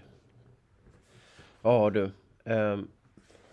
ja 1.62 1.90
du. 1.90 2.10
Ehm, 2.44 2.88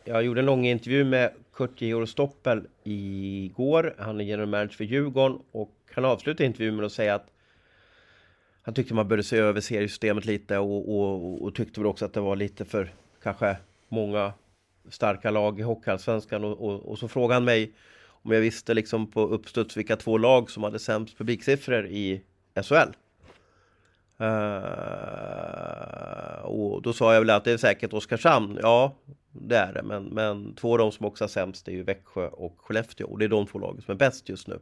jag 0.03 0.23
gjorde 0.23 0.41
en 0.41 0.45
lång 0.45 0.65
intervju 0.65 1.03
med 1.03 1.31
Kurt 1.53 1.81
Georg 1.81 2.07
Stoppel 2.07 2.67
igår. 2.83 3.95
Han 3.97 4.21
är 4.21 4.25
general 4.25 4.49
manager 4.49 4.75
för 4.75 4.83
Djurgården 4.83 5.39
och 5.51 5.75
han 5.91 6.05
avslutade 6.05 6.45
intervjun 6.45 6.75
med 6.75 6.85
att 6.85 6.91
säga 6.91 7.15
att 7.15 7.27
han 8.61 8.73
tyckte 8.73 8.93
man 8.93 9.07
började 9.07 9.23
se 9.23 9.37
över 9.37 9.61
seriesystemet 9.61 10.25
lite 10.25 10.57
och, 10.57 10.95
och, 10.95 11.41
och 11.41 11.55
tyckte 11.55 11.79
väl 11.79 11.87
också 11.87 12.05
att 12.05 12.13
det 12.13 12.19
var 12.19 12.35
lite 12.35 12.65
för 12.65 12.93
kanske 13.23 13.57
många 13.87 14.33
starka 14.89 15.31
lag 15.31 15.59
i 15.59 15.63
Hockeyallsvenskan 15.63 16.43
och, 16.43 16.61
och, 16.61 16.85
och 16.85 16.99
så 16.99 17.07
frågade 17.07 17.33
han 17.33 17.45
mig 17.45 17.73
om 18.05 18.31
jag 18.31 18.41
visste 18.41 18.73
liksom 18.73 19.11
på 19.11 19.21
uppstuds 19.21 19.77
vilka 19.77 19.95
två 19.95 20.17
lag 20.17 20.51
som 20.51 20.63
hade 20.63 20.79
sämst 20.79 21.17
publiksiffror 21.17 21.87
i 21.87 22.21
SHL. 22.63 22.91
Uh, 24.21 24.27
och 26.43 26.81
då 26.81 26.93
sa 26.93 27.13
jag 27.13 27.21
väl 27.21 27.29
att 27.29 27.43
det 27.43 27.51
är 27.51 27.57
säkert 27.57 27.93
Oskarshamn. 27.93 28.59
Ja, 28.61 28.95
Det 29.31 29.55
är 29.55 29.73
det, 29.73 29.83
men, 29.83 30.03
men 30.03 30.55
två 30.55 30.71
av 30.71 30.77
de 30.77 30.91
som 30.91 31.05
också 31.05 31.23
är 31.23 31.27
sämst 31.27 31.67
är 31.67 31.71
ju 31.71 31.83
Växjö 31.83 32.27
och 32.27 32.55
Skellefteå 32.57 33.07
och 33.07 33.19
det 33.19 33.25
är 33.25 33.29
de 33.29 33.47
två 33.47 33.59
lagen 33.59 33.81
som 33.81 33.91
är 33.91 33.95
bäst 33.95 34.29
just 34.29 34.47
nu. 34.47 34.59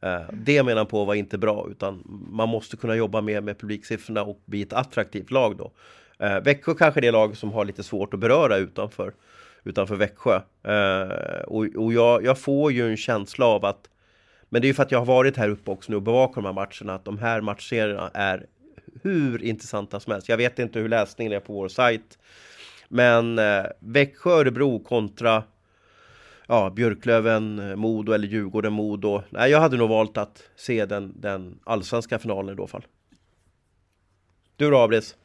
Eh, 0.00 0.22
det 0.32 0.62
menar 0.62 0.84
på 0.84 1.04
var 1.04 1.14
inte 1.14 1.38
bra 1.38 1.66
utan 1.70 2.02
man 2.30 2.48
måste 2.48 2.76
kunna 2.76 2.94
jobba 2.94 3.20
mer 3.20 3.40
med 3.40 3.58
publiksiffrorna 3.58 4.22
och 4.22 4.42
bli 4.44 4.62
ett 4.62 4.72
attraktivt 4.72 5.30
lag 5.30 5.56
då. 5.56 5.72
Eh, 6.18 6.40
Växjö 6.40 6.74
kanske 6.74 7.00
är 7.00 7.02
det 7.02 7.10
lag 7.10 7.36
som 7.36 7.52
har 7.52 7.64
lite 7.64 7.82
svårt 7.82 8.14
att 8.14 8.20
beröra 8.20 8.56
utanför, 8.56 9.12
utanför 9.64 9.96
Växjö. 9.96 10.40
Och 11.46 11.66
och 11.76 11.92
jag, 11.92 12.24
jag 12.24 12.38
får 12.38 12.72
ju 12.72 12.90
en 12.90 12.96
känsla 12.96 13.46
av 13.46 13.64
att 13.64 13.88
men 14.48 14.62
det 14.62 14.66
är 14.66 14.68
ju 14.68 14.74
för 14.74 14.82
att 14.82 14.92
jag 14.92 14.98
har 14.98 15.06
varit 15.06 15.36
här 15.36 15.48
uppe 15.48 15.70
också 15.70 15.92
nu 15.92 15.96
och 15.96 16.02
bevakat 16.02 16.34
de 16.34 16.44
här 16.44 16.52
matcherna 16.52 16.94
att 16.94 17.04
de 17.04 17.18
här 17.18 17.40
matchserierna 17.40 18.10
är 18.14 18.46
hur 19.02 19.42
intressanta 19.42 20.00
som 20.00 20.12
helst. 20.12 20.28
Jag 20.28 20.36
vet 20.36 20.58
inte 20.58 20.78
hur 20.78 20.88
läsningen 20.88 21.32
är 21.32 21.40
på 21.40 21.52
vår 21.52 21.68
sajt. 21.68 22.18
Men 22.88 23.38
eh, 23.38 23.64
Växjö-Örebro 23.78 24.78
kontra 24.78 25.42
ja, 26.48 26.70
Björklöven, 26.70 27.58
eh, 27.70 27.76
Modo 27.76 28.12
eller 28.12 28.28
Djurgården, 28.28 28.72
Modo. 28.72 29.22
Nej, 29.30 29.50
jag 29.50 29.60
hade 29.60 29.76
nog 29.76 29.88
valt 29.88 30.16
att 30.18 30.42
se 30.56 30.86
den, 30.86 31.12
den 31.20 31.58
allsvenska 31.64 32.18
finalen 32.18 32.52
i 32.54 32.56
då 32.56 32.66
fall. 32.66 32.86
Du 34.56 34.70
då, 34.70 34.78
Abris? 34.78 35.16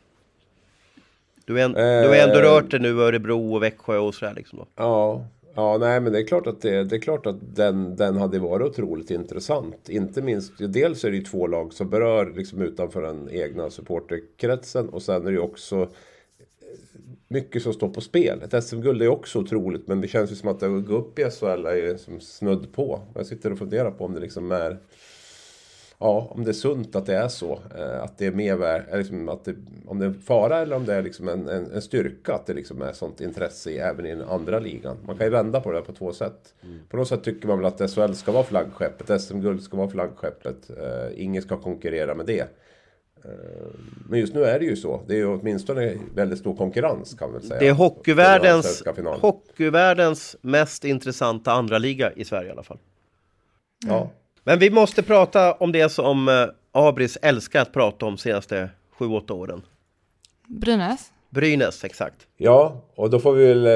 Du, 1.45 1.59
är 1.61 1.65
en, 1.65 1.73
du 1.73 2.07
har 2.07 2.15
ändå 2.15 2.35
Eh. 2.35 2.41
rört 2.41 2.71
dig 2.71 2.79
nu, 2.79 2.99
Örebro 3.01 3.53
och 3.53 3.63
Växjö 3.63 3.97
och 3.97 4.15
sådär 4.15 4.33
liksom 4.35 4.59
då. 4.59 4.65
Ja, 4.75 5.25
ja 5.55 5.77
nej 5.77 6.01
men 6.01 6.13
det 6.13 6.19
är 6.19 6.27
klart 6.27 6.47
att, 6.47 6.61
det, 6.61 6.83
det 6.83 6.95
är 6.95 6.99
klart 6.99 7.25
att 7.25 7.55
den, 7.55 7.95
den 7.95 8.17
hade 8.17 8.39
varit 8.39 8.67
otroligt 8.67 9.11
intressant. 9.11 9.89
Inte 9.89 10.21
minst, 10.21 10.53
dels 10.57 11.03
är 11.03 11.11
det 11.11 11.17
ju 11.17 11.23
två 11.23 11.47
lag 11.47 11.73
som 11.73 11.89
berör 11.89 12.33
liksom 12.35 12.61
utanför 12.61 13.01
den 13.01 13.29
egna 13.31 13.69
supporterkretsen 13.69 14.89
och 14.89 15.01
sen 15.01 15.21
är 15.21 15.25
det 15.25 15.31
ju 15.31 15.39
också 15.39 15.81
eh, 15.81 15.87
mycket 17.27 17.63
som 17.63 17.73
står 17.73 17.89
på 17.89 18.01
spel. 18.01 18.41
Ett 18.41 18.63
SM-guld 18.63 19.01
är 19.01 19.07
också 19.07 19.39
otroligt 19.39 19.87
men 19.87 20.01
det 20.01 20.07
känns 20.07 20.31
ju 20.31 20.35
som 20.35 20.49
att 20.49 20.59
det 20.59 20.67
går 20.67 20.97
upp 20.97 21.19
i 21.19 21.23
SHL 21.23 21.65
är 21.65 21.97
som 21.97 22.19
snudd 22.19 22.73
på. 22.73 23.01
Jag 23.15 23.25
sitter 23.25 23.51
och 23.51 23.57
funderar 23.57 23.91
på 23.91 24.05
om 24.05 24.13
det 24.13 24.19
liksom 24.19 24.51
är 24.51 24.77
Ja, 26.05 26.27
om 26.31 26.43
det 26.43 26.51
är 26.51 26.53
sunt 26.53 26.95
att 26.95 27.05
det 27.05 27.15
är 27.15 27.27
så. 27.27 27.59
Eh, 27.77 28.03
Att 28.03 28.17
det 28.17 28.25
är 28.25 28.31
mer 28.31 28.61
är 28.63 28.97
liksom 28.97 29.29
att 29.29 29.45
det, 29.45 29.55
Om 29.85 29.99
det 29.99 30.05
är 30.05 30.09
en 30.09 30.21
fara 30.21 30.57
eller 30.57 30.75
om 30.75 30.85
det 30.85 30.93
är 30.93 31.01
liksom 31.01 31.29
en, 31.29 31.47
en, 31.49 31.71
en 31.71 31.81
styrka 31.81 32.33
att 32.33 32.45
det 32.45 32.53
liksom 32.53 32.81
är 32.81 32.93
sånt 32.93 33.21
intresse 33.21 33.71
i, 33.71 33.77
även 33.77 34.05
i 34.05 34.15
den 34.15 34.29
andra 34.29 34.59
ligan. 34.59 34.97
Man 35.05 35.17
kan 35.17 35.25
ju 35.25 35.31
vända 35.31 35.61
på 35.61 35.71
det 35.71 35.81
på 35.81 35.93
två 35.93 36.13
sätt. 36.13 36.53
På 36.89 36.97
något 36.97 37.07
sätt 37.07 37.23
tycker 37.23 37.47
man 37.47 37.57
väl 37.59 37.65
att 37.65 37.91
SHL 37.91 38.13
ska 38.13 38.31
vara 38.31 38.43
flaggskeppet. 38.43 39.21
SM-guld 39.21 39.61
ska 39.63 39.77
vara 39.77 39.89
flaggskeppet. 39.89 40.69
Eh, 40.69 41.23
ingen 41.23 41.41
ska 41.41 41.57
konkurrera 41.57 42.15
med 42.15 42.25
det. 42.25 42.39
Eh, 43.23 43.29
men 44.09 44.19
just 44.19 44.33
nu 44.33 44.43
är 44.43 44.59
det 44.59 44.65
ju 44.65 44.75
så. 44.75 45.01
Det 45.07 45.13
är 45.13 45.17
ju 45.17 45.27
åtminstone 45.27 45.97
väldigt 46.15 46.39
stor 46.39 46.55
konkurrens 46.55 47.13
kan 47.13 47.31
man 47.31 47.39
väl 47.39 47.47
säga. 47.47 47.59
Det 47.59 47.67
är 47.67 47.73
hockeyvärldens, 47.73 48.83
hockeyvärldens 49.21 50.35
mest 50.41 50.85
intressanta 50.85 51.51
andra 51.51 51.77
liga 51.77 52.11
i 52.13 52.25
Sverige 52.25 52.49
i 52.49 52.51
alla 52.51 52.63
fall. 52.63 52.79
Ja. 53.87 54.09
Men 54.47 54.59
vi 54.59 54.69
måste 54.69 55.03
prata 55.03 55.53
om 55.53 55.71
det 55.71 55.89
som 55.89 56.27
eh, 56.29 56.45
Abris 56.71 57.17
älskar 57.21 57.61
att 57.61 57.73
prata 57.73 58.05
om 58.05 58.17
senaste 58.17 58.69
7-8 58.97 59.31
åren. 59.31 59.61
Brynäs? 60.47 61.11
Brynäs, 61.29 61.83
exakt. 61.83 62.15
Ja, 62.37 62.81
och 62.95 63.09
då 63.09 63.19
får 63.19 63.33
vi 63.33 63.45
väl 63.47 63.65
eh, 63.65 63.71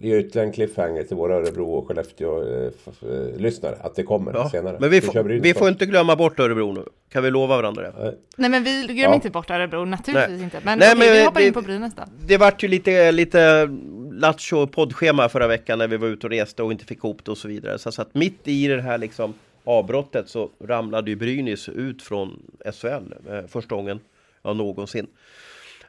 ge 0.00 0.18
ytterligare 0.18 0.46
en 0.46 0.52
cliffhanger 0.52 1.02
till 1.02 1.16
våra 1.16 1.34
Örebro 1.36 1.72
och 1.72 1.88
Skellefteå-lyssnare. 1.88 3.76
att 3.80 3.94
det 3.94 4.02
kommer 4.02 4.32
Ja. 4.34 4.50
senare. 4.50 4.76
Men 4.80 4.90
vi, 4.90 5.00
kör 5.00 5.12
får, 5.12 5.24
vi 5.24 5.54
får 5.54 5.68
inte 5.68 5.86
glömma 5.86 6.16
bort 6.16 6.40
Örebro 6.40 6.72
nu. 6.72 6.84
Kan 7.08 7.22
vi 7.22 7.30
lova 7.30 7.56
varandra 7.56 7.82
det? 7.82 8.14
Nej 8.36 8.50
men 8.50 8.64
vi 8.64 8.82
glömmer 8.82 9.02
Ja. 9.02 9.14
inte 9.14 9.30
bort 9.30 9.50
Örebro, 9.50 9.84
naturligtvis 9.84 10.36
Nej. 10.36 10.44
inte. 10.44 10.58
Men, 10.64 10.78
Nej, 10.78 10.92
okej, 10.92 11.06
men 11.08 11.16
vi 11.18 11.24
hoppar 11.24 11.40
det- 11.40 11.46
in 11.46 11.52
på 11.52 11.62
Brynäs 11.62 11.94
då. 11.94 12.02
Det 12.26 12.36
vart 12.36 12.62
ju 12.64 12.68
lite, 12.68 13.12
lite 13.12 13.68
lattjo 14.12 14.66
poddschema 14.66 15.28
förra 15.28 15.46
veckan 15.46 15.78
när 15.78 15.88
vi 15.88 15.96
var 15.96 16.08
ute 16.08 16.26
och 16.26 16.30
reste 16.30 16.62
och 16.62 16.72
inte 16.72 16.84
fick 16.84 16.98
ihop 16.98 17.24
det 17.24 17.30
och 17.30 17.38
så 17.38 17.48
vidare. 17.48 17.78
Så, 17.78 17.92
så 17.92 18.02
att 18.02 18.14
mitt 18.14 18.48
i 18.48 18.66
det 18.66 18.82
här 18.82 18.98
liksom 18.98 19.34
avbrottet 19.64 20.28
så 20.28 20.50
ramlade 20.60 21.10
ju 21.10 21.16
Brynäs 21.16 21.68
ut 21.68 22.02
från 22.02 22.42
SHL 22.72 23.14
eh, 23.30 23.46
första 23.48 23.74
gången 23.74 24.00
ja, 24.42 24.52
någonsin. 24.52 25.06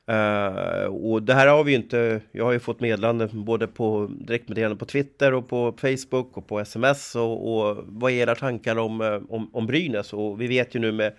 Uh, 0.09 0.85
och 0.85 1.23
det 1.23 1.33
här 1.33 1.47
har 1.47 1.63
vi 1.63 1.71
ju 1.71 1.77
inte, 1.77 2.21
jag 2.31 2.45
har 2.45 2.51
ju 2.51 2.59
fått 2.59 2.79
meddelanden 2.79 3.29
både 3.33 3.67
på 3.67 4.09
direktmeddelanden 4.19 4.77
på 4.77 4.85
Twitter 4.85 5.33
och 5.33 5.49
på 5.49 5.73
Facebook 5.77 6.37
och 6.37 6.47
på 6.47 6.59
sms 6.59 7.15
och, 7.15 7.57
och 7.57 7.77
vad 7.87 8.11
är 8.11 8.15
era 8.15 8.35
tankar 8.35 8.77
om, 8.77 9.01
eh, 9.01 9.19
om, 9.29 9.49
om 9.53 9.67
Brynäs? 9.67 10.13
Och 10.13 10.41
vi 10.41 10.47
vet 10.47 10.75
ju 10.75 10.79
nu 10.79 10.91
med 10.91 11.13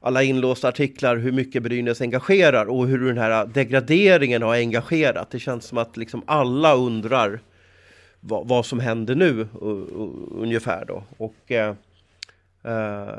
alla 0.00 0.22
inlåsta 0.22 0.68
artiklar 0.68 1.16
hur 1.16 1.32
mycket 1.32 1.62
Brynäs 1.62 2.00
engagerar 2.00 2.66
och 2.66 2.86
hur 2.86 3.06
den 3.06 3.18
här 3.18 3.46
degraderingen 3.46 4.42
har 4.42 4.54
engagerat. 4.54 5.30
Det 5.30 5.38
känns 5.38 5.64
som 5.64 5.78
att 5.78 5.96
liksom 5.96 6.22
alla 6.26 6.74
undrar 6.74 7.40
vad, 8.20 8.48
vad 8.48 8.66
som 8.66 8.80
händer 8.80 9.14
nu 9.14 9.48
ungefär 10.30 10.84
då. 10.84 11.04
Och 11.16 11.52
eh, 11.52 11.74
eh, 12.64 13.14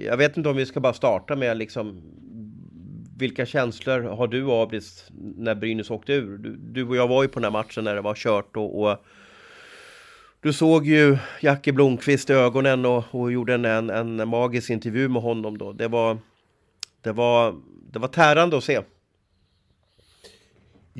jag 0.00 0.16
vet 0.16 0.36
inte 0.36 0.48
om 0.48 0.56
vi 0.56 0.66
ska 0.66 0.80
bara 0.80 0.92
starta 0.92 1.36
med 1.36 1.56
liksom 1.56 2.02
vilka 3.18 3.46
känslor 3.46 4.02
har 4.02 4.26
du 4.28 4.50
Abris 4.50 5.08
när 5.36 5.54
Brynäs 5.54 5.90
åkte 5.90 6.12
ur? 6.12 6.38
Du, 6.38 6.56
du 6.56 6.84
och 6.84 6.96
jag 6.96 7.08
var 7.08 7.22
ju 7.22 7.28
på 7.28 7.40
den 7.40 7.44
här 7.44 7.62
matchen 7.62 7.84
när 7.84 7.94
det 7.94 8.00
var 8.00 8.14
kört 8.14 8.56
och, 8.56 8.82
och 8.82 9.04
du 10.40 10.52
såg 10.52 10.86
ju 10.86 11.18
Jackie 11.40 11.72
Blomqvist 11.72 12.30
i 12.30 12.32
ögonen 12.32 12.86
och, 12.86 13.04
och 13.10 13.32
gjorde 13.32 13.54
en, 13.54 13.64
en, 13.64 13.90
en 13.90 14.28
magisk 14.28 14.70
intervju 14.70 15.08
med 15.08 15.22
honom 15.22 15.58
då. 15.58 15.72
Det 15.72 15.88
var, 15.88 16.18
det 17.02 17.12
var, 17.12 17.54
det 17.92 17.98
var 17.98 18.08
tärande 18.08 18.56
att 18.56 18.64
se. 18.64 18.80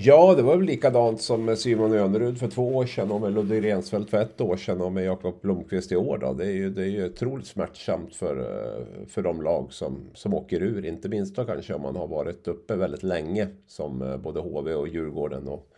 Ja, 0.00 0.34
det 0.34 0.42
var 0.42 0.56
väl 0.56 0.66
likadant 0.66 1.20
som 1.20 1.44
med 1.44 1.58
Simon 1.58 1.92
Önerud 1.92 2.38
för 2.38 2.48
två 2.48 2.76
år 2.76 2.86
sedan 2.86 3.10
och 3.10 3.20
med 3.20 3.32
Ludvig 3.32 3.64
Rensfeldt 3.64 4.10
för 4.10 4.20
ett 4.20 4.40
år 4.40 4.56
sedan 4.56 4.80
och 4.80 4.92
med 4.92 5.04
Jakob 5.04 5.40
Blomqvist 5.40 5.92
i 5.92 5.96
år. 5.96 6.18
Då. 6.18 6.32
Det 6.32 6.44
är 6.44 6.50
ju, 6.50 6.70
det 6.70 6.82
är 6.82 6.86
ju 6.86 7.06
otroligt 7.06 7.46
smärtsamt 7.46 8.16
för, 8.16 8.36
eh, 8.38 9.06
för 9.06 9.22
de 9.22 9.42
lag 9.42 9.72
som, 9.72 10.10
som 10.14 10.34
åker 10.34 10.62
ur. 10.62 10.84
Inte 10.84 11.08
minst 11.08 11.36
då 11.36 11.44
kanske 11.44 11.74
om 11.74 11.82
man 11.82 11.96
har 11.96 12.06
varit 12.06 12.48
uppe 12.48 12.76
väldigt 12.76 13.02
länge 13.02 13.48
som 13.66 14.02
eh, 14.02 14.16
både 14.16 14.40
HV 14.40 14.74
och 14.74 14.88
Djurgården 14.88 15.48
och, 15.48 15.68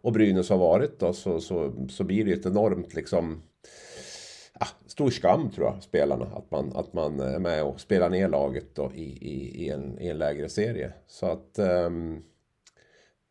och 0.00 0.12
Brynäs 0.12 0.50
har 0.50 0.58
varit. 0.58 0.98
Då, 0.98 1.12
så, 1.12 1.40
så, 1.40 1.72
så 1.88 2.04
blir 2.04 2.24
det 2.24 2.32
ett 2.32 2.46
enormt 2.46 2.94
liksom 2.94 3.42
ja, 4.60 4.66
stor 4.86 5.10
skam 5.10 5.50
tror 5.50 5.66
jag, 5.66 5.82
spelarna. 5.82 6.26
Att 6.36 6.50
man, 6.50 6.72
att 6.74 6.92
man 6.92 7.20
är 7.20 7.38
med 7.38 7.64
och 7.64 7.80
spelar 7.80 8.10
ner 8.10 8.28
laget 8.28 8.74
då 8.74 8.90
i, 8.94 9.04
i, 9.04 9.64
i, 9.64 9.68
en, 9.68 9.98
i 10.00 10.08
en 10.08 10.18
lägre 10.18 10.48
serie. 10.48 10.92
Så 11.06 11.26
att 11.26 11.58
um, 11.58 12.22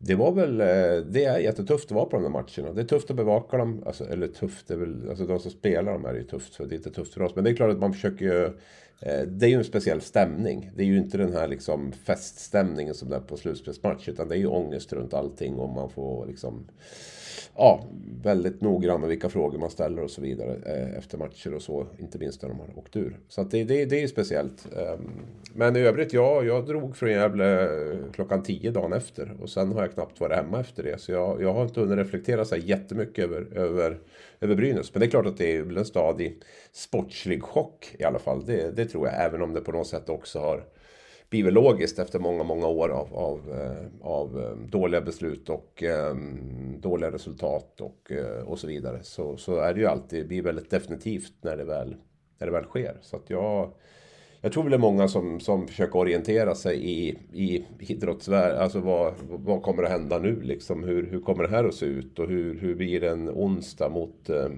det 0.01 0.15
var 0.15 0.31
väl, 0.31 0.61
eh, 0.61 1.05
det 1.05 1.25
är 1.25 1.39
jättetufft 1.39 1.85
att 1.85 1.91
vara 1.91 2.05
på 2.05 2.15
de 2.15 2.23
där 2.23 2.29
matcherna. 2.29 2.73
Det 2.73 2.81
är 2.81 2.85
tufft 2.85 3.09
att 3.09 3.15
bevaka 3.15 3.57
dem. 3.57 3.83
Alltså, 3.85 4.09
eller 4.09 4.27
tufft, 4.27 4.67
det 4.67 4.73
är 4.73 4.77
väl, 4.77 5.09
alltså 5.09 5.25
de 5.25 5.39
som 5.39 5.51
spelar 5.51 5.93
dem 5.93 6.05
är 6.05 6.13
det 6.13 6.19
ju 6.19 6.25
tufft 6.25 6.55
för. 6.55 6.65
Det 6.65 6.75
är 6.75 6.77
inte 6.77 6.91
tufft 6.91 7.13
för 7.13 7.21
oss. 7.21 7.35
Men 7.35 7.43
det 7.43 7.49
är 7.49 7.55
klart 7.55 7.71
att 7.71 7.79
man 7.79 7.93
försöker 7.93 8.25
ju, 8.25 8.45
eh, 8.99 9.21
det 9.27 9.45
är 9.45 9.49
ju 9.49 9.55
en 9.55 9.63
speciell 9.63 10.01
stämning. 10.01 10.71
Det 10.75 10.83
är 10.83 10.87
ju 10.87 10.97
inte 10.97 11.17
den 11.17 11.33
här 11.33 11.47
liksom 11.47 11.91
feststämningen 11.91 12.93
som 12.93 13.09
det 13.09 13.15
är 13.15 13.19
på 13.19 13.37
slutspelsmatch. 13.37 14.09
Utan 14.09 14.27
det 14.27 14.35
är 14.35 14.39
ju 14.39 14.47
ångest 14.47 14.93
runt 14.93 15.13
allting 15.13 15.55
och 15.55 15.69
man 15.69 15.89
får 15.89 16.25
liksom 16.25 16.67
ja, 17.55 17.83
väldigt 18.23 18.61
noggrann 18.61 18.99
med 18.99 19.09
vilka 19.09 19.29
frågor 19.29 19.59
man 19.59 19.69
ställer 19.69 20.03
och 20.03 20.11
så 20.11 20.21
vidare 20.21 20.55
eh, 20.65 20.97
efter 20.97 21.17
matcher 21.17 21.53
och 21.53 21.61
så. 21.61 21.87
Inte 21.97 22.17
minst 22.17 22.41
när 22.41 22.49
de 22.49 22.59
har 22.59 22.77
åkt 22.77 22.95
ur. 22.95 23.19
Så 23.27 23.41
att 23.41 23.51
det, 23.51 23.63
det, 23.63 23.85
det 23.85 23.97
är 23.97 24.01
ju 24.01 24.07
speciellt. 24.07 24.67
Ehm, 24.77 25.11
men 25.53 25.75
i 25.75 25.79
övrigt, 25.79 26.13
ja, 26.13 26.43
jag 26.43 26.65
drog 26.65 26.95
från 26.95 27.11
Gävle 27.11 27.63
eh, 27.63 27.99
klockan 28.13 28.43
10 28.43 28.71
dagen 28.71 28.93
efter. 28.93 29.31
Och 29.41 29.49
sen 29.49 29.71
har 29.71 29.81
jag 29.81 29.93
knappt 29.93 30.19
varit 30.19 30.35
hemma 30.35 30.59
efter 30.59 30.83
det. 30.83 31.01
Så 31.01 31.11
jag, 31.11 31.41
jag 31.41 31.53
har 31.53 31.63
inte 31.63 31.79
hunnit 31.79 31.97
reflektera 31.97 32.45
så 32.45 32.55
här 32.55 32.61
jättemycket 32.61 33.25
över, 33.25 33.57
över, 33.57 33.99
över 34.39 34.55
Brynäs. 34.55 34.93
Men 34.93 34.99
det 34.99 35.05
är 35.05 35.09
klart 35.09 35.25
att 35.25 35.37
det 35.37 35.57
är 35.57 35.61
väl 35.61 35.77
en 35.77 35.85
stadig 35.85 36.41
sportslig 36.71 37.43
chock 37.43 37.95
i 37.99 38.03
alla 38.03 38.19
fall. 38.19 38.45
Det, 38.45 38.75
det 38.75 38.85
tror 38.85 39.07
jag. 39.07 39.25
Även 39.25 39.41
om 39.41 39.53
det 39.53 39.61
på 39.61 39.71
något 39.71 39.87
sätt 39.87 40.09
också 40.09 40.39
har 40.39 40.63
blivit 41.29 41.53
logiskt 41.53 41.99
efter 41.99 42.19
många, 42.19 42.43
många 42.43 42.67
år 42.67 42.89
av, 42.89 43.15
av, 43.15 43.39
eh, 43.53 44.07
av 44.07 44.39
eh, 44.39 44.69
dåliga 44.69 45.01
beslut 45.01 45.49
och 45.49 45.83
eh, 45.83 46.15
dåliga 46.79 47.11
resultat 47.11 47.81
och, 47.81 48.11
och 48.45 48.59
så 48.59 48.67
vidare. 48.67 48.99
Så, 49.03 49.37
så 49.37 49.55
är 49.59 49.73
det 49.73 49.79
ju 49.79 49.85
alltid, 49.85 50.23
det 50.23 50.27
blir 50.27 50.41
väldigt 50.41 50.69
definitivt 50.69 51.33
när 51.41 51.57
det 51.57 51.63
väl, 51.63 51.95
när 52.39 52.47
det 52.47 52.53
väl 52.53 52.63
sker. 52.63 52.97
Så 53.01 53.15
att 53.15 53.29
jag, 53.29 53.73
jag 54.41 54.51
tror 54.51 54.63
väl 54.63 54.71
det 54.71 54.77
är 54.77 54.79
många 54.79 55.07
som, 55.07 55.39
som 55.39 55.67
försöker 55.67 55.99
orientera 55.99 56.55
sig 56.55 56.91
i, 56.91 57.17
i 57.33 57.65
idrottsvärlden. 57.79 58.61
Alltså 58.61 58.79
vad, 58.79 59.13
vad 59.21 59.61
kommer 59.61 59.83
att 59.83 59.91
hända 59.91 60.19
nu 60.19 60.41
liksom? 60.41 60.83
Hur, 60.83 61.11
hur 61.11 61.19
kommer 61.21 61.43
det 61.43 61.49
här 61.49 61.63
att 61.63 61.75
se 61.75 61.85
ut? 61.85 62.19
Och 62.19 62.27
hur, 62.27 62.59
hur 62.59 62.75
blir 62.75 63.01
det 63.01 63.09
en 63.09 63.29
onsdag 63.29 63.89
mot 63.89 64.29
eh, 64.29 64.49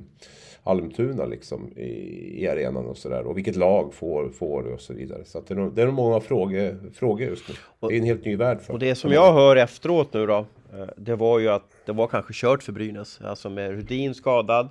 Almtuna 0.64 1.26
liksom 1.26 1.78
i, 1.78 2.44
i 2.44 2.48
arenan 2.48 2.86
och 2.86 2.98
sådär. 2.98 3.24
Och 3.24 3.38
vilket 3.38 3.56
lag 3.56 3.94
får, 3.94 4.30
får 4.30 4.64
och 4.64 4.82
så 4.82 4.94
vidare. 4.94 5.26
Så 5.26 5.42
det, 5.48 5.54
är 5.54 5.56
nog, 5.56 5.76
det 5.76 5.82
är 5.82 5.86
nog 5.86 5.96
många 5.96 6.20
frågor, 6.20 6.92
frågor 6.94 7.28
just 7.28 7.50
nu. 7.50 7.56
Det 7.90 7.96
är 7.96 7.98
en 7.98 8.06
helt 8.06 8.26
ny 8.26 8.36
värld 8.36 8.62
för 8.62 8.74
Och 8.74 8.80
det 8.80 8.96
som 8.96 9.12
jag 9.12 9.34
hör 9.34 9.56
efteråt 9.56 10.14
nu 10.14 10.26
då, 10.26 10.46
eh, 10.74 10.88
det 10.98 11.16
var 11.16 11.40
ju 11.40 11.50
att 11.50 11.76
det 11.86 11.92
var 11.92 12.08
kanske 12.08 12.34
kört 12.34 12.64
för 12.64 12.72
Brynäs. 12.72 13.22
Alltså 13.22 13.50
med 13.50 13.72
Rudin 13.72 14.14
skadad, 14.14 14.70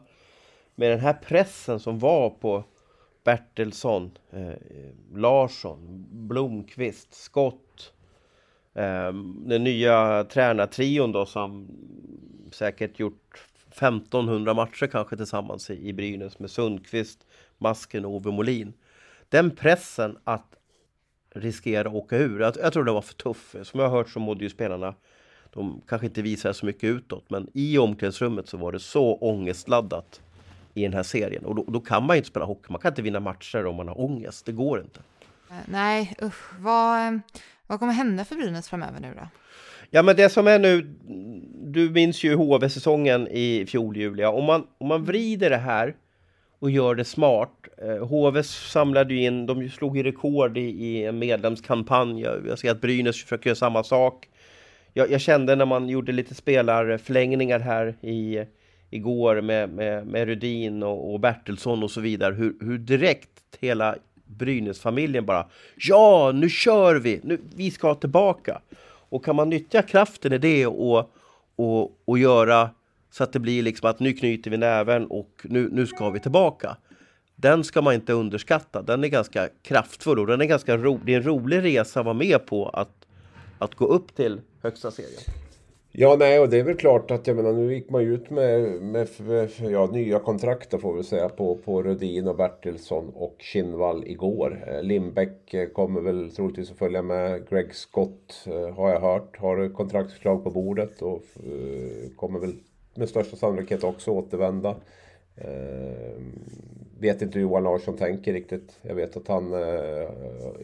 med 0.74 0.90
den 0.90 1.00
här 1.00 1.12
pressen 1.12 1.80
som 1.80 1.98
var 1.98 2.30
på 2.30 2.64
Bertilsson, 3.24 4.10
eh, 4.32 4.52
Larsson, 5.14 6.06
Blomqvist, 6.10 7.14
Skott. 7.14 7.92
Ehm, 8.74 9.42
den 9.46 9.64
nya 9.64 10.24
tränartrion 10.24 11.12
då 11.12 11.26
som 11.26 11.68
säkert 12.52 12.98
gjort 12.98 13.49
1500 13.70 14.54
matcher 14.54 14.86
kanske 14.86 15.16
tillsammans 15.16 15.70
i, 15.70 15.92
Brynäs 15.92 16.38
med 16.38 16.50
Sundqvist, 16.50 17.26
Masken 17.58 18.04
och 18.04 18.10
Ove 18.10 18.30
Molin. 18.30 18.72
Den 19.28 19.50
pressen 19.50 20.18
att 20.24 20.56
riskera 21.34 21.88
att 21.88 21.94
åka 21.94 22.16
ur, 22.16 22.40
jag, 22.40 22.56
jag 22.56 22.72
tror 22.72 22.84
det 22.84 22.92
var 22.92 23.02
för 23.02 23.14
tuff. 23.14 23.56
Som 23.62 23.80
jag 23.80 23.88
har 23.88 23.96
hört 23.96 24.08
så 24.08 24.20
mådde 24.20 24.44
ju 24.44 24.50
spelarna 24.50 24.94
de 25.52 25.82
kanske 25.88 26.06
inte 26.06 26.22
visar 26.22 26.52
så 26.52 26.66
mycket 26.66 26.84
utåt, 26.84 27.30
men 27.30 27.48
i 27.54 27.78
omklädningsrummet 27.78 28.48
så 28.48 28.56
var 28.56 28.72
det 28.72 28.80
så 28.80 29.14
ångestladdat 29.14 30.20
i 30.74 30.82
den 30.82 30.94
här 30.94 31.02
serien. 31.02 31.44
Och 31.44 31.54
då, 31.54 31.64
då, 31.68 31.80
kan 31.80 32.06
man 32.06 32.16
inte 32.16 32.28
spela 32.28 32.44
hockey, 32.44 32.72
man 32.72 32.80
kan 32.80 32.92
inte 32.92 33.02
vinna 33.02 33.20
matcher 33.20 33.66
om 33.66 33.76
man 33.76 33.88
har 33.88 34.00
ångest. 34.00 34.46
Det 34.46 34.52
går 34.52 34.80
inte. 34.80 35.00
Nej, 35.66 36.16
usch. 36.22 36.58
Vad, 36.58 37.06
eh, 37.06 37.20
vad 37.66 37.78
kommer 37.78 37.92
hända 37.92 38.24
för 38.24 38.36
Brynäs 38.36 38.68
framöver 38.68 39.00
nu 39.00 39.14
då? 39.14 39.28
Ja, 39.90 40.02
men 40.02 40.16
det 40.16 40.28
som 40.28 40.46
är 40.46 40.58
nu, 40.58 40.82
du 41.72 41.90
minns 41.90 42.24
ju 42.24 42.34
HV-säsongen 42.34 43.28
i 43.30 43.66
fjol, 43.68 43.96
Julia. 43.96 44.30
Om 44.30 44.44
man, 44.44 44.66
om 44.78 44.88
man 44.88 45.04
vrider 45.04 45.50
det 45.50 45.56
här 45.56 45.94
och 46.58 46.70
gör 46.70 46.94
det 46.94 47.04
smart. 47.04 47.68
Eh, 47.78 48.06
HV 48.06 48.42
samlade 48.42 49.14
ju 49.14 49.22
in, 49.22 49.46
de 49.46 49.68
slog 49.68 49.96
ju 49.96 50.02
rekord 50.02 50.58
i, 50.58 50.60
i 50.60 51.04
en 51.04 51.18
medlemskampanj. 51.18 52.20
Jag 52.20 52.58
ser 52.58 52.70
att 52.70 52.80
Brynäs 52.80 53.22
försöker 53.22 53.50
göra 53.50 53.56
samma 53.56 53.84
sak. 53.84 54.28
Jag, 54.92 55.10
jag, 55.10 55.20
kände 55.20 55.56
när 55.56 55.66
man 55.66 55.88
gjorde 55.88 56.12
lite 56.12 56.34
spelarförlängningar 56.34 57.60
här 57.60 57.94
i, 58.00 58.44
igår 58.90 59.40
med, 59.40 59.70
med, 59.70 60.06
med 60.06 60.26
Rudin 60.28 60.82
och, 60.82 61.12
och 61.12 61.20
Bertilsson 61.20 61.82
och 61.82 61.90
så 61.90 62.00
vidare, 62.00 62.34
hur, 62.34 62.54
hur 62.60 62.78
direkt 62.78 63.28
hela 63.60 63.96
Brynäs-familjen 64.24 65.26
bara 65.26 65.46
Ja, 65.76 66.32
nu 66.34 66.48
kör 66.48 66.94
vi! 66.94 67.20
Nu, 67.22 67.40
vi 67.56 67.70
ska 67.70 67.94
tillbaka! 67.94 68.60
Och 69.10 69.24
kan 69.24 69.36
man 69.36 69.50
nyttja 69.50 69.82
kraften 69.82 70.32
i 70.32 70.38
det 70.38 70.66
och, 70.66 71.10
och, 71.56 72.00
och 72.04 72.18
göra 72.18 72.70
så 73.10 73.24
att 73.24 73.32
det 73.32 73.38
blir 73.38 73.62
liksom 73.62 73.90
att 73.90 74.00
nu 74.00 74.12
knyter 74.12 74.50
vi 74.50 74.56
näven 74.56 75.06
och 75.06 75.30
nu, 75.42 75.68
nu 75.72 75.86
ska 75.86 76.10
vi 76.10 76.20
tillbaka. 76.20 76.76
Den 77.36 77.64
ska 77.64 77.82
man 77.82 77.94
inte 77.94 78.12
underskatta. 78.12 78.82
Den 78.82 79.04
är 79.04 79.08
ganska 79.08 79.48
kraftfull 79.62 80.18
och 80.18 80.26
den 80.26 80.40
är 80.40 80.44
ganska 80.44 80.76
ro, 80.76 81.00
det 81.04 81.12
är 81.12 81.16
en 81.16 81.22
rolig 81.22 81.62
resa 81.62 82.00
att 82.00 82.06
vara 82.06 82.14
med 82.14 82.46
på 82.46 82.68
att, 82.68 83.06
att 83.58 83.74
gå 83.74 83.86
upp 83.86 84.16
till 84.16 84.40
högsta 84.62 84.90
serien. 84.90 85.20
Ja, 85.92 86.16
nej, 86.18 86.40
och 86.40 86.48
det 86.48 86.58
är 86.58 86.62
väl 86.62 86.76
klart 86.76 87.10
att 87.10 87.26
jag 87.26 87.36
menar, 87.36 87.52
nu 87.52 87.74
gick 87.74 87.90
man 87.90 88.02
ju 88.02 88.14
ut 88.14 88.30
med, 88.30 88.82
med, 88.82 89.08
med 89.18 89.50
ja, 89.58 89.86
nya 89.86 90.18
kontrakt 90.18 90.80
får 90.80 90.94
vi 90.94 91.04
säga 91.04 91.28
på, 91.28 91.54
på 91.54 91.82
Rudin 91.82 92.28
och 92.28 92.36
Bertilsson 92.36 93.12
och 93.14 93.36
Kinnvall 93.38 94.04
igår. 94.06 94.64
Eh, 94.66 94.82
Lindbäck 94.82 95.54
eh, 95.54 95.68
kommer 95.68 96.00
väl 96.00 96.30
troligtvis 96.30 96.70
att 96.70 96.78
följa 96.78 97.02
med. 97.02 97.48
Greg 97.48 97.74
Scott 97.74 98.46
eh, 98.46 98.74
har 98.74 98.90
jag 98.90 99.00
hört 99.00 99.36
har 99.36 99.74
kontraktsförslag 99.74 100.44
på 100.44 100.50
bordet 100.50 101.02
och 101.02 101.22
kommer 102.16 102.38
väl 102.38 102.54
med 102.94 103.08
största 103.08 103.36
sannolikhet 103.36 103.84
också 103.84 104.10
återvända. 104.10 104.76
Eh, 105.36 106.22
vet 107.00 107.22
inte 107.22 107.38
hur 107.38 107.46
Johan 107.46 107.64
Larsson 107.64 107.96
tänker 107.96 108.32
riktigt. 108.32 108.78
Jag 108.82 108.94
vet 108.94 109.16
att 109.16 109.28
han 109.28 109.52
eh, 109.54 110.08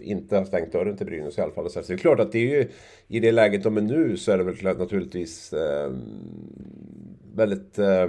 inte 0.03 0.37
har 0.37 0.45
stängt 0.45 0.73
dörren 0.73 0.97
till 0.97 1.07
Brynäs 1.07 1.39
i 1.39 1.41
alla 1.41 1.53
fall. 1.53 1.71
Så 1.71 1.81
det 1.81 1.93
är 1.93 1.97
klart 1.97 2.21
att 2.21 2.33
det 2.33 2.39
är 2.39 2.57
ju 2.57 2.69
i 3.09 3.21
det 3.21 3.33
läget 3.33 3.63
de 3.63 3.77
är 3.77 3.81
nu 3.81 4.17
så 4.17 4.33
är 4.33 4.39
det 4.39 4.45
väl 4.45 4.79
naturligtvis 4.79 5.53
eh, 5.53 5.93
väldigt 7.35 7.79
eh, 7.79 8.09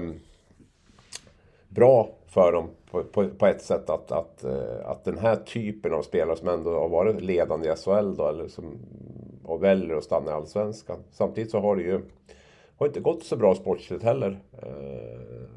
bra 1.69 2.09
för 2.27 2.51
dem 2.51 2.69
på, 2.91 3.03
på, 3.03 3.29
på, 3.29 3.45
ett 3.45 3.61
sätt 3.61 3.89
att, 3.89 4.11
att, 4.11 4.43
eh, 4.43 4.85
att 4.85 5.05
den 5.05 5.17
här 5.17 5.35
typen 5.35 5.93
av 5.93 6.01
spelare 6.01 6.37
som 6.37 6.47
ändå 6.47 6.79
har 6.79 6.89
varit 6.89 7.21
ledande 7.21 7.69
i 7.69 7.75
SHL 7.75 8.15
då, 8.15 8.27
eller 8.27 8.47
som 8.47 8.77
och 9.43 9.63
väljer 9.63 9.95
att 9.95 10.03
stanna 10.03 10.31
i 10.31 10.33
Allsvenskan. 10.33 11.03
Samtidigt 11.11 11.51
så 11.51 11.59
har 11.59 11.75
det 11.75 11.81
ju 11.81 12.01
har 12.77 12.87
inte 12.87 12.99
gått 12.99 13.23
så 13.23 13.35
bra 13.35 13.55
sportsligt 13.55 14.03
heller. 14.03 14.39
Eh, 14.61 15.47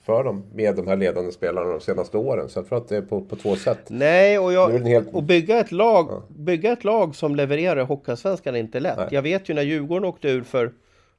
Eh, 0.00 0.04
för 0.04 0.24
dem 0.24 0.44
med 0.54 0.76
de 0.76 0.86
här 0.86 0.96
ledande 0.96 1.32
spelarna 1.32 1.70
de 1.70 1.80
senaste 1.80 2.16
åren. 2.16 2.48
Så 2.48 2.58
jag 2.58 2.68
tror 2.68 2.78
att 2.78 2.88
det 2.88 2.96
är 2.96 3.02
på, 3.02 3.20
på 3.20 3.36
två 3.36 3.56
sätt. 3.56 3.86
Nej, 3.88 4.38
och, 4.38 4.52
jag, 4.52 4.68
helt... 4.70 5.14
och 5.14 5.22
bygga, 5.22 5.58
ett 5.58 5.72
lag, 5.72 6.06
ja. 6.10 6.22
bygga 6.28 6.72
ett 6.72 6.84
lag 6.84 7.16
som 7.16 7.36
levererar 7.36 7.84
Hockeyallsvenskan 7.84 8.54
är 8.54 8.58
inte 8.58 8.80
lätt. 8.80 8.96
Nej. 8.98 9.08
Jag 9.10 9.22
vet 9.22 9.48
ju 9.48 9.54
när 9.54 9.62
Djurgården 9.62 10.04
åkte 10.04 10.28
ur 10.28 10.42
för 10.42 10.72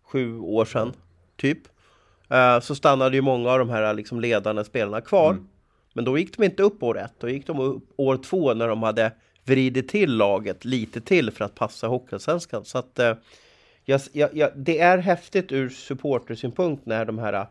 sju 0.03 0.39
år 0.39 0.65
sedan, 0.65 0.93
typ. 1.37 1.59
Uh, 2.31 2.59
så 2.59 2.75
stannade 2.75 3.15
ju 3.15 3.21
många 3.21 3.51
av 3.51 3.59
de 3.59 3.69
här 3.69 3.93
liksom, 3.93 4.19
ledande 4.19 4.63
spelarna 4.63 5.01
kvar. 5.01 5.31
Mm. 5.31 5.47
Men 5.93 6.05
då 6.05 6.17
gick 6.17 6.37
de 6.37 6.43
inte 6.43 6.63
upp 6.63 6.83
år 6.83 6.99
ett, 6.99 7.13
då 7.19 7.29
gick 7.29 7.47
de 7.47 7.59
upp 7.59 7.83
år 7.95 8.17
två 8.17 8.53
när 8.53 8.67
de 8.67 8.83
hade 8.83 9.11
vridit 9.45 9.89
till 9.89 10.17
laget 10.17 10.65
lite 10.65 11.01
till 11.01 11.31
för 11.31 11.45
att 11.45 11.55
passa 11.55 11.87
Hockeyallsvenskan. 11.87 12.65
Så 12.65 12.77
att 12.77 12.99
uh, 12.99 13.13
jag, 13.85 14.01
jag, 14.33 14.49
det 14.55 14.79
är 14.79 14.97
häftigt 14.97 15.51
ur 15.51 15.69
supportersynpunkt 15.69 16.85
när 16.85 17.05
de 17.05 17.19
här 17.19 17.47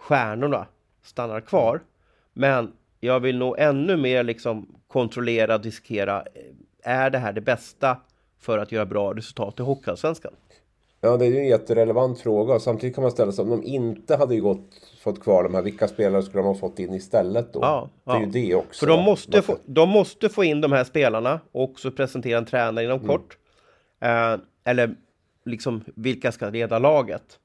stjärnorna 0.00 0.66
stannar 1.02 1.40
kvar. 1.40 1.80
Men 2.32 2.72
jag 3.00 3.20
vill 3.20 3.38
nog 3.38 3.54
ännu 3.58 3.96
mer 3.96 4.22
liksom 4.22 4.66
kontrollera, 4.88 5.58
diskera. 5.58 6.24
Är 6.82 7.10
det 7.10 7.18
här 7.18 7.32
det 7.32 7.40
bästa 7.40 7.96
för 8.38 8.58
att 8.58 8.72
göra 8.72 8.86
bra 8.86 9.14
resultat 9.14 9.60
i 9.60 9.62
Hockeyallsvenskan? 9.62 10.32
Ja, 11.00 11.16
det 11.16 11.26
är 11.26 11.30
ju 11.30 11.38
en 11.38 11.46
jätterelevant 11.46 12.20
fråga. 12.20 12.58
Samtidigt 12.58 12.94
kan 12.94 13.02
man 13.02 13.10
ställa 13.10 13.32
sig 13.32 13.42
om 13.42 13.50
de 13.50 13.64
inte 13.64 14.16
hade 14.16 14.40
gått, 14.40 14.96
fått 15.02 15.20
kvar 15.20 15.42
de 15.42 15.54
här, 15.54 15.62
vilka 15.62 15.88
spelare 15.88 16.22
skulle 16.22 16.42
de 16.42 16.46
ha 16.46 16.54
fått 16.54 16.78
in 16.78 16.94
istället 16.94 17.52
då? 17.52 17.60
Ja, 17.62 17.88
det 18.04 18.10
är 18.10 18.14
ja. 18.14 18.20
ju 18.20 18.26
det 18.26 18.54
också. 18.54 18.86
För 18.86 18.92
de 18.92 19.04
måste, 19.04 19.42
få, 19.42 19.56
de 19.66 19.88
måste 19.88 20.28
få 20.28 20.44
in 20.44 20.60
de 20.60 20.72
här 20.72 20.84
spelarna 20.84 21.40
och 21.52 21.62
också 21.62 21.90
presentera 21.90 22.38
en 22.38 22.44
tränare 22.46 22.84
inom 22.84 22.98
mm. 22.98 23.08
kort. 23.08 23.38
Eh, 24.00 24.36
eller 24.64 24.94
liksom 25.44 25.84
vilka 25.94 26.32
ska 26.32 26.50
leda 26.50 26.78
laget? 26.78 27.38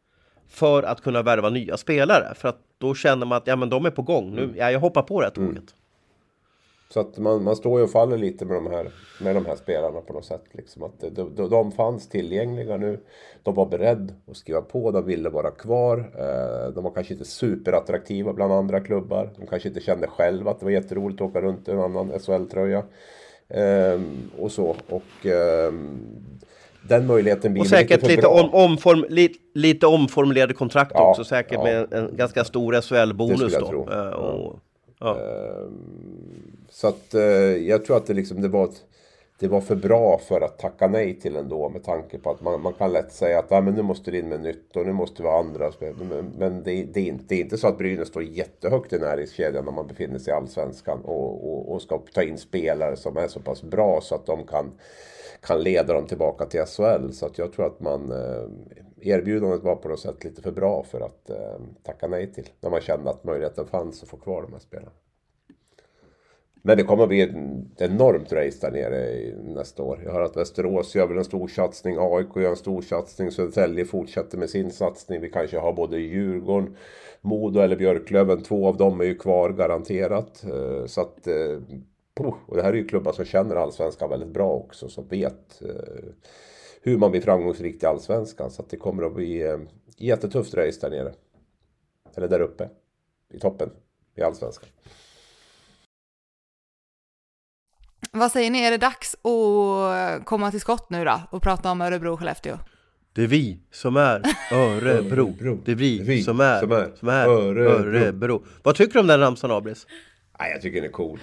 För 0.49 0.83
att 0.83 1.01
kunna 1.01 1.21
värva 1.21 1.49
nya 1.49 1.77
spelare. 1.77 2.35
För 2.35 2.49
att 2.49 2.59
då 2.77 2.95
känner 2.95 3.25
man 3.25 3.37
att 3.37 3.47
ja, 3.47 3.55
men 3.55 3.69
de 3.69 3.85
är 3.85 3.91
på 3.91 4.01
gång. 4.01 4.35
Nu, 4.35 4.43
mm. 4.43 4.55
ja, 4.57 4.71
jag 4.71 4.79
hoppar 4.79 5.01
på 5.01 5.21
det 5.21 5.25
här 5.25 5.33
tåget. 5.33 5.49
Mm. 5.49 5.65
Så 6.89 6.99
att 6.99 7.17
man, 7.17 7.43
man 7.43 7.55
står 7.55 7.79
ju 7.79 7.83
och 7.83 7.91
faller 7.91 8.17
lite 8.17 8.45
med 8.45 8.55
de 8.55 8.67
här, 8.67 8.91
med 9.21 9.35
de 9.35 9.45
här 9.45 9.55
spelarna 9.55 10.01
på 10.01 10.13
något 10.13 10.25
sätt. 10.25 10.43
Liksom 10.51 10.83
att 10.83 10.99
de, 10.99 11.35
de, 11.35 11.49
de 11.49 11.71
fanns 11.71 12.09
tillgängliga 12.09 12.77
nu. 12.77 12.99
De 13.43 13.55
var 13.55 13.65
beredda 13.65 14.13
att 14.31 14.37
skriva 14.37 14.61
på, 14.61 14.91
de 14.91 15.05
ville 15.05 15.29
vara 15.29 15.51
kvar. 15.51 15.97
Eh, 15.97 16.73
de 16.73 16.83
var 16.83 16.91
kanske 16.91 17.13
inte 17.13 17.25
superattraktiva 17.25 18.33
bland 18.33 18.53
andra 18.53 18.79
klubbar. 18.79 19.29
De 19.37 19.47
kanske 19.47 19.67
inte 19.69 19.81
kände 19.81 20.07
själva 20.07 20.51
att 20.51 20.59
det 20.59 20.65
var 20.65 20.71
jätteroligt 20.71 21.21
att 21.21 21.29
åka 21.29 21.41
runt 21.41 21.67
i 21.67 21.71
en 21.71 21.79
annan 21.79 22.19
SHL-tröja. 22.19 22.83
Eh, 23.47 24.01
och 24.39 24.51
så. 24.51 24.75
Och 24.89 25.25
eh, 25.25 25.73
den 26.87 27.07
möjligheten 27.07 27.53
blir 27.53 27.61
Och 27.61 27.67
säkert 27.67 28.01
lite, 28.01 28.15
lite, 28.15 28.27
om, 28.27 28.53
omform, 28.53 29.05
li, 29.09 29.33
lite 29.53 29.87
omformulerade 29.87 30.53
kontrakt 30.53 30.91
ja, 30.93 31.09
också, 31.09 31.23
säkert 31.23 31.53
ja. 31.53 31.63
med 31.63 31.77
en, 31.77 31.93
en, 31.93 32.17
ganska 32.17 32.43
stor 32.43 32.81
SHL-bonus 32.81 33.53
då. 33.59 33.87
Uh, 33.91 34.09
och, 34.09 34.59
ja. 34.99 35.09
uh, 35.09 35.71
så 36.69 36.87
att 36.87 37.15
uh, 37.15 37.21
jag 37.67 37.85
tror 37.85 37.97
att 37.97 38.07
det 38.07 38.13
liksom 38.13 38.41
det 38.41 38.47
var, 38.47 38.63
ett, 38.63 38.83
det 39.39 39.47
var 39.47 39.61
för 39.61 39.75
bra 39.75 40.21
för 40.27 40.41
att 40.41 40.59
tacka 40.59 40.87
nej 40.87 41.19
till 41.19 41.35
ändå 41.35 41.69
med 41.69 41.83
tanke 41.83 42.17
på 42.17 42.31
att 42.31 42.41
man, 42.41 42.61
man 42.61 42.73
kan 42.73 42.93
lätt 42.93 43.11
säga 43.11 43.39
att 43.39 43.51
ah, 43.51 43.61
men 43.61 43.73
nu 43.73 43.81
måste 43.81 44.11
det 44.11 44.19
in 44.19 44.29
med 44.29 44.41
nytt 44.41 44.75
och 44.75 44.85
nu 44.85 44.93
måste 44.93 45.21
vi 45.21 45.27
ha 45.27 45.39
andra 45.39 45.71
Men, 45.79 46.31
men 46.37 46.63
det, 46.63 46.83
det, 46.83 46.99
är 46.99 47.07
inte, 47.07 47.25
det 47.27 47.35
är 47.35 47.41
inte 47.41 47.57
så 47.57 47.67
att 47.67 47.77
Brynäs 47.77 48.07
står 48.07 48.23
jättehögt 48.23 48.93
i 48.93 48.99
näringskedjan 48.99 49.65
när 49.65 49.71
man 49.71 49.87
befinner 49.87 50.19
sig 50.19 50.33
i 50.33 50.35
Allsvenskan 50.35 50.99
och, 51.03 51.49
och, 51.49 51.73
och 51.73 51.81
ska 51.81 51.97
ta 52.13 52.23
in 52.23 52.37
spelare 52.37 52.95
som 52.95 53.17
är 53.17 53.27
så 53.27 53.39
pass 53.39 53.63
bra 53.63 53.99
så 54.01 54.15
att 54.15 54.25
de 54.25 54.43
kan 54.43 54.71
kan 55.45 55.63
leda 55.63 55.93
dem 55.93 56.07
tillbaka 56.07 56.45
till 56.45 56.65
SHL. 56.65 57.11
Så 57.11 57.25
att 57.25 57.37
jag 57.37 57.53
tror 57.53 57.65
att 57.65 57.79
man 57.79 58.11
eh, 58.11 58.45
erbjudandet 59.01 59.63
var 59.63 59.75
på 59.75 59.89
något 59.89 59.99
sätt 59.99 60.23
lite 60.23 60.41
för 60.41 60.51
bra 60.51 60.83
för 60.83 61.01
att 61.01 61.29
eh, 61.29 61.59
tacka 61.83 62.07
nej 62.07 62.33
till. 62.33 62.49
När 62.61 62.69
man 62.69 62.81
kände 62.81 63.09
att 63.09 63.23
möjligheten 63.23 63.67
fanns 63.67 64.03
att 64.03 64.09
få 64.09 64.17
kvar 64.17 64.41
de 64.41 64.53
här 64.53 64.59
spelarna. 64.59 64.91
Men 66.61 66.77
det 66.77 66.83
kommer 66.83 67.03
att 67.03 67.09
bli 67.09 67.21
ett 67.21 67.35
enormt 67.77 68.33
race 68.33 68.57
där 68.61 68.71
nere 68.71 69.33
nästa 69.53 69.83
år. 69.83 70.01
Jag 70.05 70.11
hör 70.11 70.21
att 70.21 70.37
Västerås 70.37 70.95
gör 70.95 71.07
väl 71.07 71.17
en 71.17 71.25
stor 71.25 71.47
satsning, 71.47 71.97
AIK 71.99 72.35
gör 72.35 72.49
en 72.49 72.55
stor 72.55 72.81
satsning, 72.81 73.31
Södertälje 73.31 73.85
fortsätter 73.85 74.37
med 74.37 74.49
sin 74.49 74.71
satsning. 74.71 75.21
Vi 75.21 75.29
kanske 75.29 75.59
har 75.59 75.73
både 75.73 75.97
Djurgården, 75.97 76.75
Modo 77.21 77.59
eller 77.59 77.75
Björklöven. 77.75 78.43
Två 78.43 78.67
av 78.67 78.77
dem 78.77 79.01
är 79.01 79.05
ju 79.05 79.15
kvar 79.15 79.49
garanterat. 79.49 80.43
Eh, 80.43 80.85
så 80.85 81.01
att 81.01 81.27
och 82.19 82.55
det 82.55 82.63
här 82.63 82.69
är 82.69 82.77
ju 82.77 82.87
klubbar 82.87 83.11
som 83.11 83.25
känner 83.25 83.55
allsvenskan 83.55 84.09
väldigt 84.09 84.29
bra 84.29 84.51
också, 84.51 84.89
som 84.89 85.07
vet 85.07 85.61
eh, 85.61 85.69
hur 86.81 86.97
man 86.97 87.11
blir 87.11 87.21
framgångsrik 87.21 87.83
i 87.83 87.85
allsvenskan. 87.85 88.51
Så 88.51 88.61
att 88.61 88.69
det 88.69 88.77
kommer 88.77 89.03
att 89.03 89.15
bli 89.15 89.41
eh, 89.41 89.57
jättetufft 89.97 90.53
race 90.53 90.79
där 90.81 90.89
nere. 90.89 91.13
Eller 92.15 92.27
där 92.27 92.39
uppe, 92.39 92.69
i 93.33 93.39
toppen, 93.39 93.69
i 94.15 94.21
allsvenskan. 94.21 94.69
Vad 98.11 98.31
säger 98.31 98.51
ni, 98.51 98.63
är 98.63 98.71
det 98.71 98.77
dags 98.77 99.15
att 99.15 100.25
komma 100.25 100.51
till 100.51 100.61
skott 100.61 100.89
nu 100.89 101.05
då 101.05 101.21
och 101.31 101.41
prata 101.41 101.71
om 101.71 101.81
Örebro 101.81 102.13
och 102.13 102.19
Skellefteå? 102.19 102.57
Det 103.13 103.23
är 103.23 103.27
vi 103.27 103.59
som 103.71 103.97
är 103.97 104.21
Örebro. 104.51 105.59
Det 105.65 105.71
är 105.71 105.75
vi, 105.75 105.99
vi 105.99 106.23
som, 106.23 106.39
är, 106.39 106.59
som 106.59 106.71
är, 106.71 106.91
som 106.95 107.09
är 107.09 107.27
Örebro. 107.27 107.69
Örebro. 107.69 108.45
Vad 108.63 108.75
tycker 108.75 108.93
du 108.93 108.99
om 108.99 109.07
den 109.07 109.19
ramsan 109.19 109.51
Abris? 109.51 109.87
Nej, 110.39 110.51
jag 110.51 110.61
tycker 110.61 110.81
den 110.81 110.89
är 110.89 110.93
cool. 110.93 111.19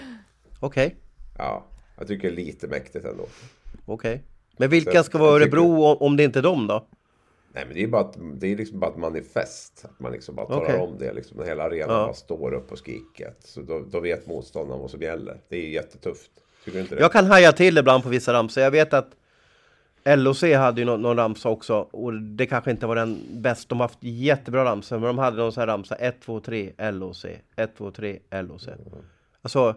Okej. 0.62 0.86
Okay. 0.86 0.98
Ja, 1.38 1.64
jag 1.98 2.06
tycker 2.08 2.28
det 2.30 2.34
är 2.34 2.44
lite 2.44 2.66
mäktigt 2.68 3.04
ändå. 3.04 3.22
Okej. 3.86 4.14
Okay. 4.14 4.18
Men 4.56 4.70
vilka 4.70 5.02
ska 5.02 5.18
vara 5.18 5.30
jag 5.30 5.42
tycker- 5.42 5.56
Örebro 5.58 5.84
om- 5.84 6.16
det 6.16 6.24
inte 6.24 6.38
är 6.38 6.42
dem 6.42 6.66
då? 6.66 6.86
Nej 7.54 7.64
men 7.66 7.74
det 7.74 7.82
är 7.82 7.88
bara 7.88 8.10
ett, 8.10 8.16
det 8.40 8.52
är 8.52 8.56
liksom 8.56 8.80
bara 8.80 8.90
ett 8.90 8.96
manifest. 8.96 9.84
Att 9.84 10.00
man 10.00 10.12
liksom 10.12 10.34
bara 10.34 10.46
talar 10.46 10.64
Okej. 10.64 10.78
om 10.80 10.98
det. 10.98 11.12
Liksom, 11.12 11.44
hela 11.44 11.62
arenan 11.62 11.96
Ja. 11.96 12.04
bara 12.04 12.14
står 12.14 12.54
upp 12.54 12.72
och 12.72 12.78
skriker. 12.78 13.34
Så 13.44 13.60
då, 13.62 13.84
då 13.90 14.00
vet 14.00 14.26
motståndaren 14.26 14.80
vad 14.80 14.90
som 14.90 15.02
gäller. 15.02 15.40
Det 15.48 15.56
är 15.56 15.68
jättetufft. 15.68 16.30
Tycker 16.64 16.78
du 16.78 16.82
inte 16.82 16.94
det? 16.94 17.00
Jag 17.00 17.12
kan 17.12 17.26
haja 17.26 17.52
till 17.52 17.78
ibland 17.78 18.02
på 18.02 18.08
vissa 18.08 18.32
ramsor. 18.32 18.62
Jag 18.62 18.70
vet 18.70 18.92
att 18.94 19.08
LOC 20.04 20.42
hade 20.42 20.80
ju 20.80 20.84
någon, 20.84 21.02
någon 21.02 21.16
ramsa 21.16 21.48
också 21.48 21.74
och 21.90 22.14
det 22.14 22.46
kanske 22.46 22.70
inte 22.70 22.86
var 22.86 22.96
den 22.96 23.42
bästa. 23.42 23.68
De 23.68 23.80
har 23.80 23.84
haft 23.88 23.98
jättebra 24.00 24.64
ramsor, 24.64 24.98
men 24.98 25.06
de 25.06 25.18
hade 25.18 25.36
någon 25.36 25.52
sån 25.52 25.60
här 25.60 25.66
ramsa 25.66 25.94
1, 25.94 26.20
2, 26.24 26.40
3, 26.40 26.72
LOC, 26.92 27.24
1, 27.56 27.76
2, 27.76 27.90
3, 27.90 28.18
LOC. 28.30 28.68
Alltså, 29.42 29.74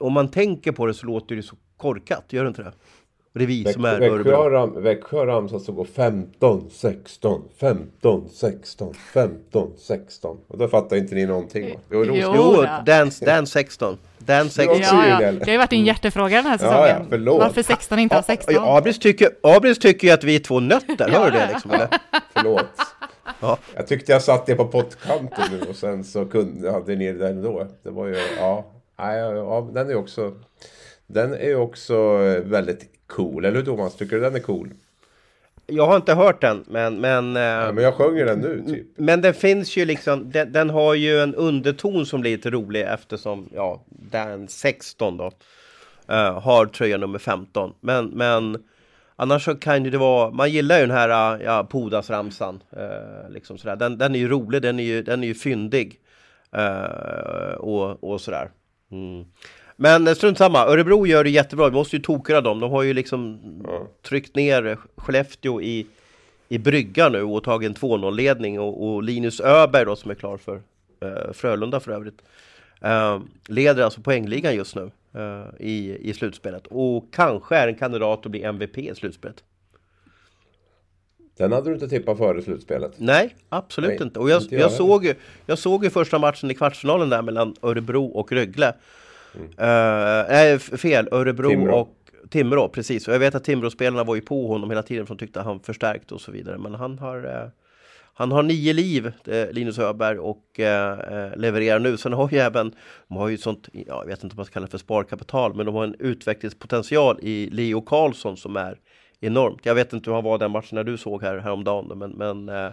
om 0.00 0.12
man 0.12 0.28
tänker 0.30 0.72
på 0.72 0.86
det 0.86 0.94
så 0.94 1.06
låter 1.06 1.36
det 1.36 1.42
så 1.42 1.56
korkat, 1.76 2.24
gör 2.28 2.42
det 2.44 2.48
inte 2.48 2.62
det? 2.62 2.72
Och 3.32 3.38
det 3.38 3.44
är 3.44 3.46
vi 3.46 3.72
som 3.72 3.84
är 3.84 3.98
Växjö, 4.00 4.16
Växjö, 4.16 4.36
har 4.36 4.50
ram, 4.50 4.82
Växjö 4.82 5.16
har 5.18 5.26
ramsat 5.26 5.62
som 5.62 5.74
går 5.74 5.84
15, 5.84 6.70
16, 6.70 7.42
15, 7.60 8.28
16, 8.32 8.94
15, 9.14 9.70
16. 9.78 10.36
Och 10.48 10.58
då 10.58 10.68
fattar 10.68 10.96
inte 10.96 11.14
ni 11.14 11.26
någonting 11.26 11.64
va? 11.70 11.80
Jo, 11.90 12.04
Jo. 12.04 12.62
ja. 12.64 12.82
dance, 12.86 13.24
dance 13.24 13.52
16. 13.52 13.98
Dance 14.18 14.62
Du 14.62 14.66
16. 14.68 14.76
också 14.76 14.94
Ja, 14.94 15.20
ja. 15.22 15.32
Det 15.32 15.44
har 15.44 15.52
ju 15.52 15.58
varit 15.58 15.72
en 15.72 15.84
hjärtefråga 15.84 16.36
den 16.36 16.46
här 16.46 16.58
Ja, 16.62 16.66
ja, 16.66 16.86
säsongen. 16.86 17.06
förlåt. 17.10 17.40
Varför 17.40 17.62
16 17.62 17.98
inte 17.98 18.14
har 18.14 18.22
16? 18.22 18.54
Ja, 18.54 18.76
Abris 18.78 18.98
tycker, 18.98 19.28
Abris 19.42 19.78
tycker 19.78 20.08
ju 20.08 20.14
att 20.14 20.24
vi 20.24 20.34
är 20.34 20.40
två 20.40 20.60
nötter, 20.60 21.08
hör 21.08 21.30
du 21.30 21.38
det 21.38 21.48
liksom? 21.52 21.70
Eller? 21.70 21.88
Förlåt. 22.34 22.64
Ja. 23.40 23.58
Jag 23.76 23.86
tyckte 23.86 24.12
jag 24.12 24.22
satt 24.22 24.46
det 24.46 24.54
på 24.54 24.64
pottkanten 24.64 25.44
nu 25.50 25.60
och 25.68 25.76
sen 25.76 26.04
så 26.04 26.26
kunde, 26.26 26.72
hade 26.72 26.96
ni 26.96 27.12
den 27.12 27.42
då. 27.42 27.66
Det 27.82 27.90
var 27.90 28.06
ju, 28.06 28.16
ja. 28.38 28.64
Ja, 28.96 29.14
ja, 29.14 29.70
den 29.74 29.90
är 29.90 29.94
också... 29.94 30.32
Den 31.06 31.34
är 31.34 31.54
också 31.56 32.16
väldigt 32.44 32.90
cool. 33.06 33.44
Eller 33.44 33.56
hur 33.56 33.64
Thomas? 33.64 33.96
Tycker 33.96 34.16
du 34.16 34.22
den 34.22 34.34
är 34.34 34.40
cool? 34.40 34.70
Jag 35.66 35.86
har 35.86 35.96
inte 35.96 36.14
hört 36.14 36.40
den, 36.40 36.64
men... 36.68 37.00
Men, 37.00 37.36
eh, 37.36 37.42
Ja, 37.42 37.72
men 37.72 37.84
jag 37.84 37.94
sjunger 37.94 38.24
den 38.24 38.38
nu 38.40 38.62
typ. 38.66 38.86
men 38.96 39.20
den 39.20 39.34
finns 39.34 39.76
ju 39.76 39.84
liksom, 39.84 40.30
den, 40.30 40.52
den 40.52 40.70
har 40.70 40.94
ju 40.94 41.20
en 41.20 41.34
underton 41.34 42.06
som 42.06 42.20
blir 42.20 42.30
lite 42.36 42.50
rolig 42.50 42.82
eftersom, 42.82 43.48
ja, 43.54 43.84
den 43.88 44.48
16 44.48 45.16
då 45.16 45.30
eh, 46.08 46.40
har 46.40 46.66
tröja 46.66 46.96
nummer 46.96 47.18
15. 47.18 47.72
Men, 47.80 48.06
men 48.06 48.64
annars 49.16 49.44
så 49.44 49.54
kan 49.54 49.84
ju 49.84 49.90
det 49.90 49.98
vara, 49.98 50.30
man 50.30 50.50
gillar 50.50 50.76
ju 50.80 50.86
den 50.86 50.96
här, 50.96 51.36
uh, 51.36 51.42
ja, 51.44 51.66
Pudas-ramsan. 51.70 52.60
eh, 52.76 53.30
liksom 53.30 53.58
sådär. 53.58 53.76
Den, 53.76 53.98
den 53.98 54.14
är 54.14 54.18
ju 54.18 54.28
rolig, 54.28 54.62
den 54.62 54.80
är 54.80 54.84
ju, 54.84 55.02
den 55.02 55.22
är 55.22 55.28
ju 55.28 55.34
fyndig. 55.34 56.00
eh, 56.52 57.54
och, 57.54 58.04
och 58.04 58.20
sådär. 58.20 58.50
Mm. 58.94 59.24
Men 59.76 60.08
eh, 60.08 60.14
strunt 60.14 60.38
samma, 60.38 60.66
Örebro 60.66 61.06
gör 61.06 61.24
det 61.24 61.30
jättebra, 61.30 61.68
vi 61.68 61.74
måste 61.74 61.96
ju 61.96 62.02
tokra 62.02 62.40
dem. 62.40 62.60
De 62.60 62.70
har 62.70 62.82
ju 62.82 62.94
liksom 62.94 63.40
tryckt 64.02 64.36
ner 64.36 64.78
Skellefteå 64.96 65.62
i, 65.62 65.86
i 66.48 66.58
brygga 66.58 67.08
nu 67.08 67.22
och 67.22 67.44
tagit 67.44 67.68
en 67.68 67.74
2-0-ledning 67.74 68.60
och, 68.60 68.86
och 68.86 69.02
Linus 69.02 69.40
Öberg 69.40 69.84
då 69.84 69.96
som 69.96 70.10
är 70.10 70.14
klar 70.14 70.36
för 70.36 70.62
eh, 71.00 71.32
Frölunda 71.32 71.80
för 71.80 71.92
övrigt 71.92 72.22
eh, 72.80 73.20
leder 73.48 73.82
alltså 73.82 74.00
poängligan 74.00 74.54
just 74.54 74.76
nu 74.76 74.90
eh, 75.14 75.66
i, 75.66 75.98
i 76.10 76.14
slutspelet 76.14 76.66
och 76.66 77.04
kanske 77.12 77.56
är 77.56 77.68
en 77.68 77.74
kandidat 77.74 78.26
att 78.26 78.32
bli 78.32 78.42
MVP 78.42 78.78
i 78.78 78.94
slutspelet. 78.94 79.44
Den 81.36 81.52
hade 81.52 81.70
du 81.70 81.74
inte 81.74 81.88
tippat 81.88 82.18
före 82.18 82.42
slutspelet. 82.42 82.92
Nej, 82.96 83.34
absolut 83.48 83.88
Nej, 83.90 84.02
inte. 84.02 84.18
Och 84.20 84.30
jag, 84.30 84.42
inte 84.42 84.54
jag 84.56 84.72
såg 84.72 85.04
ju, 85.04 85.14
jag 85.46 85.58
såg 85.58 85.84
ju 85.84 85.90
första 85.90 86.18
matchen 86.18 86.50
i 86.50 86.54
kvartsfinalen 86.54 87.08
där 87.08 87.22
mellan 87.22 87.54
Örebro 87.62 88.04
och 88.06 88.32
Rögle. 88.32 88.68
Eh, 89.34 90.26
nej, 90.28 90.52
f- 90.52 90.80
fel. 90.80 91.08
Örebro 91.12 91.46
Mm. 91.50 91.60
Timrå. 91.60 91.76
och 91.80 91.96
Timrå, 92.30 92.68
precis. 92.68 93.08
Och 93.08 93.14
jag 93.14 93.18
vet 93.18 93.34
att 93.34 93.44
Timrå-spelarna 93.44 94.04
var 94.04 94.14
ju 94.14 94.20
på 94.20 94.46
honom 94.48 94.70
hela 94.70 94.82
tiden 94.82 95.06
för 95.06 95.14
de 95.14 95.18
tyckte 95.18 95.40
att 95.40 95.46
han 95.46 95.60
förstärkte 95.60 96.14
och 96.14 96.20
så 96.20 96.32
vidare. 96.32 96.58
Men 96.58 96.74
han 96.74 96.98
har, 96.98 97.24
eh, 97.24 97.48
han 98.14 98.32
har 98.32 98.42
nio 98.42 98.72
liv, 98.72 99.06
eh, 99.24 99.50
Linus 99.50 99.78
Öberg, 99.78 100.18
och 100.18 100.44
levererar 101.36 101.78
nu. 101.78 101.96
Sen 101.96 102.12
har 102.12 102.28
ju 102.32 102.38
även, 102.38 102.74
de 103.08 103.16
har 103.16 103.28
ju 103.28 103.36
sånt, 103.38 103.68
ja, 103.72 103.82
jag 103.86 104.06
vet 104.06 104.24
inte 104.24 104.34
om 104.34 104.36
man 104.36 104.44
ska 104.46 104.52
kalla 104.52 104.66
det 104.66 104.70
för 104.70 104.78
sparkapital, 104.78 105.54
men 105.54 105.66
de 105.66 105.74
har 105.74 105.84
en 105.84 105.96
utvecklingspotential 105.98 107.18
i 107.22 107.48
Leo 107.52 107.80
Karlsson 107.80 108.36
som 108.36 108.56
är 108.56 108.78
enormt. 109.24 109.66
Jag 109.66 109.74
vet 109.74 109.92
inte 109.92 110.10
hur 110.10 110.14
han 110.14 110.24
var 110.24 110.38
den 110.38 110.50
matchen 110.50 110.76
när 110.76 110.84
du 110.84 110.96
såg 110.96 111.22
här 111.22 111.38
häromdagen, 111.38 111.98
men, 111.98 112.10
men 112.10 112.48
eh, 112.48 112.72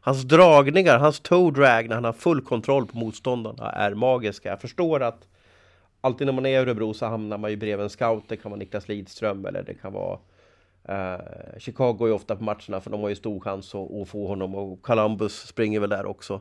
hans 0.00 0.22
dragningar, 0.22 0.98
hans 0.98 1.20
toe 1.20 1.50
drag 1.50 1.88
när 1.88 1.94
han 1.94 2.04
har 2.04 2.12
full 2.12 2.40
kontroll 2.40 2.86
på 2.86 2.98
motståndarna 2.98 3.72
är 3.72 3.94
magiska. 3.94 4.48
Jag 4.48 4.60
förstår 4.60 5.02
att 5.02 5.28
alltid 6.00 6.26
när 6.26 6.34
man 6.34 6.46
är 6.46 6.50
i 6.50 6.56
Örebro 6.56 6.94
så 6.94 7.06
hamnar 7.06 7.38
man 7.38 7.50
ju 7.50 7.56
bredvid 7.56 7.84
en 7.84 7.90
scout. 7.90 8.24
Det 8.28 8.36
kan 8.36 8.50
vara 8.50 8.58
Niklas 8.58 8.88
Lidström 8.88 9.46
eller 9.46 9.62
det 9.62 9.74
kan 9.74 9.92
vara 9.92 10.18
eh, 10.88 11.20
Chicago 11.58 12.06
är 12.06 12.12
ofta 12.12 12.36
på 12.36 12.44
matcherna 12.44 12.80
för 12.80 12.90
de 12.90 13.00
har 13.00 13.08
ju 13.08 13.14
stor 13.14 13.40
chans 13.40 13.74
att, 13.74 13.92
att 13.92 14.08
få 14.08 14.26
honom 14.26 14.54
och 14.54 14.82
Columbus 14.82 15.46
springer 15.46 15.80
väl 15.80 15.90
där 15.90 16.06
också. 16.06 16.40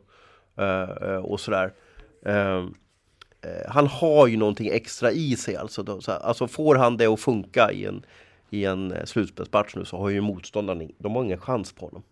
Eh, 0.58 0.82
eh 0.82 1.18
och 1.18 1.40
sådär. 1.40 1.74
Eh, 2.26 2.58
eh, 3.42 3.68
han 3.68 3.88
har 3.88 4.28
ju 4.28 4.38
någonting 4.38 4.70
extra 4.70 5.12
i 5.12 5.36
sig 5.36 5.56
alltså. 5.56 5.84
Då, 5.84 6.02
så, 6.02 6.12
här, 6.12 6.20
alltså 6.20 6.48
får 6.48 6.76
han 6.76 6.98
det 6.98 7.06
att 7.06 7.20
funka 7.20 7.72
i 7.72 7.86
en, 7.86 8.06
i 8.52 8.66
en 8.66 8.92
eh, 8.92 9.04
slutspelsmatch 9.04 9.76
nu 9.76 9.86
så 9.86 9.98
har 9.98 10.10
ju 10.10 10.22
motståndarna, 10.22 10.88
de 10.98 11.16
har 11.16 11.24
ingen 11.24 11.38
chans 11.38 11.74
på 11.74 11.86
honom. 11.86 12.04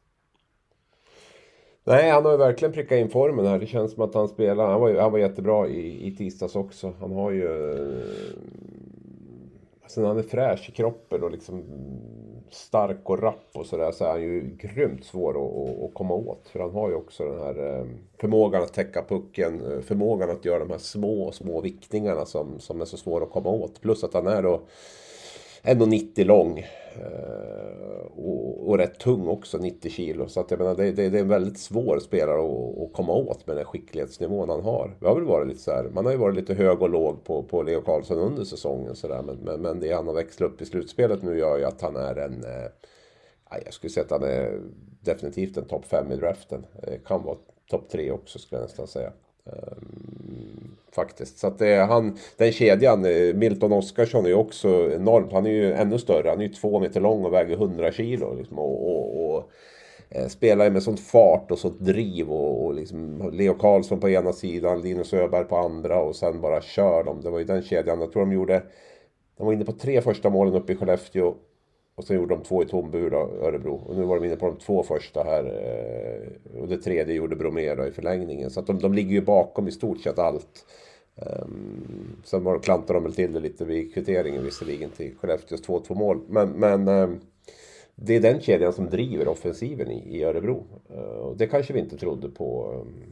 Nej, 1.83 2.09
han 2.09 2.25
har 2.25 2.31
ju 2.31 2.37
verkligen 2.37 2.73
prickat 2.73 2.97
in 2.97 3.09
formen 3.09 3.45
här. 3.45 3.59
Det 3.59 3.67
känns 3.67 3.93
som 3.93 4.03
att 4.03 4.13
han 4.13 4.27
spelar. 4.27 4.71
Han 4.71 4.81
var, 4.81 4.95
han 4.95 5.11
var 5.11 5.19
jättebra 5.19 5.67
i, 5.67 6.07
i 6.07 6.15
tisdags 6.15 6.55
också. 6.55 6.93
Han 6.99 7.11
har 7.11 7.31
ju... 7.31 7.45
Eh, 7.45 8.03
alltså 9.81 9.95
Sen 9.95 10.05
han 10.05 10.17
är 10.17 10.23
fräsch 10.23 10.69
i 10.69 10.71
kroppen 10.71 11.23
och 11.23 11.31
liksom 11.31 11.63
stark 12.49 13.09
och 13.09 13.21
rapp 13.21 13.49
och 13.53 13.65
sådär 13.65 13.91
så 13.91 14.05
är 14.05 14.09
han 14.09 14.21
ju 14.21 14.55
grymt 14.57 15.05
svår 15.05 15.29
att, 15.29 15.83
att, 15.83 15.93
komma 15.93 16.13
åt. 16.13 16.47
För 16.47 16.59
han 16.59 16.71
har 16.71 16.89
ju 16.89 16.95
också 16.95 17.23
den 17.23 17.39
här 17.39 17.79
eh, 17.79 17.85
förmågan 18.17 18.63
att 18.63 18.73
täcka 18.73 19.03
pucken, 19.09 19.83
förmågan 19.83 20.29
att 20.29 20.45
göra 20.45 20.59
de 20.59 20.69
här 20.69 20.77
små, 20.77 21.31
små 21.31 21.61
viktningarna 21.61 22.25
som, 22.25 22.59
som 22.59 22.81
är 22.81 22.85
så 22.85 22.97
svåra 22.97 23.23
att 23.23 23.31
komma 23.31 23.49
åt. 23.49 23.81
Plus 23.81 24.03
att 24.03 24.13
han 24.13 24.27
är 24.27 24.43
då 24.43 24.61
1,90 25.63 26.25
lång. 26.25 26.59
Eh, 26.95 28.05
och, 28.15 28.69
och 28.69 28.77
rätt 28.77 28.99
tung 28.99 29.27
också, 29.27 29.57
90 29.57 29.91
kilo. 29.91 30.27
Så 30.27 30.39
att 30.39 30.51
jag 30.51 30.59
menar, 30.59 30.75
det, 30.75 30.91
det, 30.91 31.09
det 31.09 31.17
är 31.17 31.21
en 31.21 31.27
väldigt 31.27 31.59
svår 31.59 31.99
spelare 31.99 32.39
att, 32.39 32.81
att 32.81 32.93
komma 32.93 33.13
åt 33.13 33.47
med 33.47 33.55
den 33.55 33.65
skicklighetsnivån 33.65 34.49
han 34.49 34.63
har. 34.63 34.97
Jag 34.99 35.07
har 35.07 35.15
väl 35.15 35.25
varit 35.25 35.47
lite 35.47 35.59
så 35.59 35.71
här, 35.71 35.89
man 35.93 36.05
har 36.05 36.11
ju 36.11 36.17
varit 36.17 36.35
lite 36.35 36.53
hög 36.53 36.81
och 36.81 36.89
låg 36.89 37.23
på, 37.23 37.43
på 37.43 37.63
Leo 37.63 37.81
Karlsson 37.81 38.17
under 38.17 38.43
säsongen. 38.43 38.95
Så 38.95 39.07
där, 39.07 39.21
men, 39.21 39.35
men, 39.35 39.61
men 39.61 39.79
det 39.79 39.93
han 39.93 40.07
har 40.07 40.13
växlat 40.13 40.51
upp 40.51 40.61
i 40.61 40.65
slutspelet 40.65 41.23
nu 41.23 41.37
gör 41.37 41.57
ju 41.57 41.65
att 41.65 41.81
han 41.81 41.95
är 41.95 42.15
en... 42.15 42.43
Eh, 42.43 43.61
jag 43.65 43.73
skulle 43.73 43.91
säga 43.91 44.03
att 44.03 44.11
han 44.11 44.23
är 44.23 44.61
definitivt 45.01 45.57
en 45.57 45.65
topp 45.65 45.85
5 45.85 46.11
i 46.11 46.15
draften. 46.15 46.65
Eh, 46.83 46.99
kan 47.05 47.23
vara 47.23 47.37
topp 47.69 47.89
3 47.89 48.11
också 48.11 48.39
skulle 48.39 48.61
jag 48.61 48.65
nästan 48.65 48.87
säga. 48.87 49.11
Ehm, 49.45 50.18
Faktiskt. 50.91 51.37
Så 51.37 51.47
att 51.47 51.59
det 51.59 51.75
han, 51.75 52.17
den 52.37 52.51
kedjan, 52.51 53.05
eh, 53.05 53.33
Milton 53.33 53.73
Oskarsson 53.73 54.25
är 54.25 54.29
ju 54.29 54.35
också 54.35 54.91
enormt. 54.91 55.31
Han 55.31 55.45
är 55.45 55.49
ju 55.49 55.73
ännu 55.73 55.97
större. 55.97 56.29
Han 56.29 56.39
är 56.39 56.43
ju 56.43 56.53
två 56.53 56.79
meter 56.79 57.01
lång 57.01 57.25
och 57.25 57.33
väger 57.33 57.55
100 57.55 57.91
kilo. 57.91 58.33
Liksom, 58.33 58.59
och, 58.59 58.89
och, 58.89 59.35
och 59.35 59.51
eh, 60.09 60.27
spelar 60.27 60.65
ju 60.65 60.71
med 60.71 60.83
sånt 60.83 60.99
fart 60.99 61.51
och 61.51 61.59
sånt 61.59 61.79
driv. 61.79 62.31
Och, 62.31 62.65
och 62.65 62.73
liksom 62.73 63.29
Leo 63.33 63.53
Karlsson 63.53 63.99
på 63.99 64.09
ena 64.09 64.33
sidan, 64.33 64.81
Linus 64.81 65.13
Öberg 65.13 65.43
på 65.45 65.57
andra 65.57 66.01
och 66.01 66.15
sen 66.15 66.41
bara 66.41 66.61
kör 66.61 67.03
de. 67.03 67.21
Det 67.21 67.29
var 67.29 67.39
ju 67.39 67.45
den 67.45 67.63
kedjan. 67.63 68.01
Jag 68.01 68.11
tror 68.11 68.25
de 68.25 68.31
gjorde... 68.31 68.63
De 69.37 69.45
var 69.45 69.53
inne 69.53 69.65
på 69.65 69.71
tre 69.71 70.01
första 70.01 70.29
målen 70.29 70.53
uppe 70.53 70.73
i 70.73 70.75
Skellefteå. 70.75 71.35
Och 71.99 72.05
sen 72.05 72.15
gjorde 72.15 72.35
de 72.35 72.43
två 72.43 72.63
i 72.63 72.65
tombur 72.65 73.09
då, 73.09 73.17
Örebro. 73.17 73.75
Och 73.75 73.95
nu 73.95 74.03
var 74.03 74.15
de 74.15 74.25
inne 74.25 74.35
på 74.35 74.45
de 74.45 74.55
två 74.55 74.83
första 74.83 75.23
här. 75.23 75.43
Eh, 75.43 76.61
och 76.61 76.67
det 76.67 76.77
tredje 76.77 77.15
gjorde 77.15 77.35
Bromé 77.35 77.75
då 77.75 77.87
i 77.87 77.91
förlängningen. 77.91 78.49
Så 78.49 78.59
att 78.59 78.67
de, 78.67 78.79
de 78.79 78.93
ligger 78.93 79.11
ju 79.11 79.21
bakom 79.21 79.67
i 79.67 79.71
stort 79.71 80.01
sett 80.01 80.19
allt. 80.19 80.65
Um, 81.15 82.21
sen 82.23 82.43
var, 82.43 82.59
klantade 82.59 82.93
de 82.93 83.03
väl 83.03 83.13
till 83.13 83.33
det 83.33 83.39
lite 83.39 83.65
vid 83.65 83.93
kvitteringen 83.93 84.43
visserligen 84.43 84.89
till 84.89 85.15
Skellefteås 85.15 85.67
2-2 85.67 85.95
mål. 85.95 86.21
Men, 86.27 86.49
men 86.49 86.87
um, 86.87 87.19
det 87.95 88.15
är 88.15 88.21
den 88.21 88.41
kedjan 88.41 88.73
som 88.73 88.89
driver 88.89 89.27
offensiven 89.27 89.91
i, 89.91 90.17
i 90.17 90.23
Örebro. 90.23 90.63
Uh, 90.91 90.99
och 90.99 91.37
det 91.37 91.47
kanske 91.47 91.73
vi 91.73 91.79
inte 91.79 91.97
trodde 91.97 92.29
på, 92.29 92.71
um, 92.81 93.03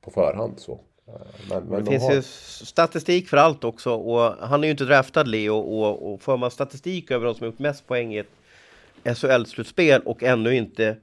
på 0.00 0.10
förhand 0.10 0.54
så. 0.56 0.80
Men, 1.48 1.64
men 1.64 1.70
Det 1.70 1.76
de 1.80 1.90
finns 1.90 2.02
har... 2.02 2.14
ju 2.14 2.22
statistik 2.66 3.28
för 3.28 3.36
allt 3.36 3.64
också 3.64 3.94
och 3.94 4.48
han 4.48 4.64
är 4.64 4.68
ju 4.68 4.70
inte 4.70 4.84
draftad 4.84 5.22
Leo 5.22 5.54
och, 5.54 6.12
och 6.12 6.22
får 6.22 6.36
man 6.36 6.50
statistik 6.50 7.10
över 7.10 7.26
de 7.26 7.34
som 7.34 7.46
gjort 7.46 7.58
mest 7.58 7.86
poäng 7.86 8.14
i 8.14 8.18
ett 8.18 8.30
SHL-slutspel 9.04 10.00
och 10.04 10.22
ännu 10.22 10.56
inte 10.56 10.96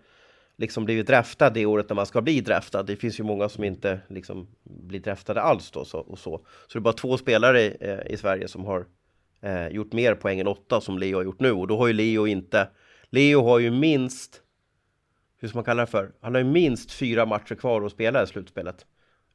liksom 0.57 0.85
blivit 0.85 1.07
draftad 1.07 1.49
det 1.49 1.65
året 1.65 1.89
när 1.89 1.95
man 1.95 2.05
ska 2.05 2.21
bli 2.21 2.41
draftad. 2.41 2.83
Det 2.83 2.95
finns 2.95 3.19
ju 3.19 3.23
många 3.23 3.49
som 3.49 3.63
inte 3.63 3.99
liksom 4.07 4.47
blir 4.63 4.99
draftade 4.99 5.41
alls 5.41 5.71
då 5.71 5.85
så, 5.85 5.99
och 5.99 6.19
så. 6.19 6.37
Så 6.67 6.77
det 6.77 6.79
är 6.79 6.81
bara 6.81 6.93
två 6.93 7.17
spelare 7.17 7.61
eh, 7.61 8.13
i 8.13 8.17
Sverige 8.17 8.47
som 8.47 8.65
har 8.65 8.85
eh, 9.41 9.67
gjort 9.67 9.93
mer 9.93 10.15
poäng 10.15 10.39
än 10.39 10.47
åtta 10.47 10.81
som 10.81 10.97
Leo 10.97 11.17
har 11.17 11.23
gjort 11.23 11.39
nu 11.39 11.51
och 11.51 11.67
då 11.67 11.77
har 11.77 11.87
ju 11.87 11.93
Leo 11.93 12.27
inte 12.27 12.67
Leo 13.09 13.43
har 13.43 13.59
ju 13.59 13.71
minst 13.71 14.41
hur 15.37 15.47
ska 15.47 15.57
man 15.57 15.65
kalla 15.65 15.81
det 15.81 15.91
för? 15.91 16.11
Han 16.21 16.35
har 16.35 16.41
ju 16.41 16.47
minst 16.47 16.91
fyra 16.91 17.25
matcher 17.25 17.55
kvar 17.55 17.81
att 17.81 17.91
spela 17.91 18.23
i 18.23 18.27
slutspelet. 18.27 18.85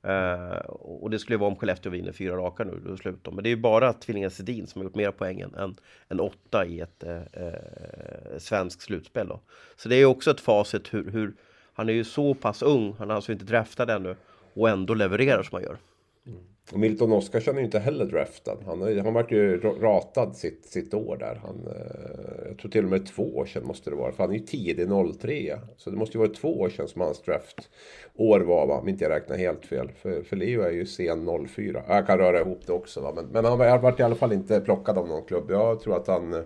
Uh, 0.07 0.59
och 0.69 1.11
det 1.11 1.19
skulle 1.19 1.39
vara 1.39 1.51
om 1.51 1.57
Skellefteå 1.57 1.93
vinner 1.93 2.13
fyra 2.13 2.37
raka 2.37 2.65
nu, 2.65 2.81
då 2.87 2.97
slutar 2.97 3.33
Men 3.33 3.45
det 3.45 3.49
är 3.49 3.57
ju 3.57 3.61
bara 3.61 3.93
tvillingen 3.93 4.31
Sedin 4.31 4.67
som 4.67 4.81
har 4.81 4.85
gjort 4.85 4.95
mer 4.95 5.11
poäng 5.11 5.41
än, 5.41 5.77
än 6.09 6.21
åtta 6.21 6.67
i 6.67 6.81
ett 6.81 7.05
uh, 7.07 8.39
svenskt 8.39 8.83
slutspel. 8.83 9.29
Då. 9.29 9.41
Så 9.77 9.89
det 9.89 9.97
är 9.97 10.05
också 10.05 10.31
ett 10.31 10.41
facit 10.41 10.95
hur, 10.95 11.11
hur, 11.11 11.35
han 11.73 11.89
är 11.89 11.93
ju 11.93 12.05
så 12.05 12.35
pass 12.35 12.63
ung, 12.63 12.95
han 12.99 13.11
är 13.11 13.15
alltså 13.15 13.33
inte 13.33 13.45
draftad 13.45 13.95
ännu 13.95 14.17
och 14.55 14.69
ändå 14.69 14.95
levererar 14.95 15.43
som 15.43 15.55
han 15.55 15.63
gör. 15.63 15.79
Mm. 16.27 16.39
Och 16.73 16.79
Milton 16.79 17.13
Oskarsson 17.13 17.55
är 17.55 17.59
ju 17.59 17.65
inte 17.65 17.79
heller 17.79 18.05
draftad. 18.05 18.57
Han, 18.67 18.99
han 19.05 19.15
vart 19.15 19.33
ju 19.33 19.61
ratad 19.61 20.37
sitt, 20.37 20.67
sitt 20.67 20.95
år 20.95 21.17
där. 21.17 21.41
Han, 21.45 21.67
eh, 21.67 22.49
jag 22.49 22.59
tror 22.59 22.71
till 22.71 22.85
och 22.85 22.91
med 22.91 23.07
två 23.07 23.37
år 23.37 23.47
sedan 23.47 23.67
måste 23.67 23.91
det 23.91 23.97
vara. 23.97 24.13
För 24.13 24.23
han 24.23 24.33
är 24.33 24.39
ju 24.39 24.45
tidig 24.45 24.89
03. 25.21 25.59
Så 25.77 25.91
det 25.91 25.97
måste 25.97 26.19
ju 26.19 26.25
vara 26.25 26.35
två 26.35 26.61
år 26.61 26.69
sedan 26.69 26.89
som 26.89 27.01
hans 27.01 27.23
draftår 27.23 28.41
var 28.41 28.67
va. 28.67 28.79
Om 28.79 28.89
inte 28.89 29.05
jag 29.05 29.11
räknar 29.11 29.37
helt 29.37 29.67
fel. 29.67 29.91
För, 30.03 30.23
för 30.23 30.37
Leo 30.37 30.63
är 30.63 30.71
ju 30.71 30.87
sen 30.87 31.47
04. 31.49 31.83
Jag 31.89 32.07
kan 32.07 32.19
röra 32.19 32.41
ihop 32.41 32.67
det 32.67 32.73
också 32.73 33.01
va. 33.01 33.13
Men, 33.17 33.27
men 33.27 33.45
han 33.45 33.59
vart 33.59 33.83
varit 33.83 34.01
i 34.01 34.03
alla 34.03 34.15
fall 34.15 34.33
inte 34.33 34.61
plockad 34.61 34.99
av 34.99 35.09
någon 35.09 35.25
klubb. 35.25 35.51
Jag 35.51 35.81
tror 35.81 35.97
att 35.97 36.07
han... 36.07 36.33
Eh, 36.33 36.41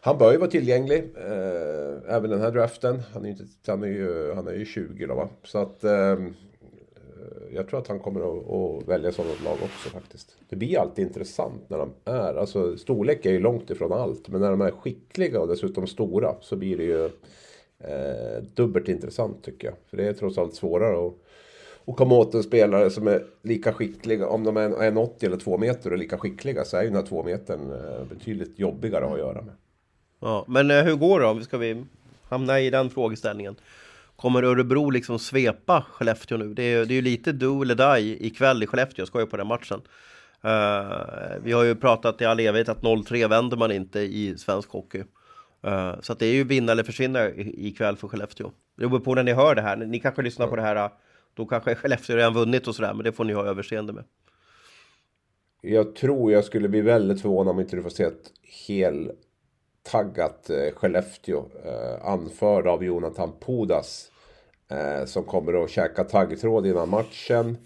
han 0.00 0.18
bör 0.18 0.32
ju 0.32 0.38
vara 0.38 0.50
tillgänglig. 0.50 0.98
Eh, 1.16 2.14
även 2.14 2.30
den 2.30 2.40
här 2.40 2.50
draften. 2.50 3.02
Han 3.12 3.24
är, 3.24 3.28
inte, 3.28 3.44
han 3.66 3.82
är, 3.82 3.86
ju, 3.88 4.32
han 4.34 4.48
är 4.48 4.52
ju 4.52 4.64
20 4.64 5.06
då 5.06 5.14
va. 5.14 5.28
Så 5.42 5.58
att... 5.58 5.84
Eh, 5.84 6.16
jag 7.56 7.68
tror 7.68 7.80
att 7.80 7.88
han 7.88 7.98
kommer 7.98 8.20
att, 8.20 8.50
att 8.50 8.88
välja 8.88 9.12
sådant 9.12 9.44
lag 9.44 9.52
också 9.52 9.88
faktiskt. 9.88 10.36
Det 10.48 10.56
blir 10.56 10.78
alltid 10.78 11.06
intressant 11.06 11.70
när 11.70 11.78
de 11.78 11.92
är, 12.04 12.34
alltså 12.34 12.76
storlek 12.76 13.26
är 13.26 13.30
ju 13.30 13.40
långt 13.40 13.70
ifrån 13.70 13.92
allt. 13.92 14.28
Men 14.28 14.40
när 14.40 14.50
de 14.50 14.60
är 14.60 14.70
skickliga 14.70 15.40
och 15.40 15.48
dessutom 15.48 15.86
stora 15.86 16.34
så 16.40 16.56
blir 16.56 16.76
det 16.76 16.84
ju 16.84 17.04
eh, 17.78 18.42
dubbelt 18.54 18.88
intressant 18.88 19.44
tycker 19.44 19.68
jag. 19.68 19.76
För 19.90 19.96
det 19.96 20.08
är 20.08 20.12
trots 20.12 20.38
allt 20.38 20.54
svårare 20.54 21.06
att, 21.06 21.14
och 21.84 21.96
komma 21.96 22.14
åt 22.14 22.34
en 22.34 22.42
spelare 22.42 22.90
som 22.90 23.06
är 23.06 23.24
lika 23.42 23.72
skicklig. 23.72 24.22
Om 24.22 24.44
de 24.44 24.56
är 24.56 24.68
1,80 24.68 25.24
eller 25.26 25.36
2 25.36 25.58
meter 25.58 25.90
och 25.90 25.94
är 25.94 26.00
lika 26.00 26.18
skickliga 26.18 26.64
så 26.64 26.76
är 26.76 26.82
ju 26.82 26.88
den 26.88 26.96
här 26.96 27.06
2 27.06 27.22
metern 27.22 27.70
eh, 27.70 28.04
betydligt 28.08 28.58
jobbigare 28.58 29.06
att 29.06 29.18
göra 29.18 29.42
med. 29.42 29.54
Ja, 30.20 30.44
men 30.48 30.70
eh, 30.70 30.84
hur 30.84 30.96
går 30.96 31.20
det 31.20 31.26
då? 31.26 31.40
Ska 31.40 31.58
vi 31.58 31.84
hamna 32.22 32.60
i 32.60 32.70
den 32.70 32.90
frågeställningen? 32.90 33.56
Kommer 34.16 34.42
Örebro 34.42 34.90
liksom 34.90 35.18
svepa 35.18 35.86
Skellefteå 35.90 36.38
nu? 36.38 36.54
Det 36.54 36.62
är, 36.62 36.84
det 36.84 36.92
är 36.92 36.96
ju 36.96 37.02
lite 37.02 37.32
do 37.32 37.62
eller 37.62 37.96
die 37.98 38.26
ikväll 38.26 38.62
i 38.62 38.66
Skellefteå, 38.66 39.00
jag 39.00 39.08
skojar 39.08 39.26
på 39.26 39.36
den 39.36 39.46
matchen. 39.46 39.80
Uh, 40.44 41.42
vi 41.42 41.52
har 41.52 41.64
ju 41.64 41.74
pratat 41.74 42.20
i 42.20 42.24
all 42.24 42.40
evighet 42.40 42.68
att 42.68 42.82
0-3 42.82 43.28
vänder 43.28 43.56
man 43.56 43.72
inte 43.72 44.00
i 44.00 44.38
svensk 44.38 44.70
hockey. 44.70 44.98
Uh, 45.66 46.00
så 46.00 46.12
att 46.12 46.18
det 46.18 46.26
är 46.26 46.32
ju 46.32 46.44
vinna 46.44 46.72
eller 46.72 46.82
försvinna 46.82 47.30
ikväll 47.36 47.96
för 47.96 48.08
Skellefteå. 48.08 48.50
Det 48.76 48.88
beror 48.88 49.00
på 49.00 49.14
när 49.14 49.22
ni 49.22 49.32
hör 49.32 49.54
det 49.54 49.62
här. 49.62 49.76
Ni 49.76 50.00
kanske 50.00 50.22
lyssnar 50.22 50.46
på 50.46 50.56
det 50.56 50.62
här, 50.62 50.90
då 51.34 51.46
kanske 51.46 51.74
Skellefteå 51.74 52.16
redan 52.16 52.34
vunnit 52.34 52.68
och 52.68 52.74
sådär, 52.74 52.94
men 52.94 53.04
det 53.04 53.12
får 53.12 53.24
ni 53.24 53.32
ha 53.32 53.46
överseende 53.46 53.92
med. 53.92 54.04
Jag 55.60 55.94
tror 55.94 56.32
jag 56.32 56.44
skulle 56.44 56.68
bli 56.68 56.80
väldigt 56.80 57.22
förvånad 57.22 57.54
om 57.54 57.60
inte 57.60 57.76
du 57.76 57.82
får 57.82 57.90
se 57.90 58.04
ett 58.04 58.32
hel 58.68 59.10
taggat 59.90 60.50
eh, 60.50 60.74
Skellefteå. 60.74 61.44
Eh, 61.64 62.08
anförd 62.08 62.66
av 62.66 62.84
Jonathan 62.84 63.32
Pudas. 63.40 64.10
Eh, 64.68 65.04
som 65.04 65.24
kommer 65.24 65.64
att 65.64 65.70
käka 65.70 66.04
taggtråd 66.04 66.66
innan 66.66 66.88
matchen. 66.88 67.56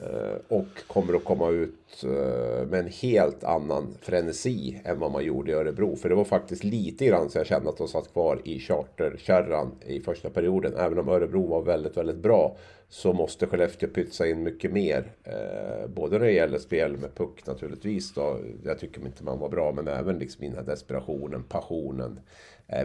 Eh, 0.00 0.36
och 0.48 0.66
kommer 0.86 1.14
att 1.14 1.24
komma 1.24 1.50
ut 1.50 2.04
eh, 2.04 2.66
med 2.66 2.80
en 2.80 2.86
helt 2.86 3.44
annan 3.44 3.94
frenesi 4.00 4.80
än 4.84 4.98
vad 4.98 5.12
man 5.12 5.24
gjorde 5.24 5.50
i 5.50 5.54
Örebro. 5.54 5.96
För 5.96 6.08
det 6.08 6.14
var 6.14 6.24
faktiskt 6.24 6.64
lite 6.64 7.06
grann 7.06 7.30
så 7.30 7.38
jag 7.38 7.46
kände 7.46 7.68
att 7.68 7.76
de 7.76 7.88
satt 7.88 8.12
kvar 8.12 8.40
i 8.44 8.60
charterkärran 8.60 9.70
i 9.86 10.00
första 10.00 10.30
perioden. 10.30 10.72
Även 10.76 10.98
om 10.98 11.08
Örebro 11.08 11.46
var 11.46 11.62
väldigt, 11.62 11.96
väldigt 11.96 12.16
bra 12.16 12.56
så 12.88 13.12
måste 13.12 13.46
Skellefteå 13.46 13.88
pytsa 13.88 14.26
in 14.26 14.42
mycket 14.42 14.72
mer. 14.72 15.12
Eh, 15.24 15.88
både 15.88 16.18
när 16.18 16.26
det 16.26 16.32
gäller 16.32 16.58
spel 16.58 16.96
med 16.96 17.14
puck 17.14 17.46
naturligtvis. 17.46 18.14
Då. 18.14 18.40
Jag 18.64 18.78
tycker 18.78 19.06
inte 19.06 19.24
man 19.24 19.38
var 19.38 19.48
bra, 19.48 19.72
men 19.72 19.88
även 19.88 20.18
liksom 20.18 20.44
den 20.46 20.54
här 20.54 20.62
desperationen, 20.62 21.42
passionen. 21.42 22.20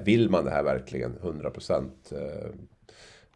Vill 0.03 0.29
man 0.29 0.45
det 0.45 0.51
här 0.51 0.63
verkligen 0.63 1.17
100 1.21 1.49
procent? 1.49 2.13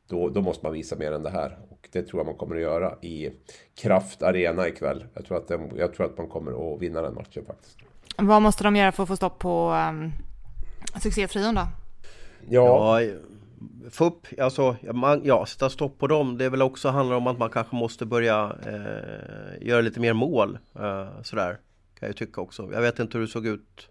Då, 0.07 0.29
då 0.29 0.41
måste 0.41 0.65
man 0.65 0.73
visa 0.73 0.95
mer 0.95 1.11
än 1.11 1.23
det 1.23 1.29
här. 1.29 1.57
Och 1.69 1.89
det 1.91 2.03
tror 2.03 2.19
jag 2.19 2.25
man 2.25 2.35
kommer 2.35 2.55
att 2.55 2.61
göra 2.61 2.95
i 3.01 3.31
Kraft 3.75 4.23
Arena 4.23 4.67
ikväll. 4.67 5.05
Jag 5.13 5.25
tror 5.25 5.37
att, 5.37 5.47
den, 5.47 5.71
jag 5.75 5.93
tror 5.93 6.05
att 6.05 6.17
man 6.17 6.27
kommer 6.27 6.73
att 6.75 6.81
vinna 6.81 7.01
den 7.01 7.13
matchen 7.13 7.45
faktiskt. 7.45 7.77
Vad 8.17 8.41
måste 8.41 8.63
de 8.63 8.75
göra 8.75 8.91
för 8.91 9.03
att 9.03 9.09
få 9.09 9.15
stopp 9.15 9.39
på 9.39 9.71
um, 9.89 10.11
succéfrion 11.01 11.55
då? 11.55 11.67
Ja, 12.49 13.01
ja 13.01 13.11
få 13.89 14.05
upp, 14.05 14.27
alltså, 14.39 14.75
man, 14.93 15.21
ja, 15.23 15.45
sätta 15.45 15.69
stopp 15.69 15.99
på 15.99 16.07
dem. 16.07 16.37
Det 16.37 16.45
är 16.45 16.49
väl 16.49 16.61
också 16.61 16.89
handlar 16.89 17.15
om 17.15 17.27
att 17.27 17.37
man 17.37 17.49
kanske 17.49 17.75
måste 17.75 18.05
börja 18.05 18.55
eh, 18.65 19.67
göra 19.67 19.81
lite 19.81 19.99
mer 19.99 20.13
mål. 20.13 20.57
Eh, 20.75 21.21
sådär, 21.23 21.57
kan 21.99 22.07
jag 22.07 22.15
tycka 22.15 22.41
också. 22.41 22.69
Jag 22.73 22.81
vet 22.81 22.99
inte 22.99 23.17
hur 23.17 23.25
det 23.25 23.31
såg 23.31 23.47
ut 23.47 23.89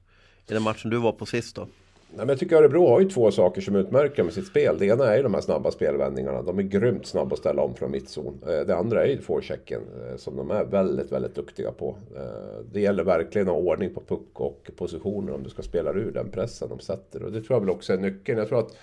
i 0.49 0.55
den 0.55 0.63
matchen 0.63 0.91
du 0.91 0.97
var 0.97 1.13
på 1.13 1.27
sist 1.27 1.57
då. 1.57 1.69
Nej, 2.17 2.27
men 2.27 2.29
jag 2.29 2.39
tycker 2.39 2.57
Örebro 2.57 2.87
har 2.87 3.01
ju 3.01 3.09
två 3.09 3.31
saker 3.31 3.61
som 3.61 3.77
utmärker 3.77 4.23
med 4.23 4.33
sitt 4.33 4.47
spel. 4.47 4.79
Det 4.79 4.87
ena 4.87 5.13
är 5.13 5.17
ju 5.17 5.23
de 5.23 5.35
här 5.35 5.41
snabba 5.41 5.71
spelvändningarna. 5.71 6.43
De 6.43 6.59
är 6.59 6.63
grymt 6.63 7.07
snabba 7.07 7.33
att 7.33 7.39
ställa 7.39 7.63
om 7.63 7.75
från 7.75 7.91
mittzon. 7.91 8.39
Eh, 8.47 8.67
det 8.67 8.77
andra 8.77 9.05
är 9.05 9.09
ju 9.09 9.19
forechecken 9.19 9.81
eh, 10.11 10.17
som 10.17 10.37
de 10.37 10.51
är 10.51 10.65
väldigt, 10.65 11.13
väldigt 11.13 11.35
duktiga 11.35 11.73
på. 11.73 11.97
Eh, 12.17 12.65
det 12.73 12.81
gäller 12.81 13.05
verkligen 13.05 13.49
att 13.49 13.55
ha 13.55 13.61
ordning 13.61 13.95
på 13.95 14.01
puck 14.01 14.41
och 14.41 14.71
positioner 14.77 15.35
om 15.35 15.43
du 15.43 15.51
ska 15.51 15.63
spela 15.63 15.93
ur 15.93 16.13
den 16.13 16.31
pressen 16.31 16.69
de 16.69 16.79
sätter. 16.79 17.23
Och 17.23 17.33
det 17.33 17.43
tror 17.43 17.55
jag 17.57 17.61
väl 17.61 17.71
också 17.71 17.93
är 17.93 17.99
nyckeln. 17.99 18.39
Jag 18.39 18.49
tror 18.49 18.59
att 18.59 18.77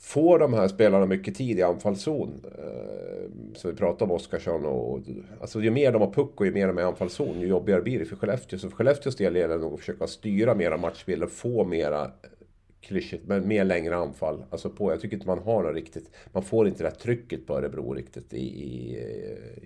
Får 0.00 0.38
de 0.38 0.54
här 0.54 0.68
spelarna 0.68 1.06
mycket 1.06 1.34
tid 1.34 1.58
i 1.58 1.62
anfallszon, 1.62 2.44
som 3.54 3.70
vi 3.70 3.76
pratade 3.76 4.04
om 4.04 4.10
Oskarsson 4.10 4.64
och... 4.64 5.00
Alltså 5.40 5.60
ju 5.60 5.70
mer 5.70 5.92
de 5.92 6.02
har 6.02 6.10
puck 6.10 6.40
och 6.40 6.46
ju 6.46 6.52
mer 6.52 6.66
de 6.66 6.78
är 6.78 6.82
i 6.82 6.84
anfallszon, 6.84 7.40
ju 7.40 7.46
jobbigare 7.46 7.82
blir 7.82 7.98
det 7.98 8.04
för 8.04 8.16
Skellefteå. 8.16 8.58
Så 8.58 8.68
för 8.68 8.76
Skellefteås 8.76 9.16
del 9.16 9.36
gäller 9.36 9.54
det 9.54 9.60
nog 9.60 9.72
att 9.72 9.78
försöka 9.78 10.06
styra 10.06 10.54
mera 10.54 10.76
matchbilder, 10.76 11.26
få 11.26 11.64
mera 11.64 12.10
klyschigt, 12.80 13.26
men 13.26 13.48
mer 13.48 13.64
längre 13.64 13.96
anfall. 13.96 14.44
Alltså 14.50 14.70
på, 14.70 14.92
jag 14.92 15.00
tycker 15.00 15.16
inte 15.16 15.26
man 15.26 15.38
har 15.38 15.62
något 15.62 15.74
riktigt, 15.74 16.10
man 16.32 16.42
får 16.42 16.68
inte 16.68 16.82
det 16.82 16.88
här 16.88 16.96
trycket 16.96 17.46
på 17.46 17.58
Örebro 17.58 17.94
riktigt 17.94 18.32
i, 18.32 18.46
i, 18.46 18.98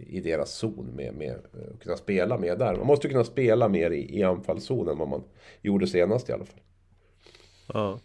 i 0.08 0.20
deras 0.20 0.52
zon 0.52 0.92
med, 0.96 1.14
med 1.14 1.34
att 1.74 1.82
kunna 1.82 1.96
spela 1.96 2.38
mer 2.38 2.56
där. 2.56 2.76
Man 2.76 2.86
måste 2.86 3.08
kunna 3.08 3.24
spela 3.24 3.68
mer 3.68 3.90
i, 3.90 4.18
i 4.18 4.22
anfallszon 4.22 4.88
än 4.88 4.98
vad 4.98 5.08
man 5.08 5.22
gjorde 5.62 5.86
senast 5.86 6.28
i 6.28 6.32
alla 6.32 6.44
fall. 6.44 6.60
Ja. 7.74 8.00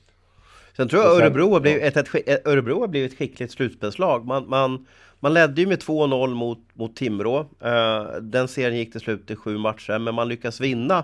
Sen 0.77 0.87
tror 0.87 1.03
jag 1.03 1.11
sen, 1.11 1.21
Örebro, 1.21 1.53
har 1.53 1.59
blivit 1.59 1.97
ett, 1.97 2.15
ett, 2.15 2.47
Örebro 2.47 2.79
har 2.79 2.87
blivit 2.87 3.11
ett 3.11 3.17
skickligt 3.17 3.51
slutspelslag. 3.51 4.25
Man, 4.25 4.49
man, 4.49 4.85
man 5.19 5.33
ledde 5.33 5.61
ju 5.61 5.67
med 5.67 5.79
2-0 5.79 6.33
mot, 6.33 6.59
mot 6.73 6.95
Timrå. 6.95 7.39
Uh, 7.39 8.21
den 8.21 8.47
serien 8.47 8.77
gick 8.77 8.91
till 8.91 9.01
slut 9.01 9.31
i 9.31 9.35
sju 9.35 9.57
matcher, 9.57 9.99
men 9.99 10.15
man 10.15 10.27
lyckas 10.27 10.61
vinna 10.61 11.03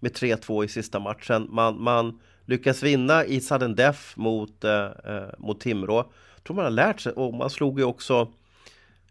med 0.00 0.12
3-2 0.12 0.64
i 0.64 0.68
sista 0.68 0.98
matchen. 0.98 1.46
Man, 1.50 1.82
man 1.82 2.20
lyckas 2.46 2.82
vinna 2.82 3.24
i 3.24 3.40
sudden 3.40 3.74
death 3.74 4.00
mot, 4.14 4.64
eh, 4.64 4.84
eh 4.84 5.28
mot 5.38 5.60
Timrå. 5.60 5.96
Jag 6.34 6.44
tror 6.44 6.56
man 6.56 6.64
har 6.64 6.70
lärt 6.70 7.00
sig, 7.00 7.12
och 7.12 7.34
man 7.34 7.50
slog 7.50 7.78
ju 7.78 7.84
också 7.84 8.28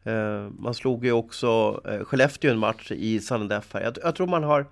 eh, 0.03 0.49
man 0.59 0.73
slog 0.73 1.05
ju 1.05 1.11
också 1.11 1.81
eh, 1.85 2.03
Skellefteå 2.03 2.51
en 2.51 2.59
match 2.59 2.91
i 2.91 3.19
sudden 3.19 3.47
death 3.47 3.67
här. 3.73 3.81
Jag, 3.81 3.97
jag 4.03 4.15
tror 4.15 4.27
man 4.27 4.43
har 4.43 4.65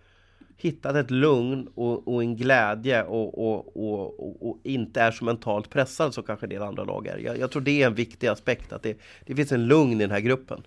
hittat 0.57 0.95
ett 0.95 1.11
lugn 1.11 1.67
och, 1.75 2.07
och 2.07 2.23
en 2.23 2.35
glädje 2.35 3.03
och, 3.03 3.37
och, 3.37 3.77
och, 3.77 4.49
och, 4.49 4.57
inte 4.63 5.01
är 5.01 5.11
så 5.11 5.25
mentalt 5.25 5.69
pressad 5.69 6.13
som 6.13 6.23
kanske 6.23 6.45
en 6.45 6.49
del 6.49 6.61
andra 6.61 6.83
lag 6.83 7.07
är. 7.07 7.17
Jag, 7.17 7.39
jag 7.39 7.51
tror 7.51 7.61
det 7.61 7.81
är 7.81 7.87
en 7.87 7.95
viktig 7.95 8.27
aspekt, 8.27 8.73
att 8.73 8.83
det, 8.83 8.97
det 9.25 9.35
finns 9.35 9.51
en 9.51 9.67
lugn 9.67 9.93
i 9.93 10.03
den 10.03 10.11
här 10.11 10.19
gruppen 10.19 10.63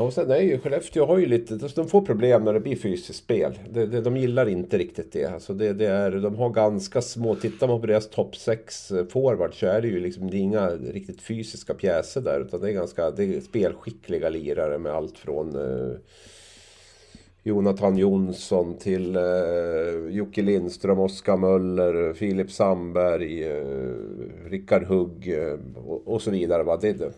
och 0.00 0.12
sen 0.12 0.30
är 0.30 0.40
ju 0.40 0.58
Skellefteå 0.58 1.06
har 1.06 1.18
ju 1.18 1.26
lite, 1.26 1.68
de 1.74 1.88
får 1.88 2.00
problem 2.00 2.44
när 2.44 2.52
det 2.52 2.60
blir 2.60 2.76
fysiskt 2.76 3.18
spel. 3.18 3.58
De, 3.70 3.86
de, 3.86 4.00
de 4.00 4.16
gillar 4.16 4.48
inte 4.48 4.78
riktigt 4.78 5.12
det. 5.12 5.24
Alltså 5.24 5.54
det, 5.54 5.72
det 5.72 5.86
är, 5.86 6.10
de 6.10 6.36
har 6.36 6.50
ganska 6.50 7.02
små, 7.02 7.34
tittar 7.34 7.68
man 7.68 7.80
på 7.80 7.86
deras 7.86 8.10
topp 8.10 8.36
6 8.36 8.90
eh, 8.90 9.06
forward 9.06 9.54
så 9.54 9.66
är 9.66 9.80
det 9.80 9.88
ju 9.88 10.00
liksom, 10.00 10.30
det 10.30 10.36
är 10.36 10.40
inga 10.40 10.68
riktigt 10.70 11.22
fysiska 11.22 11.74
pjäser 11.74 12.20
där. 12.20 12.40
Utan 12.40 12.60
det 12.60 12.68
är 12.68 12.72
ganska, 12.72 13.10
det 13.10 13.24
är 13.24 13.40
spelskickliga 13.40 14.28
lirare 14.28 14.78
med 14.78 14.92
allt 14.92 15.18
från 15.18 15.56
eh, 15.56 15.96
Jonathan 17.42 17.96
Jonsson 17.96 18.74
till 18.74 19.16
eh, 19.16 19.22
Jocke 20.10 20.42
Lindström, 20.42 20.98
Oskar 20.98 21.36
Möller, 21.36 22.12
Filip 22.12 22.50
Sandberg, 22.50 23.44
eh, 23.44 24.50
Rickard 24.50 24.84
Hugg 24.84 25.32
eh, 25.38 25.58
och, 25.86 26.08
och, 26.08 26.22
så 26.22 26.30
vidare. 26.30 26.62
Va? 26.62 26.76
Det, 26.76 27.12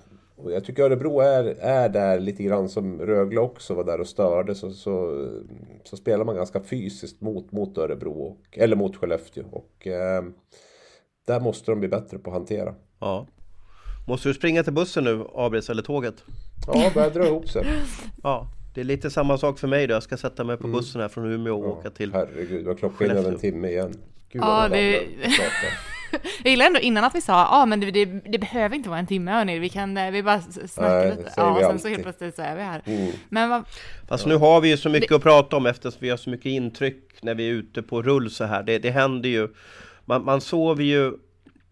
och 0.45 0.53
jag 0.53 0.64
tycker 0.64 0.82
Örebro 0.82 1.20
är, 1.20 1.45
är 1.61 1.88
där 1.88 2.20
lite 2.20 2.43
grann 2.43 2.68
som 2.68 3.01
Rögle 3.01 3.40
också 3.40 3.74
var 3.74 3.84
där 3.84 4.01
och 4.01 4.07
störde. 4.07 4.55
Så, 4.55 4.70
så, 4.70 5.28
så 5.84 5.97
spelar 5.97 6.24
man 6.24 6.36
ganska 6.36 6.61
fysiskt 6.61 7.20
mot, 7.20 7.53
mot 7.53 7.78
Örebro, 7.78 8.12
och, 8.12 8.59
eller 8.59 8.76
mot 8.76 8.97
Skellefteå. 8.97 9.45
Och 9.51 9.86
eh, 9.86 10.22
där 11.26 11.40
måste 11.40 11.70
de 11.70 11.80
bli 11.80 11.88
bättre 11.88 12.18
på 12.18 12.30
att 12.30 12.36
hantera. 12.36 12.74
Ja. 13.01 13.26
Måste 14.09 14.28
du 14.28 14.34
springa 14.34 14.62
till 14.62 14.72
bussen 14.72 15.05
nu, 15.05 15.24
Abris, 15.34 15.70
eller 15.70 15.82
tåget? 15.82 16.24
Ja, 16.66 16.90
börjar 16.95 17.11
dra 17.11 17.26
ihop 17.26 17.49
sig. 17.49 17.66
ja. 18.22 18.47
Det 18.74 18.80
är 18.80 18.84
lite 18.84 19.11
samma 19.11 19.38
sak 19.38 19.59
för 19.59 19.68
mig 19.68 19.86
då. 19.86 19.95
Jag 19.95 20.03
ska 20.03 20.16
sätta 20.16 20.45
mig 20.45 20.57
på 20.57 20.66
mm. 20.66 20.76
bussen 20.76 21.01
här 21.01 21.09
från 21.09 21.32
Umeå 21.32 21.59
och 21.59 21.66
ja, 21.66 21.70
åka 21.70 21.90
till 21.90 22.12
Herregud, 22.12 22.66
vad 22.66 22.78
klockan 22.78 23.11
är 23.11 23.28
en 23.28 23.38
timme 23.38 23.68
igen. 23.68 23.95
Gud 24.28 24.43
ja, 24.43 24.68
det... 24.68 25.07
Jag 26.42 26.50
gillar 26.50 26.66
ändå 26.66 26.80
innan 26.80 27.04
att 27.04 27.14
vi 27.14 27.20
sa, 27.20 27.32
ja 27.32 27.48
ah, 27.50 27.66
men 27.66 27.80
det, 27.80 27.90
det, 27.90 28.04
det, 28.04 28.38
behöver 28.38 28.76
inte 28.76 28.88
vara 28.88 28.98
en 28.98 29.06
timme 29.06 29.30
hörni, 29.30 29.58
vi 29.58 29.68
kan, 29.68 29.96
eh, 29.96 30.10
vi 30.10 30.22
bara 30.22 30.40
snacka 30.40 30.94
Nej, 30.94 31.10
lite. 31.10 31.32
Ja, 31.36 31.50
och 31.50 31.56
sen 31.56 31.66
så 31.66 31.72
alltid. 31.72 31.90
helt 31.90 32.02
plötsligt 32.02 32.36
så 32.36 32.42
är 32.42 32.56
vi 32.56 32.62
här. 32.62 32.82
Mm. 32.84 33.12
Men 33.28 33.50
vad, 33.50 33.64
Fast 34.08 34.26
nu 34.26 34.36
har 34.36 34.60
vi 34.60 34.68
ju 34.68 34.76
så 34.76 34.88
mycket 34.88 35.12
att 35.12 35.22
prata 35.22 35.56
om 35.56 35.66
eftersom 35.66 35.98
vi 36.00 36.10
har 36.10 36.16
så 36.16 36.30
mycket 36.30 36.46
intryck 36.46 37.22
när 37.22 37.34
vi 37.34 37.48
är 37.48 37.52
ute 37.52 37.82
på 37.82 38.02
rull 38.02 38.30
så 38.30 38.44
här. 38.44 38.62
Det, 38.62 38.78
det 38.78 38.90
händer 38.90 39.28
ju. 39.28 39.48
Man, 40.04 40.24
man 40.24 40.40
sover 40.40 40.84
ju 40.84 41.12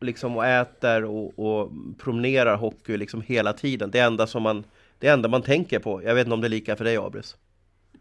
liksom 0.01 0.37
och 0.37 0.47
äter 0.47 1.05
och, 1.05 1.39
och 1.39 1.71
promenerar 1.99 2.57
hockey 2.57 2.97
liksom 2.97 3.23
hela 3.23 3.53
tiden. 3.53 3.91
Det 3.91 3.99
enda 3.99 4.27
som 4.27 4.43
man, 4.43 4.65
det 4.99 5.09
enda 5.09 5.29
man 5.29 5.43
tänker 5.43 5.79
på. 5.79 6.03
Jag 6.03 6.15
vet 6.15 6.27
inte 6.27 6.35
om 6.35 6.41
det 6.41 6.47
är 6.47 6.49
lika 6.49 6.77
för 6.77 6.85
dig 6.85 6.97
Abris. 6.97 7.37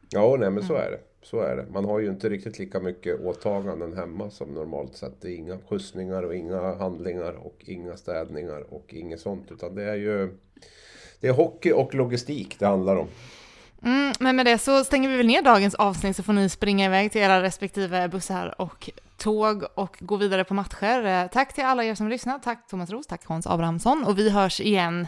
Ja, 0.10 0.36
nej 0.40 0.50
men 0.50 0.64
så 0.64 0.74
är 0.74 0.92
det. 0.92 1.00
Så 1.22 1.42
är 1.42 1.56
det. 1.56 1.66
Man 1.72 1.86
har 1.86 2.00
ju 2.00 2.08
inte 2.08 2.30
riktigt 2.30 2.60
lika 2.60 2.80
mycket 2.80 3.20
åtaganden 3.20 3.94
hemma 3.94 4.30
som 4.30 4.54
normalt 4.54 4.96
sett. 4.96 5.22
Det 5.22 5.32
är 5.32 5.36
inga 5.36 5.58
skjutsningar 5.70 6.24
och 6.24 6.36
inga 6.36 6.76
handlingar 6.76 7.34
och 7.34 7.56
inga 7.60 7.98
städningar 7.98 8.74
och 8.74 8.94
inget 8.94 9.20
sånt. 9.20 9.52
Utan 9.52 9.76
det 9.76 9.84
är 9.84 9.96
ju... 9.96 10.38
Det 11.22 11.28
är 11.28 11.34
hockey 11.34 11.72
och 11.72 11.96
logistik 11.96 12.60
det 12.60 12.66
handlar 12.68 12.96
om. 12.96 13.08
mm, 13.84 14.14
men 14.20 14.36
med 14.36 14.46
det 14.46 14.58
så 14.58 14.84
stänger 14.84 15.10
vi 15.10 15.18
väl 15.18 15.28
ner 15.28 15.42
dagens 15.42 15.76
avsnitt 15.76 16.16
så 16.16 16.24
får 16.24 16.34
ni 16.34 16.50
springa 16.50 16.86
iväg 16.86 17.12
till 17.12 17.22
era 17.22 17.44
respektive 17.44 18.08
bussar 18.08 18.62
och 18.62 18.90
tåg 19.18 19.64
och 19.76 19.98
gå 20.00 20.16
vidare 20.16 20.44
på 20.44 20.54
matcher. 20.54 21.06
Eh, 21.06 21.28
tack 21.28 21.54
till 21.54 21.64
alla 21.64 21.84
er 21.84 21.96
som 21.96 22.10
lyssnat. 22.10 22.44
Tack 22.44 22.68
Thomas 22.68 22.90
Roos, 22.90 23.08
tack 23.08 23.26
Hans 23.26 23.48
Abrahamsson 23.48 24.04
och 24.04 24.20
vi 24.20 24.30
hörs 24.30 24.62
igen 24.62 25.08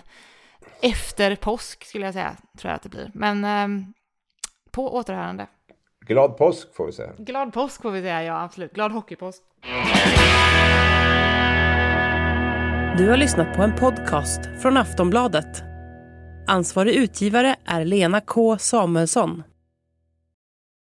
efter 0.82 1.36
påsk 1.36 1.86
skulle 1.86 2.06
jag 2.06 2.14
säga, 2.14 2.36
tror 2.58 2.70
jag 2.70 2.76
att 2.76 2.84
det 2.84 2.90
blir. 2.90 3.12
Men 3.14 3.44
eh, 3.44 3.86
på 4.72 4.96
återhörande. 4.96 5.48
Glad 6.12 6.38
påsk 6.38 6.76
får 6.76 6.86
vi 6.86 6.92
säga. 6.92 7.12
Glad 7.18 7.54
påsk 7.54 7.82
får 7.82 7.92
vi 7.92 8.02
säga, 8.02 8.24
ja 8.24 8.44
absolut. 8.44 8.74
Glad 8.74 8.92
hockeypåsk. 8.92 9.42
Du 12.98 13.10
har 13.10 13.18
lyssnat 13.18 13.56
på 13.56 13.62
en 13.62 13.76
podcast 13.76 14.42
från 14.62 14.78
Aftonbladet. 14.78 15.64
Ansvarig 16.48 16.96
utgivare 16.96 17.56
är 17.66 17.86
Lena 17.86 18.22
K 18.22 18.58
Samuelsson. 18.58 19.44